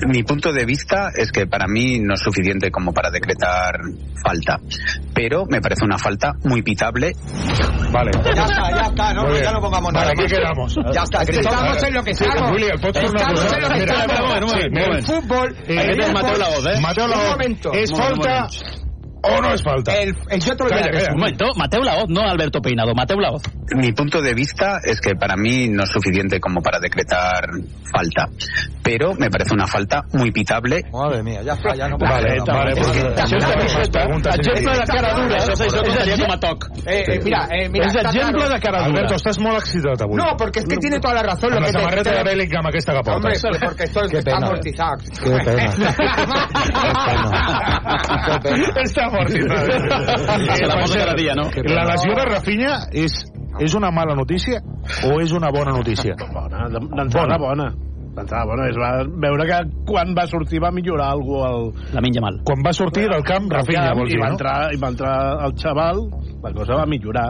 Mi 0.08 0.24
punto 0.24 0.52
de 0.52 0.66
vista 0.66 1.10
es 1.16 1.32
que 1.32 1.48
para 1.48 1.68
mí 1.68 2.00
no 2.00 2.16
es 2.16 2.20
suficiente 2.22 2.70
como 2.70 2.92
para 2.94 3.10
decretar 3.10 3.80
falta, 4.22 4.60
pero 5.14 5.46
me 5.50 5.62
parece 5.62 5.86
una 5.86 5.98
falta 5.98 6.34
muy 6.44 6.62
pitable. 6.62 7.14
Vale. 7.92 8.12
Ya 8.36 8.44
está, 8.44 8.72
ya 8.72 8.86
está, 8.88 9.14
no, 9.14 9.34
ya 9.38 9.52
no 9.54 9.62
pongamos 9.62 9.94
Vale, 9.94 10.12
nada. 10.12 10.24
aquí 10.26 10.36
quedamos. 10.36 10.76
Ya 10.94 11.02
está, 11.04 11.22
Es 11.22 11.30
que 11.30 11.40
estamos 11.40 11.82
en 11.84 11.94
lo 11.94 12.04
que 12.04 12.12
estamos. 12.12 12.52
Juli, 12.52 12.66
el 12.66 12.72
a 12.72 12.76
Estamos 12.76 13.54
en 13.54 13.62
lo 13.62 13.70
que 13.70 13.84
estamos. 13.84 14.52
Sí, 14.52 14.60
El 14.62 15.04
fútbol... 15.04 15.56
Eh, 15.68 15.76
el 15.76 16.02
fútbol- 16.02 16.14
Mateu 16.14 16.38
Laoz, 16.38 16.66
eh? 16.68 16.80
Mateu 16.82 17.06
Un 17.06 17.10
Laoz, 17.12 17.30
momento. 17.32 17.74
és 17.74 17.92
Un 17.92 17.98
moment, 18.00 18.16
falta 18.24 18.85
o 19.26 19.42
no 19.42 19.54
és 19.54 19.64
falta? 19.64 19.94
El, 19.96 20.14
el, 20.30 20.40
yo 20.40 20.56
te 20.56 20.64
lo 20.64 20.70
voy 20.70 20.80
a 20.80 20.82
Calla, 20.82 20.92
resumir. 20.92 21.14
Un 21.16 21.20
momento, 21.20 21.46
Mateu 21.56 21.82
Laoz, 21.82 22.06
no 22.10 22.22
Alberto 22.22 22.62
Peinado, 22.62 22.94
Mateu 22.96 23.20
Laoz. 23.20 23.42
Mi 23.76 23.92
punto 23.94 24.22
de 24.22 24.34
vista 24.34 24.80
es 24.84 25.00
que 25.02 25.16
para 25.16 25.36
mí 25.36 25.68
no 25.70 25.84
es 25.84 25.90
suficiente 25.90 26.40
como 26.40 26.62
para 26.62 26.80
decretar 26.80 27.46
falta, 27.92 28.28
pero 28.84 29.14
me 29.16 29.30
parece 29.30 29.54
una 29.54 29.68
falta 29.68 30.02
muy 30.14 30.32
pitable. 30.32 30.84
Madre 30.92 31.24
mía, 31.24 31.42
ya 31.44 31.54
está, 31.54 31.76
ya 31.76 31.88
no 31.88 31.98
Vale, 31.98 32.38
vale, 32.46 32.72
Es 32.80 32.88
que 32.92 33.00
és. 33.00 33.06
Exemple 34.36 34.74
de 34.78 34.86
cara 34.86 35.14
dura. 35.16 35.38
Això, 35.38 35.54
això 35.56 35.82
comptaria 35.84 36.18
com 36.20 36.32
a 36.32 36.38
toc. 36.40 36.66
Eh, 36.86 37.04
eh, 37.08 37.20
mira, 37.24 37.48
eh, 37.52 37.70
mira, 37.70 37.86
És 37.88 37.96
está 37.96 38.10
exemple 38.10 38.50
de 38.50 38.60
cara 38.60 38.78
dura. 38.84 38.90
Alberto, 38.92 39.16
estàs 39.16 39.40
molt 39.40 39.58
excitat 39.60 40.02
avui. 40.06 40.16
No, 40.20 40.36
porque 40.38 40.60
es 40.60 40.66
que 40.66 40.78
tiene 40.78 41.00
toda 41.00 41.14
la 41.16 41.24
razón. 41.24 41.50
Lo 41.52 41.58
Amb 41.58 41.66
la 41.66 41.72
que 41.72 41.80
samarreta 41.80 42.12
de 42.12 42.24
Bellingham 42.24 42.66
aquesta 42.68 42.92
que 42.94 43.00
Hombre, 43.00 43.14
portes. 43.34 43.42
pues 43.42 43.58
porque 43.64 43.84
estoy 43.86 44.10
Qué 44.10 44.18
está 44.20 44.32
pena. 44.36 44.48
amortizado. 44.48 44.98
Qué 45.24 45.38
pena. 45.46 45.66
Està 48.86 49.08
amortitzat. 49.16 49.72
Se 50.60 50.68
la 50.70 50.78
posa 50.82 51.00
cada 51.02 51.16
dia, 51.18 51.36
no? 51.38 51.48
La 51.64 51.88
lesió 51.92 52.16
de 52.18 52.28
Rafinha 52.30 52.78
és, 52.92 53.18
és 53.64 53.76
una 53.78 53.92
mala 53.96 54.16
notícia 54.18 54.62
o 55.08 55.18
és 55.24 55.34
una 55.36 55.52
bona 55.56 55.76
notícia? 55.76 56.16
Bona, 56.36 56.68
d'entrada 56.70 57.38
bona. 57.42 57.72
D'entrada 58.16 58.46
bona. 58.48 58.70
Es 58.72 58.78
va 58.80 58.92
veure 59.04 59.48
que 59.50 59.60
quan 59.90 60.14
va 60.16 60.28
sortir 60.32 60.62
va 60.64 60.72
millorar 60.72 61.10
algú 61.16 61.42
al... 61.44 61.70
La 61.96 62.04
menja 62.04 62.24
mal. 62.24 62.40
Quan 62.48 62.64
va 62.64 62.72
sortir 62.76 63.10
del 63.12 63.26
camp, 63.28 63.50
Rafinha, 63.52 63.90
camp, 63.90 64.00
vols 64.00 64.14
i 64.14 64.16
dir, 64.16 64.22
va 64.24 64.32
no? 64.32 64.38
entrar, 64.38 64.58
I 64.72 64.80
va 64.80 64.92
entrar 64.94 65.16
el 65.48 65.56
xaval, 65.60 66.02
la 66.44 66.54
cosa 66.56 66.80
va 66.80 66.88
millorar. 66.88 67.30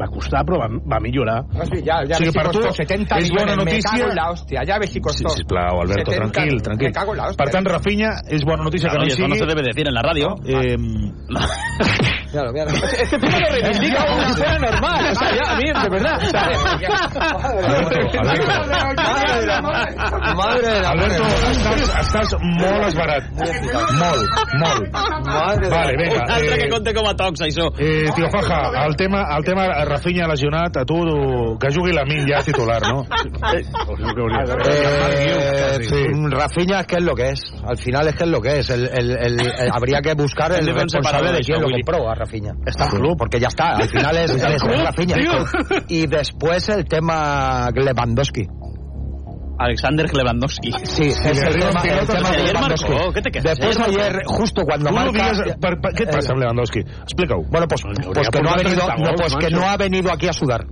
Va 0.00 0.06
costar, 0.08 0.40
però 0.44 0.58
va, 0.58 0.68
va 0.88 0.98
millorar. 1.00 1.44
No, 1.52 1.64
sí, 1.66 1.82
ya, 1.84 2.00
ya 2.08 2.16
Sí, 2.16 2.24
ves 2.24 2.32
si 2.32 2.38
per 2.38 2.46
tu 2.50 2.60
costó 2.60 2.72
70 2.82 3.18
és 3.18 3.28
bona 3.30 3.42
millones. 3.44 3.56
Me 3.56 3.64
notícia. 3.64 3.90
cago 3.92 4.08
en 4.10 4.16
la 4.16 4.30
hostia. 4.30 4.64
Ya 4.64 4.78
ves 4.78 4.88
si 4.90 4.94
Sí, 4.94 5.00
costó. 5.00 5.28
sisplau, 5.28 5.80
Alberto, 5.82 6.10
70, 6.12 6.32
tranquil, 6.32 6.62
tranquil. 6.62 6.86
Me 6.88 6.92
cago 6.92 7.12
en 7.12 7.18
la 7.18 7.26
hostia. 7.28 7.44
Per 7.44 7.52
tant, 7.52 7.66
Rafinha 7.66 8.10
és 8.28 8.42
bona 8.44 8.64
notícia 8.64 8.88
que 8.88 8.96
Claro, 8.96 9.04
no 9.04 9.06
y 9.06 9.10
hi 9.10 9.12
eso 9.12 9.28
no 9.28 9.34
sigui. 9.34 9.38
se 9.38 9.46
debe 9.54 9.62
decir 9.68 9.86
en 9.86 9.94
la 9.94 10.02
radio. 10.02 10.36
Eh, 10.46 10.76
Míralo, 12.32 12.52
míralo. 12.52 12.70
Este 12.72 13.02
este 13.02 13.18
tipo 13.18 13.38
lo 13.38 13.48
reivindica 13.50 14.06
como 14.06 14.22
si 14.28 14.34
fuera 14.34 14.58
normal. 14.58 15.06
O 15.10 15.14
sea, 15.14 15.30
ya, 15.34 15.52
a 15.52 15.56
mí, 15.56 15.64
de 15.68 15.88
verdad. 15.90 16.18
Madre 20.36 20.68
de 20.72 20.80
la 20.80 20.88
Alberto, 20.92 21.24
estàs, 21.50 21.82
estàs 22.02 22.32
molt 22.40 22.86
esbarat. 22.88 23.24
Molt, 23.32 24.22
molt. 24.60 24.82
Madre 25.26 25.68
Vale, 25.72 25.92
vinga. 25.96 26.22
Un 26.24 26.30
altre 26.30 26.56
que 26.58 26.66
Eh, 26.66 26.68
compte 26.70 26.94
com 26.94 27.06
a 27.08 27.14
tocs, 27.14 27.40
això. 27.42 27.66
eh, 27.78 28.10
tio 28.14 28.28
Faja, 28.30 28.86
el 28.86 28.96
tema, 28.96 29.24
el 29.36 29.44
tema 29.44 29.66
Rafinha 29.84 30.26
lesionat, 30.28 30.76
a 30.76 30.84
tu 30.84 31.58
que 31.58 31.68
jugui 31.72 31.92
la 31.92 32.04
Min 32.04 32.26
ja 32.28 32.42
titular, 32.42 32.80
no? 32.82 33.06
Eh, 33.54 33.64
Sí. 35.82 36.06
Rafinha 36.30 36.80
es 36.80 36.86
que 36.86 36.96
es 36.96 37.02
lo 37.02 37.14
que 37.14 37.30
es. 37.30 37.40
Al 37.66 37.76
final 37.76 38.08
es 38.08 38.14
que 38.14 38.24
es 38.24 38.30
lo 38.30 38.40
que 38.40 38.58
es. 38.60 38.70
El, 38.70 38.86
el, 38.88 39.10
el- 39.10 39.40
el- 39.40 39.70
habría 39.72 40.00
que 40.00 40.14
buscar 40.14 40.52
el 40.52 40.66
responsable 40.66 41.32
de 41.32 41.40
quién 41.40 41.60
lo 41.60 41.68
compró 41.70 42.10
a 42.10 42.14
Hem 42.22 42.26
Rafinha. 42.26 42.52
Está 42.66 42.88
club. 42.88 43.16
Porque 43.18 43.40
ya 43.40 43.48
está, 43.48 43.76
al 43.76 43.88
final 43.88 44.16
es, 44.16 44.30
es 44.30 45.06
tío. 45.06 45.32
Y 45.88 46.06
después 46.06 46.68
el 46.68 46.84
tema 46.84 47.68
Lewandowski. 47.74 48.46
Alexander 49.58 50.06
Lewandowski. 50.12 50.72
Sí, 50.84 51.08
es 51.08 51.20
el 51.24 51.58
tema, 51.58 51.80
el 51.82 52.06
tema 52.06 52.30
de 52.30 52.36
ayer 52.36 52.54
Lewandowski. 52.54 52.90
marcó, 52.90 53.12
¿qué 53.12 53.22
te 53.22 53.30
quejas? 53.30 53.58
Después 53.58 53.78
Ayer 53.78 54.22
justo 54.26 54.64
cuando 54.64 54.90
marca... 54.90 55.30
et 55.30 56.10
passa 56.10 56.32
amb 56.32 56.40
Lewandowski? 56.40 56.80
Explica-ho. 56.80 57.44
Bueno, 57.48 57.68
pues, 57.68 57.82
pues 57.82 58.28
que 58.28 58.40
no 58.40 58.50
ha 58.50 58.56
venido, 58.56 58.88
no, 58.88 59.14
pues 59.16 59.36
que 59.36 59.50
no 59.50 59.62
ha 59.68 59.76
venido 59.76 60.12
aquí 60.12 60.26
a 60.28 60.32
sudar. 60.32 60.66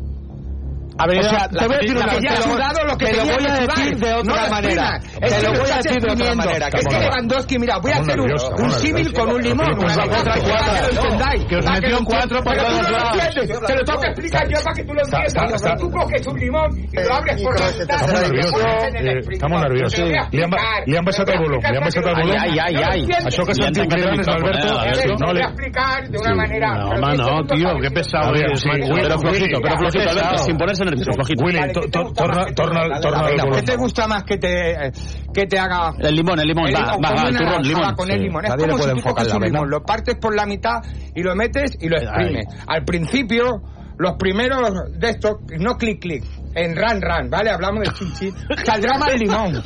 Ha 1.00 1.06
venido 1.06 1.26
o 1.26 1.30
sea, 1.30 1.38
la- 1.40 1.48
te 1.60 1.66
voy 1.66 1.74
a 1.74 1.78
decir 1.80 1.96
la 1.96 2.04
una 2.04 2.12
que 2.14 2.20
ya 2.20 2.30
cosa, 2.30 2.38
ha 2.40 2.42
sudado 2.52 2.84
lo 2.84 2.96
que 2.98 3.06
te 3.06 3.12
lo 3.12 3.18
tenía 3.18 3.32
voy 3.34 3.44
que 3.44 3.50
a 3.50 3.56
sudar. 3.56 3.76
decir 3.76 3.96
de 4.00 4.10
No 4.10 4.18
otra 4.20 4.44
lo 4.44 4.50
manera. 4.50 4.96
exprimas. 4.96 5.04
Es 5.10 5.30
Te 5.30 5.40
que 5.40 5.46
lo 5.46 5.52
me 5.52 5.58
voy 5.60 5.70
a 5.70 5.70
estás 5.70 5.84
decir 5.84 5.90
de 5.90 5.96
otra 6.00 6.12
exprimiendo. 6.12 6.44
manera. 6.44 6.66
Es 6.66 6.72
que 6.74 6.80
Estamos 6.80 7.00
Lewandowski, 7.04 7.58
mira, 7.58 7.74
voy 7.80 7.90
a 7.90 7.94
Estamos 7.94 8.08
hacer 8.08 8.20
un, 8.20 8.26
nerviosos, 8.26 8.48
un 8.50 8.54
estamos 8.54 8.80
símil 8.80 9.12
con 9.12 9.28
un 9.30 9.40
limón. 9.42 9.66
nerviosos. 9.70 9.96
Una 9.96 10.06
cosa 10.06 10.20
Estamos 10.20 10.50
para 10.50 10.60
que 10.60 10.70
lo 10.70 10.80
nerviosos. 10.80 11.04
entendáis. 11.04 11.44
Que 11.50 11.56
os 11.56 11.64
Para 11.64 11.74
metió 11.80 11.90
lo 11.90 11.98
en 11.98 12.04
cuatro 12.04 12.36
por 12.42 12.52
Pero 12.52 12.60
tú 12.60 12.70
todos 12.70 12.82
no 12.82 12.90
lo 12.90 12.96
lados. 12.96 13.10
entiendes. 13.10 13.60
Te 13.60 13.74
lo 13.74 13.82
tengo 13.84 14.00
que 14.00 14.08
explicar 14.10 14.44
yo 14.50 14.58
para 14.64 14.74
que 14.76 14.84
tú 14.84 14.92
lo 14.94 15.00
Está- 15.02 15.18
entiendas. 15.24 15.54
está- 15.60 15.76
Tú 15.80 15.90
coges 15.90 16.26
un 16.26 16.36
limón 16.40 16.70
y 16.78 16.96
lo 17.00 17.14
abres 17.14 17.42
por 17.42 17.52
la 17.60 17.66
mitad. 17.70 17.80
Estamos 17.80 18.10
y 18.10 18.12
lo 18.12 18.20
nerviosos. 18.20 18.52
pones 18.52 18.84
en 18.84 18.96
el 18.96 19.06
Eh, 19.06 19.12
exprimador. 19.20 19.32
estamos 19.32 19.58
nerviosos. 19.62 19.94
Te 19.94 20.00
lo 20.00 20.06
voy 20.06 20.16
a 20.20 20.28
Li 20.30 20.42
han, 20.42 20.50
ba- 20.50 20.56
explicar. 20.60 20.82
li 20.90 20.96
han 21.00 21.04
baixat 21.04 21.28
el 21.30 21.38
volum. 21.40 21.60
Li 21.60 21.76
han 21.76 21.84
baixat 21.84 22.04
el 22.06 22.14
volum. 22.14 22.36
Ai, 22.40 22.58
ai, 22.60 22.74
ai. 22.76 23.00
Això 23.30 23.42
que 23.46 23.54
Li 23.54 23.64
han 23.64 23.74
sentim 23.74 23.80
tancat 23.80 23.80
el 23.80 23.88
cridant 23.90 24.20
és 24.20 24.20
micròfon, 24.20 24.42
l'Alberto. 24.44 24.66
eh, 24.66 24.74
l'Alberto. 24.80 25.14
No, 25.20 25.26
Voy 25.30 25.34
li... 25.34 25.40
a 25.40 25.46
explicar 25.50 26.08
de 26.10 26.18
una 26.20 26.34
manera. 26.34 26.68
No, 26.70 26.88
pero 26.90 27.00
home, 27.00 27.06
diez 27.10 27.18
no, 27.20 27.24
segundos 27.24 27.56
tio, 27.56 27.64
para 27.70 27.80
que 27.80 27.88
que- 27.88 27.94
pesado 28.00 28.28
eres, 28.34 28.66
macho. 28.66 28.94
Pero 29.00 29.18
flojito, 29.20 29.56
pero 29.62 29.74
flojito, 29.80 30.10
Alberto, 30.10 30.38
sin 30.38 30.56
ponerse 30.56 30.82
nervioso, 30.90 31.12
flojito. 31.12 31.44
Willy, 31.44 31.72
torna, 31.90 32.46
torna, 32.54 33.00
torna 33.00 33.56
¿Qué 33.56 33.62
te 33.62 33.76
gusta 33.76 34.06
más 34.06 34.24
que 34.24 34.36
te, 34.36 34.92
que 35.32 35.46
te 35.46 35.58
haga 35.58 35.94
El 35.98 36.14
limón, 36.16 36.38
el 36.40 36.48
limón, 36.48 36.68
El 36.68 36.74
va, 36.74 36.80
limón, 36.80 37.00
va, 37.02 37.08
con 37.08 37.16
va, 37.16 37.28
el 37.28 37.36
turrón, 37.36 37.62
limón. 37.62 37.94
con 37.94 38.10
el 38.10 38.20
limón. 38.20 38.44
Es 38.44 38.54
como 38.54 38.78
si 38.78 38.90
tú 38.90 39.02
coges 39.02 39.34
un 39.34 39.42
limón, 39.42 39.70
lo 39.70 39.82
partes 39.82 40.16
por 40.16 40.34
la 40.34 40.46
mitad 40.46 40.82
y 41.14 41.22
lo 41.22 41.34
metes 41.34 41.76
y 41.80 41.88
lo 41.88 41.96
exprimes. 41.96 42.46
Al 42.66 42.84
principio, 42.84 43.62
los 43.98 44.14
primeros 44.14 44.70
de 44.98 45.10
estos, 45.10 45.36
no 45.58 45.76
clic 45.76 46.00
clic, 46.00 46.24
en 46.54 46.74
ran 46.76 47.00
ran, 47.00 47.30
¿vale? 47.30 47.50
Hablamos 47.50 47.84
de 47.84 47.92
chichi, 47.94 48.30
saldrá 48.64 48.98
más 48.98 49.14
limón. 49.18 49.62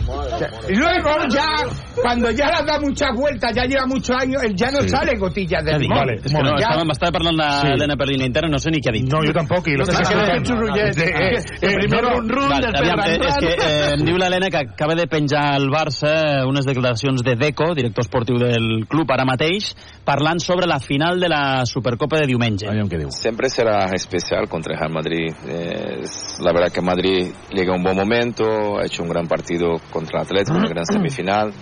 Y 0.68 0.74
luego 0.76 1.10
ya, 1.30 1.46
cuando 2.02 2.30
ya 2.30 2.46
has 2.48 2.66
dado 2.66 2.82
muchas 2.82 3.08
vueltas, 3.16 3.52
ya 3.54 3.64
lleva 3.64 3.86
muchos 3.86 4.14
años, 4.20 4.42
él 4.42 4.54
ya 4.54 4.70
no 4.70 4.80
Sí. 4.82 4.88
sale 4.90 5.16
gotillas 5.18 5.64
de 5.64 5.78
limón. 5.78 5.98
Vale, 5.98 6.14
és 6.16 6.22
que 6.32 6.42
no, 6.42 6.50
Ya- 6.58 6.66
estava, 6.68 6.84
m'estava 6.84 7.12
parlant 7.12 7.40
Sí. 7.40 7.68
d'Helena 7.68 7.96
per 7.96 8.06
línia 8.08 8.26
interna, 8.26 8.48
no 8.50 8.58
sé 8.58 8.70
ni 8.70 8.80
què 8.80 8.90
ha 8.90 8.92
dit. 8.92 9.08
No, 9.10 9.22
jo 9.24 9.32
tampoc, 9.32 9.66
i 9.68 9.76
l'estàs 9.76 10.00
escoltant. 10.00 10.44
Eh, 10.76 10.92
eh, 10.98 11.42
eh, 11.62 11.74
Primero 11.74 12.20
no, 12.20 12.28
run, 12.28 12.60
després 12.60 12.90
ran, 12.90 12.98
ran. 12.98 13.24
És 13.24 13.36
que 13.38 13.52
eh, 13.54 13.94
em 13.94 14.04
diu 14.04 14.16
l'Helena 14.16 14.50
que 14.50 14.58
acaba 14.58 14.94
de 14.94 15.06
penjar 15.06 15.54
al 15.54 15.68
Barça 15.70 16.44
unes 16.46 16.66
declaracions 16.66 17.22
de 17.22 17.34
Deco, 17.36 17.74
director 17.74 18.04
esportiu 18.04 18.36
del 18.38 18.84
club 18.88 19.10
ara 19.10 19.24
mateix, 19.24 19.74
parlant 20.04 20.38
sobre 20.40 20.66
la 20.66 20.80
final 20.80 21.18
de 21.20 21.28
la 21.28 21.64
Supercopa 21.64 22.18
de 22.18 22.26
diumenge. 22.26 22.68
Aviam 22.68 22.88
què 22.88 22.98
diu. 22.98 23.10
Siempre 23.10 23.48
será 23.48 23.88
especial 23.94 24.48
contra 24.48 24.74
el 24.74 24.80
Real 24.80 24.92
Madrid. 24.92 25.32
Eh, 25.48 26.02
la 26.40 26.52
verdad 26.52 26.73
que 26.74 26.82
Madrid 26.82 27.32
llega 27.50 27.72
a 27.72 27.76
un 27.76 27.82
buen 27.82 27.96
momento, 27.96 28.78
ha 28.78 28.84
hecho 28.84 29.02
un 29.02 29.08
gran 29.08 29.26
partido 29.28 29.76
contra 29.90 30.20
el 30.20 30.26
Atlético, 30.26 30.58
una 30.58 30.68
gran 30.68 30.84
semifinal, 30.84 31.52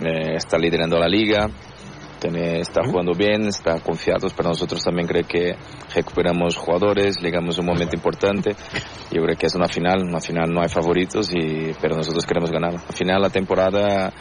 eh, 0.00 0.34
está 0.36 0.56
liderando 0.58 0.98
la 0.98 1.06
liga, 1.06 1.48
tiene- 2.18 2.60
está 2.60 2.80
jugando 2.84 3.12
bien, 3.14 3.46
está 3.46 3.78
confiados, 3.80 4.32
pero 4.34 4.48
nosotros 4.48 4.82
también 4.82 5.06
creo 5.06 5.24
que 5.26 5.54
recuperamos 5.94 6.56
jugadores, 6.56 7.20
llegamos 7.22 7.58
a 7.58 7.60
un 7.60 7.66
momento 7.68 7.94
importante. 7.94 8.56
Yo 9.12 9.22
creo 9.22 9.36
que 9.36 9.46
es 9.46 9.54
una 9.54 9.68
final, 9.68 10.02
una 10.02 10.20
final 10.20 10.50
no 10.52 10.60
hay 10.62 10.68
favoritos, 10.68 11.30
y, 11.32 11.72
pero 11.80 11.96
nosotros 11.96 12.24
queremos 12.26 12.50
ganar. 12.50 12.74
Al 12.74 12.94
final 12.94 13.22
la 13.22 13.30
temporada 13.30 14.12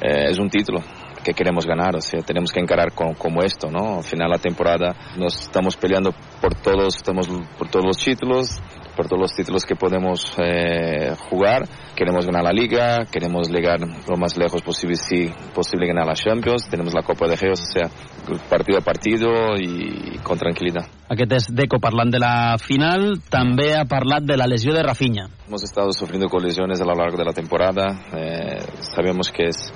eh, 0.00 0.30
es 0.30 0.38
un 0.38 0.48
título 0.48 0.80
que 1.22 1.34
queremos 1.34 1.66
ganar, 1.66 1.94
o 1.94 2.00
sea, 2.00 2.20
tenemos 2.22 2.50
que 2.50 2.58
encarar 2.60 2.92
con- 2.94 3.14
como 3.14 3.42
esto, 3.42 3.70
¿no? 3.70 3.98
Al 3.98 4.02
final 4.04 4.30
la 4.30 4.38
temporada 4.38 4.92
nos 5.18 5.40
estamos 5.42 5.76
peleando 5.76 6.12
por 6.40 6.54
todos, 6.54 6.96
estamos 6.96 7.28
por 7.58 7.68
todos 7.68 7.84
los 7.84 7.96
títulos, 7.98 8.58
por 8.96 9.06
todos 9.06 9.20
los 9.20 9.32
títulos 9.32 9.64
que 9.64 9.74
podemos 9.74 10.34
eh, 10.38 11.14
jugar, 11.30 11.68
queremos 11.94 12.26
ganar 12.26 12.44
la 12.44 12.52
liga, 12.52 13.06
queremos 13.10 13.48
llegar 13.48 13.80
lo 13.80 14.16
más 14.16 14.36
lejos 14.36 14.62
posible, 14.62 14.96
si 14.96 15.30
posible 15.54 15.86
ganar 15.86 16.06
la 16.06 16.14
Champions, 16.14 16.68
tenemos 16.68 16.94
la 16.94 17.02
Copa 17.02 17.26
de 17.26 17.36
Reyes, 17.36 17.60
o 17.60 17.72
sea, 17.72 17.90
partido 18.48 18.78
a 18.78 18.82
partido 18.82 19.56
y 19.56 20.18
con 20.22 20.38
tranquilidad. 20.38 20.86
Aquest 21.12 21.32
és 21.36 21.46
Deco 21.52 21.76
parlant 21.82 22.08
de 22.08 22.20
la 22.22 22.56
final, 22.56 23.18
també 23.28 23.72
ha 23.76 23.84
parlat 23.84 24.24
de 24.24 24.38
la 24.40 24.46
lesió 24.48 24.72
de 24.72 24.82
Rafinha. 24.82 25.26
Hemos 25.46 25.64
estado 25.64 25.92
sufriendo 25.92 26.28
con 26.28 26.42
lesiones 26.42 26.80
a 26.80 26.86
lo 26.86 26.94
largo 26.94 27.18
de 27.18 27.24
la 27.24 27.32
temporada. 27.32 28.00
eh, 28.16 28.62
sabemos 28.80 29.30
que 29.30 29.48
es 29.48 29.72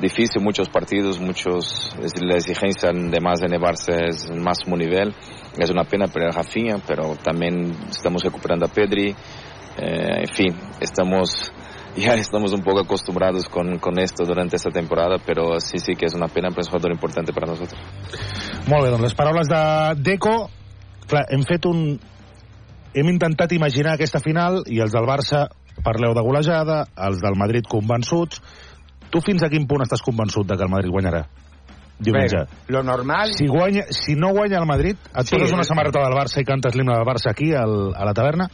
difícil, 0.00 0.42
muchos 0.42 0.68
partidos, 0.68 1.18
muchos 1.20 1.94
la 2.20 2.36
exigencia 2.36 2.90
de 2.92 3.20
más 3.20 3.42
en 3.42 3.54
el 3.54 3.60
Barça 3.60 4.08
es 4.08 4.26
el 4.30 4.40
máximo 4.40 4.76
nivel. 4.76 5.14
Es 5.58 5.70
una 5.70 5.84
pena 5.84 6.06
perder 6.06 6.30
a 6.30 6.32
Rafinha, 6.32 6.76
pero 6.86 7.16
también 7.16 7.72
estamos 7.88 8.22
recuperando 8.22 8.66
a 8.66 8.68
Pedri. 8.68 9.14
eh, 9.76 10.24
en 10.26 10.34
fin, 10.34 10.54
estamos 10.80 11.52
ya 11.96 12.14
estamos 12.14 12.52
un 12.52 12.62
poco 12.62 12.80
acostumbrados 12.80 13.48
con, 13.48 13.78
con 13.78 13.98
esto 13.98 14.24
durante 14.24 14.56
esta 14.56 14.70
temporada, 14.70 15.16
pero 15.24 15.60
sí, 15.60 15.78
sí 15.78 15.94
que 15.94 16.06
es 16.06 16.14
una 16.14 16.28
pena, 16.28 16.48
pero 16.50 16.62
es 16.62 16.66
un 16.66 16.72
jugador 16.72 16.92
importante 16.92 17.32
para 17.32 17.46
nosotros. 17.46 17.80
Molt 18.66 18.84
bé, 18.84 18.90
doncs 18.90 19.04
les 19.04 19.14
paraules 19.14 19.48
de 19.50 19.62
Deco, 20.02 20.48
clar, 21.06 21.26
hem 21.30 21.44
fet 21.46 21.66
un... 21.70 22.00
Hem 22.94 23.08
intentat 23.10 23.50
imaginar 23.52 23.96
aquesta 23.96 24.20
final 24.22 24.60
i 24.70 24.78
els 24.78 24.92
del 24.94 25.06
Barça 25.06 25.48
parleu 25.82 26.12
de 26.14 26.22
golejada, 26.22 26.84
els 26.94 27.18
del 27.22 27.34
Madrid 27.34 27.66
convençuts. 27.66 28.38
Tu 29.10 29.18
fins 29.22 29.42
a 29.42 29.50
quin 29.50 29.66
punt 29.66 29.82
estàs 29.82 30.02
convençut 30.02 30.46
de 30.46 30.54
que 30.54 30.62
el 30.62 30.70
Madrid 30.70 30.94
guanyarà? 30.94 31.24
Diumenge. 31.98 32.36
Bé, 32.36 32.46
Lo 32.68 32.82
normal... 32.82 33.32
Si, 33.34 33.46
guanya, 33.46 33.82
si 33.90 34.14
no 34.14 34.30
guanya 34.32 34.58
el 34.58 34.66
Madrid, 34.66 34.96
et 35.14 35.26
Sí. 35.26 35.36
poses 35.36 35.52
una 35.52 35.62
samarreta 35.64 36.00
del 36.00 36.12
Barça 36.12 36.40
i 36.40 36.44
cantes 36.44 36.74
l'himne 36.74 36.92
del 36.94 37.04
Barça 37.06 37.30
aquí 37.30 37.52
al, 37.54 37.94
a 37.94 38.04
la 38.04 38.12
taverna? 38.14 38.48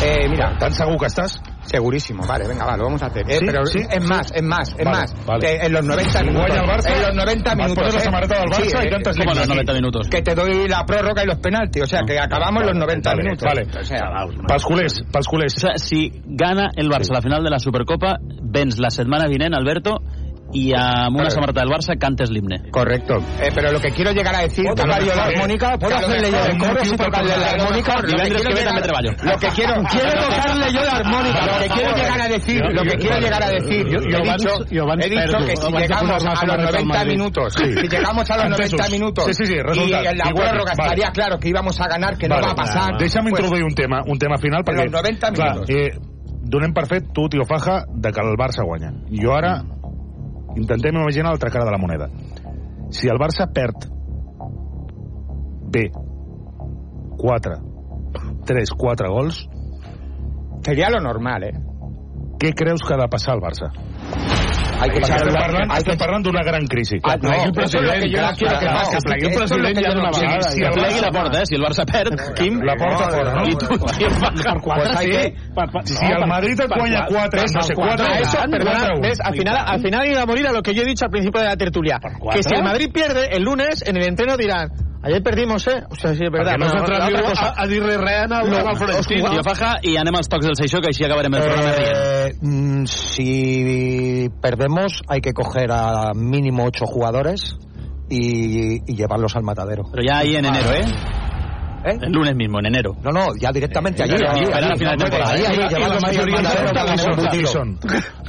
Eh, 0.00 0.28
mira, 0.28 0.56
¿Tan 0.58 0.72
segur 0.72 0.96
que 0.98 1.06
estás? 1.06 1.40
Segurísimo, 1.64 2.22
vale, 2.26 2.46
venga, 2.46 2.64
va, 2.64 2.76
lo 2.76 2.84
vamos 2.84 3.02
a 3.02 3.06
hacer. 3.06 3.24
Eh, 3.28 3.38
¿Sí? 3.38 3.44
pero 3.46 3.66
¿Sí? 3.66 3.80
es 3.80 4.08
más, 4.08 4.30
es 4.32 4.42
más, 4.44 4.68
es 4.78 4.84
Vale, 4.84 4.90
más. 4.90 5.26
vale. 5.26 5.40
Que 5.40 5.66
en 5.66 5.72
los 5.72 5.84
90 5.84 6.10
Si 6.18 6.24
minutos. 6.24 6.54
el 6.56 6.62
Barça, 6.62 6.94
en 6.96 7.02
los 7.02 7.14
90 7.16 7.44
vas 7.50 7.56
minutos. 7.56 7.74
pones 7.78 7.94
la 7.94 8.00
eh. 8.00 8.04
samarreta 8.04 8.34
del 8.38 8.44
Barça 8.48 8.80
Sí, 8.80 8.86
y 8.86 8.90
cantas 8.90 9.16
eh, 9.16 9.18
l'himne 9.18 9.32
¿cómo 9.32 9.40
aquí. 9.40 9.48
90 9.48 9.72
minutos. 9.74 10.08
Que 10.08 10.22
te 10.22 10.34
doy 10.36 10.68
la 10.68 10.84
prórroga 10.86 11.24
y 11.24 11.26
los 11.26 11.38
penaltis, 11.38 11.82
o 11.82 11.86
sea, 11.86 12.00
que 12.06 12.18
acabamos 12.18 12.62
los 12.64 12.74
90 12.76 13.10
Vale, 13.10 13.22
minutos. 13.24 13.44
vale. 13.44 13.62
O 13.80 13.84
sea, 13.84 13.98
Pels 14.46 14.64
culers, 14.64 15.02
pels 15.12 15.26
culers. 15.26 15.54
O 15.56 15.60
sea, 15.60 15.72
si 15.76 16.12
gana 16.26 16.70
el 16.76 16.88
Barça 16.88 17.12
la 17.12 17.20
final 17.20 17.42
de 17.42 17.50
la 17.50 17.58
Supercopa, 17.58 18.18
vens 18.40 18.78
la 18.78 18.90
setmana 18.90 19.26
vinent, 19.26 19.52
Alberto, 19.54 19.98
i 20.52 20.72
amb 20.72 21.12
una 21.16 21.28
Claro. 21.28 21.30
samarreta 21.30 21.60
del 21.60 21.70
Barça 21.70 21.98
cantes 21.98 22.30
l'himne. 22.30 22.70
Correcto. 22.70 23.16
Eh, 23.40 23.50
pero 23.54 23.70
lo 23.72 23.80
que 23.80 23.90
quiero 23.90 24.12
llegar 24.12 24.34
a 24.34 24.40
decir... 24.42 24.64
¿Puedo 24.64 24.82
a 24.82 24.86
tocar 24.86 25.02
yo 25.04 25.14
la 25.14 25.24
armónica? 25.24 25.76
¿Puedo 25.78 25.94
a 25.94 25.98
hacerle 25.98 26.30
yo 26.30 26.44
el 26.44 26.58
coro 26.58 26.84
si 26.84 26.96
tocarle 26.96 27.28
la 27.36 27.50
a 27.50 27.56
lo 27.56 27.62
armónica? 27.64 27.92
mejor 27.92 28.02
lo 28.02 28.08
que 28.08 28.16
Divendres 28.16 28.40
quiero 28.42 28.54
que 28.56 28.60
llegar- 28.60 28.74
també 28.74 28.82
treballo. 28.82 29.10
Lo 29.28 29.36
que 29.38 29.48
quiero... 29.48 29.74
Quiero 29.92 30.10
tocarle 30.12 30.72
yo 30.72 30.80
la 30.84 30.92
armónica. 30.92 31.40
Lo 31.46 31.58
que 31.58 31.68
quiero 31.68 31.90
llegar 31.96 32.20
a 32.20 32.28
decir... 32.28 32.60
Lo 32.72 32.82
que 32.82 32.96
quiero 32.96 33.18
llegar 33.20 33.42
a 33.42 33.48
decir... 33.50 33.86
He 33.86 35.08
dicho, 35.10 35.38
que 35.46 35.56
si 35.56 35.72
llegamos 35.72 36.10
a 36.10 36.12
los 36.14 36.22
samarreta 36.22 36.78
al 36.78 36.84
90 36.84 36.84
Madrid. 36.84 37.12
minutos... 37.12 37.54
Si 37.54 37.64
llegamos 37.88 38.30
a 38.30 38.36
los 38.36 38.44
Entesos. 38.46 38.78
90 38.78 38.88
minutos... 38.90 39.24
Sí, 39.26 39.32
sí, 39.34 39.46
sí, 39.46 39.54
y 39.54 39.92
en 39.92 40.18
la 40.18 40.24
prórroga 40.34 40.72
estaría 40.72 41.10
claro 41.10 41.38
que 41.38 41.48
íbamos 41.48 41.80
a 41.80 41.88
ganar, 41.88 42.16
que 42.16 42.28
no 42.28 42.40
va 42.40 42.50
a 42.50 42.54
pasar... 42.54 42.96
Deixa'm 42.98 43.28
pues, 43.28 43.40
introduir 43.40 43.64
un 43.64 43.74
tema, 43.74 44.00
un 44.06 44.18
tema 44.18 44.36
final, 44.38 44.64
perquè... 44.64 44.84
los 44.84 44.92
90 44.92 45.32
clar, 45.32 45.52
minutos. 45.52 45.70
eh, 45.70 45.90
donem 46.48 46.72
per 46.72 46.86
fet, 46.88 47.12
tu, 47.12 47.28
tio 47.28 47.44
Faja, 47.44 47.84
de 47.92 48.10
que 48.12 48.20
el 48.20 48.36
Barça 48.40 48.64
guanya. 48.64 48.92
Jo 49.12 49.34
ara 49.36 49.62
intentem 50.58 50.98
imaginar 50.98 51.30
l'altra 51.30 51.50
cara 51.54 51.64
de 51.64 51.74
la 51.74 51.80
moneda. 51.80 52.08
Si 52.90 53.08
el 53.08 53.20
Barça 53.20 53.46
perd 53.54 53.86
bé 55.68 55.90
4 57.18 57.56
3, 58.48 58.70
4 58.72 59.10
gols 59.12 59.48
Sería 60.68 60.90
lo 60.90 61.00
normal, 61.00 61.44
eh? 61.44 61.54
què 62.38 62.52
creus 62.52 62.82
que 62.84 62.92
ha 62.92 62.98
de 63.00 63.08
passar 63.08 63.32
al 63.34 63.40
Barça? 63.40 63.70
Hay 64.80 64.90
que 64.90 65.00
la- 65.00 65.08
parlant, 65.08 65.56
hay 65.58 65.68
que- 65.68 65.78
estem 65.78 65.98
parlant 65.98 66.24
d'una 66.24 66.42
gran 66.44 66.66
crisi. 66.66 66.96
Ah, 67.02 67.16
no, 67.20 67.32
el 67.32 67.52
que 67.52 67.66
yo 67.66 67.80
clar, 68.18 68.34
quiero 68.36 68.58
que 68.58 68.98
plegui 69.04 69.26
el 69.26 69.34
president 69.34 69.78
ja 69.82 69.94
d'una 69.94 70.10
no 70.10 70.18
vegada. 70.18 70.50
Si 70.50 70.62
el 70.62 70.70
plegui 70.72 71.00
la 71.00 71.10
porta, 71.10 71.40
eh? 71.42 71.46
Si 71.46 71.54
el 71.56 71.62
Barça 71.62 71.84
perd, 71.84 72.34
Quim... 72.36 72.60
La 72.62 72.76
porta 72.76 73.10
fora, 73.10 73.34
no? 73.34 73.48
I 73.48 73.56
tu, 73.56 73.66
Per 73.68 75.08
que- 75.08 75.34
Si 75.84 76.04
el 76.06 76.26
Madrid 76.26 76.60
et 76.60 76.68
guanya 76.70 77.06
4, 77.08 77.40
no 77.54 77.62
sé, 77.62 77.74
4, 77.74 78.06
eso, 78.06 78.38
perdona, 78.50 78.78
4 78.78 79.00
¿ves? 79.02 79.18
Al 79.22 79.34
final, 79.34 79.56
al 79.66 79.80
final 79.80 80.06
iba 80.06 80.22
a 80.22 80.26
morir 80.26 80.46
a 80.46 80.52
lo 80.52 80.62
que 80.62 80.74
yo 80.74 80.82
he 80.82 80.86
dicho 80.86 81.04
al 81.04 81.10
principio 81.10 81.40
de 81.40 81.46
la 81.48 81.56
tertulia. 81.56 81.98
Que 82.32 82.42
si 82.42 82.54
el 82.54 82.62
Madrid 82.62 82.90
pierde, 82.92 83.28
el 83.32 83.42
lunes 83.42 83.82
en 83.86 83.96
el 83.96 84.04
entreno 84.06 84.36
dirán, 84.36 84.68
ayer 85.08 85.22
perdimos, 85.22 85.66
¿eh? 85.68 85.82
O 85.90 85.96
sea, 85.96 86.14
sí, 86.14 86.24
es 86.24 86.30
verdad. 86.30 86.54
Perquè 86.54 86.58
no 86.60 86.70
pero 86.70 86.78
s'atreviu 86.78 87.16
la 87.16 87.18
otra 87.18 87.30
cosa- 87.30 87.48
a, 87.56 87.62
a 87.62 87.66
dir-li 87.66 87.96
res 87.96 88.30
al, 88.30 88.50
Lo- 88.50 88.68
al 88.68 88.76
Florentino. 88.76 89.24
os 89.24 89.30
Tio 89.32 89.42
Faja, 89.44 89.72
i 89.82 89.96
anem 89.96 90.14
als 90.20 90.28
tocs 90.28 90.46
del 90.46 90.56
Seixó, 90.56 90.80
que 90.80 90.88
així 90.92 91.04
acabarem 91.04 91.34
el 91.34 91.42
programa 91.42 91.72
rient. 91.72 91.96
Eh, 91.96 92.32
mm, 92.40 92.84
si 92.86 94.28
perdemos, 94.40 95.02
hay 95.08 95.20
que 95.20 95.32
coger 95.32 95.72
a 95.72 96.12
mínimo 96.14 96.64
ocho 96.64 96.86
jugadores 96.86 97.56
y, 98.08 98.78
y 98.90 98.96
llevarlos 98.96 99.34
al 99.36 99.42
matadero. 99.42 99.84
Pero 99.90 100.02
ya 100.06 100.18
ahí 100.18 100.36
en 100.36 100.44
enero, 100.46 100.72
¿eh? 100.72 100.84
¿Eh? 101.84 101.96
El 102.02 102.12
lunes 102.12 102.34
mismo, 102.34 102.58
en 102.58 102.66
enero. 102.66 102.96
No, 103.02 103.10
no, 103.12 103.26
ya 103.40 103.50
directamente 103.52 104.02
allí. 104.02 104.16
Ya, 104.18 104.30
allí, 104.32 104.42
espera 104.44 104.58
allí, 104.58 104.68
la 104.68 104.76
final 104.76 104.96
de 104.98 105.04
no, 105.04 105.10
temporada. 105.10 105.32
ahí, 105.34 105.44
ahí, 105.46 105.54
Y 105.54 105.58
la 105.60 105.68
llevarlos 105.68 106.04
ahí 106.04 106.16
al 106.16 106.26
mayoría 106.26 106.36
matadero 106.42 106.66
son 106.66 106.74
para 106.74 107.30
Qui 107.30 107.36
negociarlo. 107.36 107.48
són? 107.48 107.78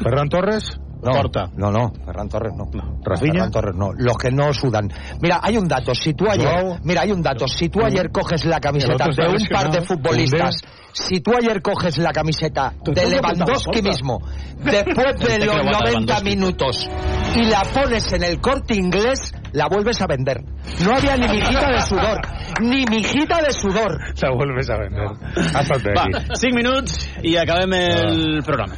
Ferran 0.03 0.29
Torres, 0.29 0.79
No, 1.01 1.11
Porta. 1.11 1.49
No, 1.55 1.71
no, 1.71 1.91
Ferran 2.05 2.27
Torres 2.27 2.53
no. 2.55 2.65
¿Rafinha? 3.03 3.33
Ferran 3.33 3.51
Torres 3.51 3.75
no. 3.75 3.91
Los 3.95 4.17
que 4.17 4.31
no 4.31 4.53
sudan. 4.53 4.91
Mira, 5.21 5.39
hay 5.41 5.57
un 5.57 5.67
dato. 5.67 5.95
Si 5.95 6.13
tú 6.13 6.29
ayer, 6.29 6.79
mira, 6.83 7.01
hay 7.03 7.11
un 7.11 7.21
dato. 7.21 7.47
Si 7.47 7.69
tú 7.69 7.83
ayer 7.83 8.11
coges 8.11 8.43
la 8.45 8.59
camiseta 8.59 9.05
de 9.05 9.27
un 9.29 9.47
par 9.49 9.71
de 9.71 9.81
futbolistas, 9.81 10.55
si 10.91 11.21
tú 11.21 11.31
ayer 11.37 11.61
coges 11.61 11.97
la 11.97 12.11
camiseta 12.11 12.73
de 12.83 13.09
Lewandowski 13.09 13.81
mismo, 13.81 14.19
después 14.63 15.15
de 15.19 15.45
los 15.45 15.55
lo 15.55 15.63
mata 15.63 15.79
90 15.79 15.89
Lewandowski. 15.89 16.25
minutos, 16.25 16.89
y 17.35 17.43
la 17.45 17.61
pones 17.61 18.11
en 18.13 18.23
el 18.23 18.41
corte 18.41 18.75
inglés, 18.75 19.33
la 19.53 19.67
vuelves 19.69 20.01
a 20.01 20.07
vender. 20.07 20.43
No 20.83 20.95
había 20.95 21.15
ni 21.15 21.27
mijita 21.27 21.69
de 21.71 21.81
sudor. 21.81 22.19
Ni 22.61 22.85
mijita 22.85 23.41
de 23.41 23.51
sudor. 23.51 23.97
La 24.21 24.31
vuelves 24.35 24.69
a 24.69 24.77
vender. 24.77 25.07
Estate 25.37 25.93
Va, 25.95 26.03
aquí. 26.03 26.25
5 26.35 26.55
minuts 26.55 27.09
i 27.23 27.37
acabem 27.37 27.73
el 27.73 28.43
programa. 28.43 28.75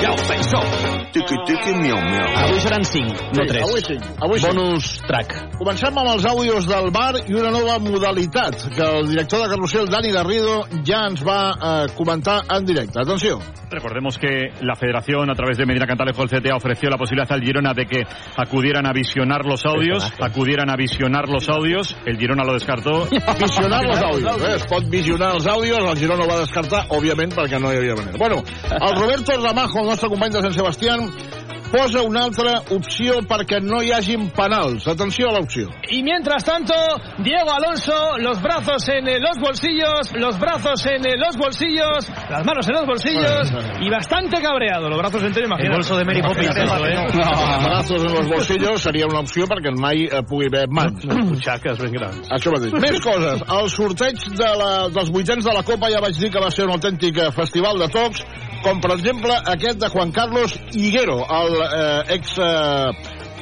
Tres 0.00 0.08
tocs 0.08 0.08
i 0.08 0.10
el 0.12 0.18
sensor. 0.26 0.99
Tiqui, 1.10 1.36
tiqui, 1.46 1.72
miau, 1.74 1.98
miau. 1.98 2.28
Avui 2.44 2.60
seran 2.62 2.84
5, 2.84 3.14
no 3.34 3.42
Sí, 3.42 3.48
3. 3.50 3.62
avui 3.66 3.80
sí, 3.82 3.96
avui 4.22 4.38
sí. 4.38 4.46
Bonus 4.46 4.90
track. 5.08 5.34
Comencem 5.58 5.98
amb 5.98 6.10
els 6.14 6.24
àudios 6.30 6.68
del 6.70 6.90
bar 6.94 7.16
i 7.26 7.34
una 7.34 7.50
nova 7.50 7.78
modalitat 7.82 8.68
que 8.76 8.84
el 9.00 9.08
director 9.10 9.42
de 9.42 9.48
carrusel, 9.50 9.88
Dani 9.90 10.12
Garrido, 10.14 10.60
ja 10.86 11.06
ens 11.08 11.24
va 11.26 11.40
eh, 11.50 11.86
comentar 11.96 12.42
en 12.48 12.64
directe. 12.64 13.00
Atenció. 13.02 13.40
Recordemos 13.70 14.18
que 14.18 14.50
la 14.62 14.74
federación, 14.74 15.30
a 15.30 15.34
través 15.34 15.56
de 15.58 15.66
Medina 15.66 15.86
Cantalejo, 15.86 16.22
el 16.22 16.28
CTA, 16.28 16.56
ofreció 16.56 16.90
la 16.90 16.96
posibilidad 16.98 17.30
al 17.32 17.42
Girona 17.42 17.72
de 17.74 17.86
que 17.86 18.02
acudieran 18.36 18.86
a 18.86 18.92
visionar 18.92 19.44
los 19.46 19.64
audios, 19.66 20.12
acudieran 20.20 20.70
a 20.70 20.76
visionar 20.76 21.28
los 21.28 21.48
audios, 21.48 21.96
el 22.04 22.18
Girona 22.18 22.44
lo 22.44 22.54
descartó. 22.54 23.06
Visionar 23.40 23.84
els 23.84 24.00
àudios. 24.02 24.42
Eh? 24.42 24.54
Es 24.56 24.64
pot 24.66 24.84
visionar 24.90 25.34
els 25.34 25.46
àudios, 25.46 25.78
el 25.78 25.98
Girona 25.98 26.24
ho 26.24 26.28
va 26.28 26.40
descartar, 26.40 26.84
òbviament, 26.90 27.32
perquè 27.34 27.60
no 27.60 27.72
hi 27.72 27.78
havia 27.78 27.94
manera. 27.96 28.18
Bueno, 28.18 28.42
el 28.70 28.96
Roberto 28.96 29.32
Ramajo, 29.40 29.80
el 29.80 29.86
nostre 29.86 30.08
company 30.08 30.34
de 30.34 30.42
Sant 30.42 30.54
Sebastián, 30.58 30.99
posa 31.70 32.02
una 32.02 32.24
altra 32.26 32.58
opció 32.74 33.20
perquè 33.26 33.60
no 33.62 33.80
hi 33.82 33.92
hagin 33.94 34.28
penals. 34.34 34.86
Atenció 34.90 35.30
a 35.30 35.38
l'opció. 35.38 35.70
Y 35.88 36.02
mientras 36.02 36.44
tanto, 36.44 36.74
Diego 37.18 37.50
Alonso, 37.52 38.18
los 38.18 38.42
brazos 38.42 38.88
en 38.88 39.08
eh, 39.08 39.18
los 39.20 39.38
bolsillos, 39.38 40.12
los 40.14 40.38
brazos 40.38 40.84
en 40.86 41.06
eh, 41.06 41.16
los 41.16 41.36
bolsillos, 41.36 42.10
las 42.28 42.44
manos 42.44 42.68
en 42.68 42.74
los 42.74 42.86
bolsillos 42.86 43.52
y 43.80 43.88
bastante 43.88 44.42
cabreado. 44.42 44.88
Los 44.88 44.98
brazos 44.98 45.22
enteros, 45.22 45.48
imagínate. 45.48 45.70
El 45.70 45.78
bolso 45.78 45.96
de 45.96 46.04
Mary 46.04 46.22
Poppins, 46.22 46.56
eso, 46.56 46.86
eh? 46.86 47.06
No, 47.14 47.64
brazos 47.64 48.04
en 48.04 48.12
los 48.12 48.28
bolsillos 48.28 48.82
seria 48.82 49.06
una 49.06 49.20
opció 49.20 49.46
perquè 49.46 49.72
mai 49.76 50.06
eh, 50.06 50.22
pugui 50.26 50.50
haver 50.50 50.68
mans. 50.68 51.06
Butxaques 51.06 51.78
ben 51.78 51.94
grans. 51.94 52.26
Això 52.34 52.52
mateix. 52.54 52.74
Més 52.82 53.00
coses. 53.04 53.42
El 53.46 53.70
sorteig 53.70 54.18
de 54.34 54.52
la, 54.58 54.70
dels 54.90 55.10
vuitens 55.14 55.46
de 55.46 55.54
la 55.54 55.62
Copa 55.62 55.90
ja 55.92 56.02
vaig 56.02 56.18
dir 56.18 56.32
que 56.34 56.42
va 56.42 56.50
ser 56.50 56.66
un 56.66 56.74
autèntic 56.74 57.18
festival 57.36 57.78
de 57.78 57.88
tocs, 57.92 58.24
com 58.62 58.80
per 58.80 58.92
exemple 58.96 59.36
aquest 59.54 59.80
de 59.80 59.88
Juan 59.88 60.12
Carlos 60.12 60.56
Higuero, 60.72 61.20
el 61.24 61.56
eh, 61.66 62.16
ex 62.16 62.36
eh, 62.38 62.90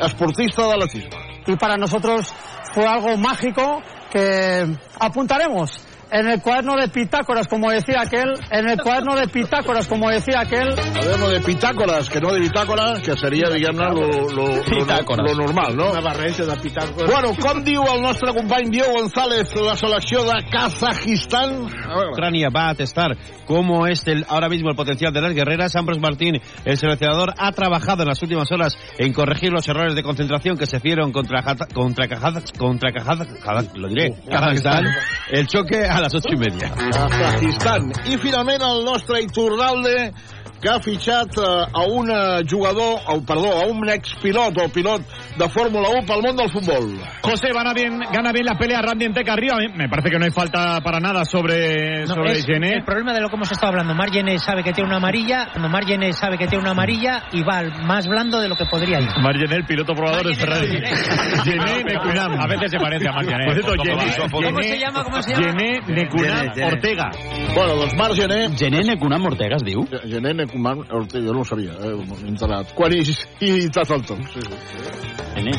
esportista 0.07 0.69
de 0.69 0.77
l'atletisme. 0.77 1.29
y 1.47 1.57
para 1.57 1.77
nosotros 1.77 2.33
fue 2.75 2.87
algo 2.87 3.17
mágico 3.17 3.83
que 4.11 4.67
apuntaremos 5.01 5.71
en 6.11 6.29
el 6.29 6.41
cuaderno 6.41 6.77
de 6.77 6.89
Pitágoras, 6.89 7.47
como 7.49 7.71
decía 7.71 8.01
aquel, 8.03 8.33
en 8.51 8.69
el 8.69 8.79
cuaderno 8.79 9.17
de 9.17 9.29
Pitágoras, 9.29 9.87
como 9.89 10.11
decía 10.11 10.41
aquel. 10.41 10.69
Hablem 10.79 11.31
de 11.31 11.41
pitàcores, 11.41 12.09
que 12.11 12.21
no 12.21 12.33
de 12.33 12.41
bitàcora, 12.41 13.01
que 13.03 13.17
seria, 13.17 13.49
diguem-ne, 13.51 13.85
lo, 13.89 14.07
lo, 14.31 14.47
lo, 14.49 15.17
lo 15.17 15.35
normal, 15.35 15.77
no? 15.77 15.91
Una 15.91 16.01
barreja 16.01 16.45
de 16.45 16.57
pitàgores. 16.57 17.11
Bueno, 17.11 17.35
com 17.39 17.63
diu 17.65 17.83
el 17.95 18.01
nostre 18.03 18.33
company 18.35 18.71
Diego 18.71 18.93
González, 18.93 19.55
la 19.57 19.77
selecció 19.77 20.25
de 20.25 20.45
Kazajistán? 20.51 21.67
Ucrania 22.13 22.49
va 22.55 22.71
a 22.71 22.75
testar 22.75 23.17
cómo 23.47 23.87
es 23.87 24.07
el, 24.07 24.25
ahora 24.29 24.49
mismo 24.49 24.71
el 24.71 24.77
potencial 24.77 25.13
de 25.13 25.21
las 25.21 25.33
guerreras. 25.35 25.75
Ambros 25.77 25.99
Martín, 25.99 26.41
el 26.65 26.77
seleccionador, 26.77 27.33
ha 27.37 27.53
trabajado 27.53 28.03
en 28.03 28.09
las 28.09 28.23
últimas 28.23 28.51
horas 28.53 28.77
en 28.99 29.13
corregir 29.13 29.51
los 29.53 29.67
errores 29.69 29.95
de 29.95 30.03
concentración 30.03 30.57
que 30.57 30.67
se 30.67 30.79
hicieron 30.79 31.13
contra 31.13 31.43
contra 31.75 32.07
Kazaj- 32.07 32.57
contra 32.59 32.91
Kazaj- 32.91 33.73
lo 33.75 33.89
diré, 33.89 34.15
Kazajstán. 34.31 34.85
El 35.31 35.47
choque 35.47 35.85
a 35.99 36.03
las 36.03 36.15
ocho 36.15 36.29
y 36.33 36.37
media. 36.37 36.71
Kazajistán. 36.71 37.93
I 38.07 38.17
finalment 38.19 38.63
el 38.63 38.85
nostre 38.85 39.23
Iturralde 39.23 40.13
que 40.61 40.69
ha 40.69 40.81
fitxat 40.81 41.37
eh, 41.39 41.67
a 41.73 41.83
un 41.87 42.11
eh, 42.11 42.43
jugador, 42.49 42.99
o, 43.07 43.21
perdó, 43.25 43.63
a 43.63 43.67
un 43.67 43.89
expilot 43.89 44.57
o 44.59 44.69
pilot 44.69 45.03
de 45.39 45.49
Fórmula 45.49 45.89
1 45.91 46.07
pel 46.07 46.23
món 46.23 46.37
del 46.37 46.51
futbol. 46.51 46.99
José 47.23 47.53
gana 47.55 47.73
bien, 47.73 47.99
gana 48.13 48.33
bien 48.33 48.45
la 48.47 48.57
pelea 48.59 48.83
Randy 48.83 49.05
Enteca 49.07 49.33
arriba. 49.35 49.57
Me 49.75 49.89
parece 49.89 50.11
que 50.11 50.19
no 50.19 50.25
hay 50.25 50.31
falta 50.33 50.81
para 50.81 50.99
nada 51.01 51.25
sobre, 51.25 52.01
No, 52.01 52.15
sobre 52.15 52.33
es 52.33 52.45
Gené. 52.47 52.75
el 52.75 52.85
problema 52.85 53.13
de 53.13 53.21
lo 53.21 53.29
que 53.29 53.37
hemos 53.37 53.51
estado 53.51 53.69
hablando. 53.71 53.95
Margenes 53.95 54.43
sabe 54.43 54.63
que 54.65 54.73
tiene 54.73 54.89
una 54.89 54.97
amarilla, 54.97 55.49
cuando 55.53 55.69
Margenes 55.69 56.17
sabe 56.19 56.39
que 56.39 56.47
tiene 56.47 56.63
una 56.63 56.73
amarilla 56.73 57.25
y 57.33 57.43
va 57.43 57.59
al 57.59 57.85
más 57.85 58.07
blando 58.09 58.41
de 58.41 58.49
lo 58.49 58.57
que 58.57 58.65
podría 58.67 59.01
ir. 59.01 59.09
Margené, 59.21 59.57
el 59.57 59.65
piloto 59.65 59.95
probador 59.95 60.31
es 60.31 60.39
Ferrari. 60.39 60.69
Gené 61.45 61.85
Nekunam. 61.85 62.41
A 62.41 62.47
veces 62.47 62.71
se 62.71 62.79
parece 62.79 63.09
a 63.09 63.13
Margené. 63.13 63.45
Por 63.45 63.55
cierto, 63.55 63.83
Gené, 63.83 64.17
¿Cómo 64.31 64.63
se 64.63 64.79
llama? 64.79 65.05
¿Cómo 65.05 65.23
se 65.23 65.31
llama? 65.33 65.47
Gené 65.47 65.81
Nekunam 65.87 66.49
Ortega. 66.65 67.11
Bueno, 67.55 67.75
doncs 67.77 67.95
Marc 67.95 68.15
Gené... 68.15 68.49
Gené 68.57 68.83
Nekunam 68.83 69.25
Ortega 69.25 69.57
es 69.57 69.63
diu? 69.65 69.87
Gené 70.05 70.35
Nekunam 70.49 70.85
Ortega, 70.91 71.27
jo 71.27 71.33
no 71.35 71.41
ho 71.41 71.45
sabia, 71.45 71.73
eh, 71.77 71.95
m'he 71.95 72.29
enterat. 72.33 72.73
Quan 72.75 72.93
hi, 72.97 73.03
hi 73.45 73.69
t'has 73.69 73.91
el 73.93 74.05
tom. 74.09 74.23
Sí, 74.33 74.41
sí. 74.41 74.57
Gené. 75.35 75.53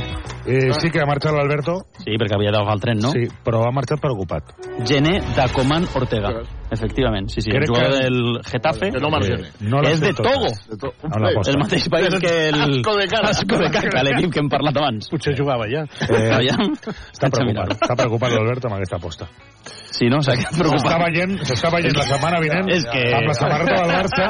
Eh, 0.50 0.74
sí 0.80 0.90
que 0.90 1.02
ha 1.02 1.06
marxat 1.06 1.36
l'Alberto. 1.36 1.84
Sí, 2.02 2.18
perquè 2.18 2.40
havia 2.40 2.52
d'agafar 2.56 2.80
el 2.80 2.82
tren, 2.82 3.04
no? 3.04 3.12
Sí, 3.14 3.28
però 3.46 3.68
ha 3.68 3.76
marxat 3.76 4.02
preocupat. 4.02 4.56
Gené 4.90 5.20
Dacoman 5.38 5.86
Ortega. 5.94 6.34
Efectivament, 6.72 7.30
sí, 7.30 7.42
sí. 7.42 7.50
Crec 7.50 7.64
el 7.64 7.68
jugador 7.70 7.92
que- 7.98 8.04
del 8.04 8.40
Getafe. 8.46 8.92
Que 8.92 9.00
no 9.00 9.10
Marc 9.10 9.26
Gené. 9.26 9.50
No 9.62 9.82
és 9.82 10.00
de. 10.00 10.14
Togo. 10.14 10.48
De 10.70 10.78
to- 10.78 10.94
No 11.04 11.42
el 11.46 11.58
mateix 11.58 11.90
país 11.90 12.10
que 12.20 12.50
el... 12.50 12.56
Asco 12.62 12.96
de 12.98 13.08
cara. 13.08 13.30
Asco 13.30 13.58
de 13.58 13.70
caca, 13.72 14.04
l'equip 14.04 14.32
que 14.34 14.40
hem 14.40 14.50
parlat 14.50 14.78
abans. 14.78 15.10
Potser 15.10 15.36
jugava 15.38 15.66
ja. 15.68 15.84
Eh, 16.08 16.32
Aviam. 16.32 16.74
està 17.14 17.30
preocupat, 17.34 17.74
està 17.80 17.96
preocupat 17.96 18.32
l'Alberto 18.34 18.68
amb 18.70 18.76
aquesta 18.78 18.98
aposta. 18.98 19.28
Sí, 19.90 20.06
no? 20.08 20.22
S'ha 20.22 20.36
quedat 20.38 20.54
preocupat. 20.56 20.86
S'està 20.86 21.00
veient, 21.04 21.34
s'està 21.44 21.70
veient 21.74 21.96
la 21.98 22.04
setmana 22.08 22.40
vinent 22.40 22.70
És 22.72 22.86
que- 22.86 23.14
amb 23.18 23.28
la 23.28 23.34
samarreta 23.34 23.82
del 23.82 23.92
Barça 23.92 24.26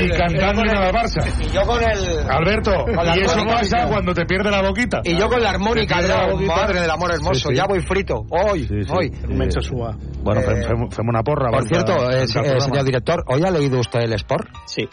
y 0.00 0.08
cantando 0.16 0.62
himno 0.62 0.80
del 0.86 0.94
Barça. 0.94 1.20
Y 1.42 1.50
yo 1.52 1.62
con 1.66 1.82
el... 1.82 2.30
Alberto, 2.30 2.72
Con 2.84 3.06
y 3.16 3.20
eso 3.20 3.40
pasa 3.46 3.86
cuando 3.88 4.14
te 4.14 4.24
pierde 4.24 4.50
la 4.50 4.62
boquita. 4.62 5.00
Y 5.04 5.16
yo 5.18 5.28
con 5.28 5.42
la 5.42 5.50
armónica, 5.50 5.96
pierde 5.98 6.14
la 6.14 6.26
de 6.26 6.32
boquita. 6.32 6.56
madre 6.56 6.80
del 6.80 6.90
amor 6.90 7.10
hermoso, 7.12 7.48
Sí, 7.48 7.48
sí. 7.50 7.56
ya 7.56 7.66
voy 7.66 7.80
frito. 7.82 8.24
Hoy, 8.30 8.66
hoy. 8.88 9.10
Comença 9.26 9.58
a 9.58 9.62
suar. 9.62 9.96
Bueno, 10.22 10.40
fem, 10.42 10.62
fem, 10.62 10.90
fem 10.90 11.08
una 11.08 11.22
porra. 11.22 11.50
Por 11.58 11.68
cierto, 11.68 12.10
eh, 12.10 12.24
eh, 12.24 12.60
señor 12.60 12.84
director, 12.84 13.24
¿hoy 13.28 13.42
ha 13.44 13.50
leído 13.50 13.78
usted 13.80 14.00
el 14.00 14.12
Sport? 14.14 14.48
Sí. 14.66 14.88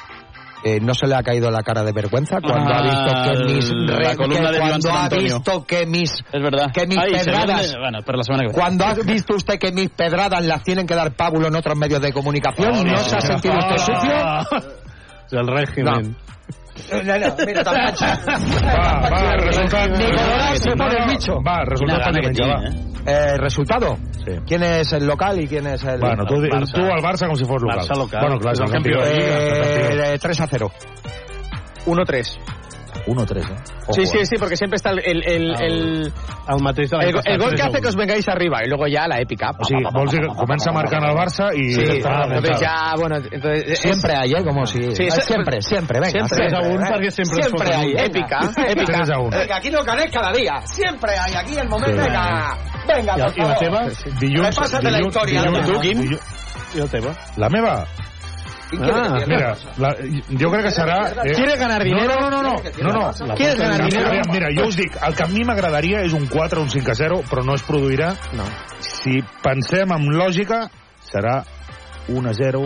Eh, 0.66 0.80
¿No 0.82 0.94
se 0.94 1.08
le 1.08 1.16
ha 1.16 1.22
caído 1.24 1.52
la 1.52 1.62
cara 1.62 1.84
de 1.84 1.92
vergüenza 1.92 2.38
cuando 2.42 2.72
Ah, 2.74 2.78
ha 2.78 2.84
visto 2.84 3.38
que 3.38 3.54
mis 3.54 3.70
la 3.70 4.16
columna 4.16 4.48
que 4.50 4.54
de 4.54 4.60
cuando 4.60 4.92
ha 4.94 5.10
visto 5.10 5.66
que 5.66 5.86
mis 5.86 6.12
Es 6.32 6.42
verdad. 6.42 6.72
que 6.74 6.88
mis 6.88 6.98
se 7.02 7.26
pedradas 7.26 7.62
viene- 7.64 7.80
Bueno, 7.80 8.00
pero 8.06 8.18
la 8.18 8.24
semana 8.24 8.42
que 8.44 8.48
viene. 8.48 8.62
cuando 8.62 8.86
ha 8.86 8.94
visto 8.94 9.36
usted 9.36 9.60
que 9.60 9.74
mis 9.74 9.90
pedradas 9.90 10.46
las 10.46 10.64
tienen 10.64 10.88
que 10.88 10.96
dar 10.96 11.12
pábulo 11.18 11.48
en 11.50 11.56
otros 11.58 11.78
medios 11.78 12.02
de 12.02 12.14
comunicación 12.14 12.70
Oh, 12.78 12.82
no, 12.82 12.92
no, 12.92 12.98
se 12.98 13.18
ha 13.18 13.20
sentido 13.22 13.56
usted 13.58 13.78
sucio 13.78 15.40
El 15.42 15.48
régimen. 15.48 15.94
No, 16.12 16.33
no, 16.92 17.36
mira, 17.46 17.64
tan. 17.64 17.76
Va, 17.76 19.10
va, 19.10 19.36
resultat... 19.38 19.90
Ni 19.92 20.76
pone 20.76 20.96
el 20.98 21.10
bicho. 21.10 21.34
Va, 21.46 21.64
va. 21.64 22.12
tiene, 22.12 22.30
Eh, 23.06 23.38
¿Resultado? 23.38 23.98
¿Quién 24.48 24.64
es 24.64 24.94
el 24.94 25.06
local 25.06 25.42
y 25.42 25.48
quién 25.48 25.68
es 25.68 25.84
el...? 25.84 26.00
Bueno, 26.00 26.26
tú, 26.26 26.36
Barça. 26.36 26.72
tú 26.74 26.82
al 26.82 27.02
Barça 27.02 27.26
como 27.26 27.36
si 27.36 27.46
fuera 27.46 27.62
local. 27.66 27.80
Barça 27.80 27.98
local. 27.98 28.22
Bueno, 28.22 28.40
claro, 28.40 28.54
es 28.54 28.60
el 28.62 28.72
campeón 28.72 29.04
de 29.04 29.14
Liga. 29.14 29.38
es 29.40 29.58
el 29.58 29.88
campeón. 29.88 30.14
Eh, 30.14 30.20
3 30.20 30.42
a 30.42 30.48
0. 30.48 30.72
1-3. 31.86 32.38
1-3, 33.06 33.38
¿eh? 33.40 33.56
Sí, 33.92 34.06
sí, 34.06 34.26
sí, 34.26 34.36
porque 34.40 34.56
siempre 34.56 34.76
está 34.78 34.92
el, 34.92 35.00
el, 35.00 35.24
el, 35.28 35.56
el, 35.62 36.14
el 36.48 36.62
mateix 36.62 36.90
de 36.90 36.98
el, 36.98 37.16
el 37.26 37.38
gol 37.38 37.50
que 37.52 37.56
3 37.58 37.68
hace 37.68 37.82
que 37.82 37.88
1. 37.88 37.90
os 37.90 37.96
vengáis 37.96 38.28
arriba 38.30 38.60
y 38.64 38.70
luego 38.70 38.88
ya 38.88 39.08
la 39.08 39.20
épica. 39.20 39.52
O 39.60 39.64
sigui, 39.66 39.84
vols 39.92 40.12
dir 40.12 40.22
que 40.22 40.28
comença 40.36 40.72
marcant 40.72 41.04
el 41.04 41.16
Barça 41.16 41.52
i... 41.56 41.74
Sí, 41.74 41.82
està 42.00 42.24
entonces 42.26 42.60
ya, 42.62 42.94
bueno, 42.98 43.18
entonces... 43.18 43.80
Siempre 43.80 44.14
hay, 44.16 44.32
¿eh? 44.34 44.44
Como 44.44 44.66
si... 44.66 44.80
Sí, 44.96 45.04
Eh, 45.04 45.12
siempre, 45.22 45.62
siempre, 45.62 46.00
venga. 46.00 46.12
Siempre. 46.12 46.38
siempre, 46.38 46.48
Tres 46.48 46.54
a 46.54 46.70
un, 46.70 46.82
eh. 46.82 46.90
perquè 46.92 47.10
sempre 47.12 47.44
Siempre 47.44 47.74
hay, 47.76 47.88
un. 47.88 47.94
venga. 47.94 48.06
Épica, 48.06 48.40
épica. 48.72 48.94
Tres 48.98 49.10
a 49.12 49.20
un. 49.20 49.30
Venga, 49.30 49.56
aquí 49.58 49.70
no 49.70 49.84
ganéis 49.84 50.12
cada 50.12 50.32
día. 50.32 50.62
Siempre 50.66 51.12
hay, 51.20 51.34
aquí 51.36 51.58
el 51.58 51.68
momento, 51.70 52.02
Sí. 52.04 52.08
venga. 52.10 52.58
Venga, 52.88 53.14
I, 53.18 53.22
por 53.22 53.32
I 53.36 53.40
la 53.40 53.56
favor. 53.56 53.58
teva? 53.60 53.82
Dilluns... 54.20 54.56
Repásate 54.56 54.92
la 54.92 54.98
dilluns- 55.00 55.08
historia. 55.08 55.42
dilluns- 55.42 55.68
venga. 55.68 55.82
dilluns- 55.82 56.76
I 56.76 56.78
la 56.80 56.88
teva? 56.88 57.12
La 57.38 57.50
meva? 57.50 57.86
Ah, 58.82 59.20
mira, 59.28 59.56
la, 59.78 59.94
jo 60.40 60.52
crec 60.52 60.64
que 60.66 60.72
serà... 60.72 60.98
eh, 61.26 61.34
¿Quieres 61.36 61.60
ganar 61.60 61.84
dinero? 61.84 62.20
No, 62.20 62.30
no, 62.30 62.42
no, 62.42 62.54
no, 62.54 62.92
no, 62.92 63.12
no. 63.28 63.36
¿Quieres 63.36 63.58
ganar 63.60 63.84
dinero? 63.90 64.08
Aviam, 64.10 64.32
Mira, 64.32 64.48
jo 64.56 64.68
us 64.68 64.76
dic, 64.78 64.96
el 65.06 65.16
que 65.16 65.24
a 65.24 65.28
mi 65.28 65.44
m'agradaria 65.46 66.02
és 66.04 66.14
un 66.14 66.28
4 66.28 66.60
o 66.60 66.64
un 66.64 66.70
5 66.70 66.92
a 66.92 66.96
0, 66.96 67.22
però 67.30 67.44
no 67.46 67.56
es 67.56 67.64
produirà. 67.68 68.14
No. 68.34 68.46
Si 68.80 69.20
pensem 69.44 69.92
amb 69.92 70.10
lògica, 70.14 70.68
serà 71.06 71.44
1 72.08 72.30
a 72.30 72.34
0, 72.36 72.62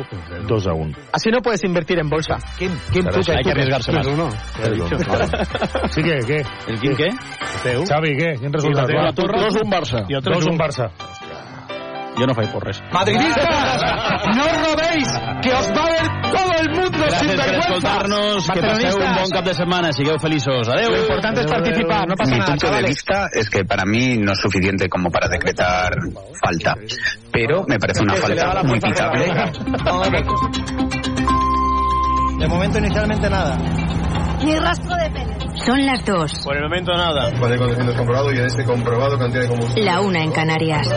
2 0.49 0.67
a 0.67 0.73
1. 0.73 0.97
Así 1.13 1.29
no 1.29 1.41
puedes 1.45 1.63
invertir 1.63 1.99
en 1.99 2.09
bolsa. 2.09 2.37
Kim, 2.57 2.71
Kim, 2.91 3.05
tú 3.05 3.19
qué, 3.21 3.31
Hay 3.33 3.37
que 3.37 3.43
qué. 3.43 3.51
arriesgarse 3.51 3.91
más. 3.91 4.07
Uno. 4.07 4.29
Sí, 5.91 6.01
què, 6.01 6.17
què? 6.25 6.39
¿El 6.67 6.79
Quim 6.81 6.95
qué? 6.97 7.09
Xavi, 7.85 8.15
què? 8.17 8.31
Quin 8.41 8.53
resultat? 8.53 8.89
Va? 8.95 9.11
Dos 9.13 9.55
un 9.61 9.69
Barça. 9.69 10.05
Teu? 10.07 10.21
Dos 10.33 10.45
un 10.49 10.57
Barça. 10.57 10.89
Jo 12.17 12.25
no 12.25 12.33
faig 12.33 12.49
por 12.49 12.63
res. 12.65 12.79
¡Madridistas! 12.91 13.45
¡No 14.37 14.45
robéis! 14.65 15.07
¡Que 15.43 15.51
os 15.53 15.67
va 15.69 15.83
gràcies 17.07 17.39
per 17.41 17.55
escoltar-nos, 17.61 18.49
que 18.51 18.61
passeu 18.61 18.99
un 19.01 19.15
bon 19.17 19.33
cap 19.33 19.45
de 19.45 19.53
setmana, 19.57 19.91
sigueu 19.95 20.19
feliços. 20.19 20.69
Adéu. 20.69 20.91
Lo 20.91 21.01
importante 21.01 21.41
es 21.41 21.47
participar, 21.47 22.07
no 22.07 22.15
pasa 22.15 22.31
Mi 22.31 22.39
nada, 22.39 22.51
punto 22.51 22.71
de 22.71 22.83
vista 22.83 23.27
es 23.33 23.49
que 23.49 23.65
para 23.65 23.85
mí 23.85 24.17
no 24.17 24.33
es 24.33 24.39
suficiente 24.39 24.89
como 24.89 25.09
para 25.09 25.27
decretar 25.27 25.93
falta, 26.43 26.75
pero 27.31 27.63
me 27.67 27.77
parece 27.77 28.03
una 28.03 28.15
falta 28.15 28.63
muy 28.63 28.79
pitable. 28.79 29.33
De 32.39 32.47
momento 32.47 32.77
inicialmente 32.77 33.29
nada. 33.29 33.57
Ni 34.43 34.55
rastro 34.55 34.95
de 34.95 35.09
pelo. 35.09 35.37
Son 35.65 35.85
las 35.85 36.05
dos. 36.05 36.31
Por 36.43 36.55
el 36.55 36.63
momento 36.63 36.93
nada. 36.93 37.31
Puede 37.39 37.57
conducir 37.57 37.85
comprobado 37.95 38.31
y 38.31 38.37
en 38.37 38.45
este 38.45 38.63
comprobado 38.63 39.17
cantidad 39.17 39.41
de 39.41 39.47
combustible. 39.47 39.83
La 39.83 40.01
una 40.01 40.23
en 40.23 40.31
Canarias. 40.31 40.87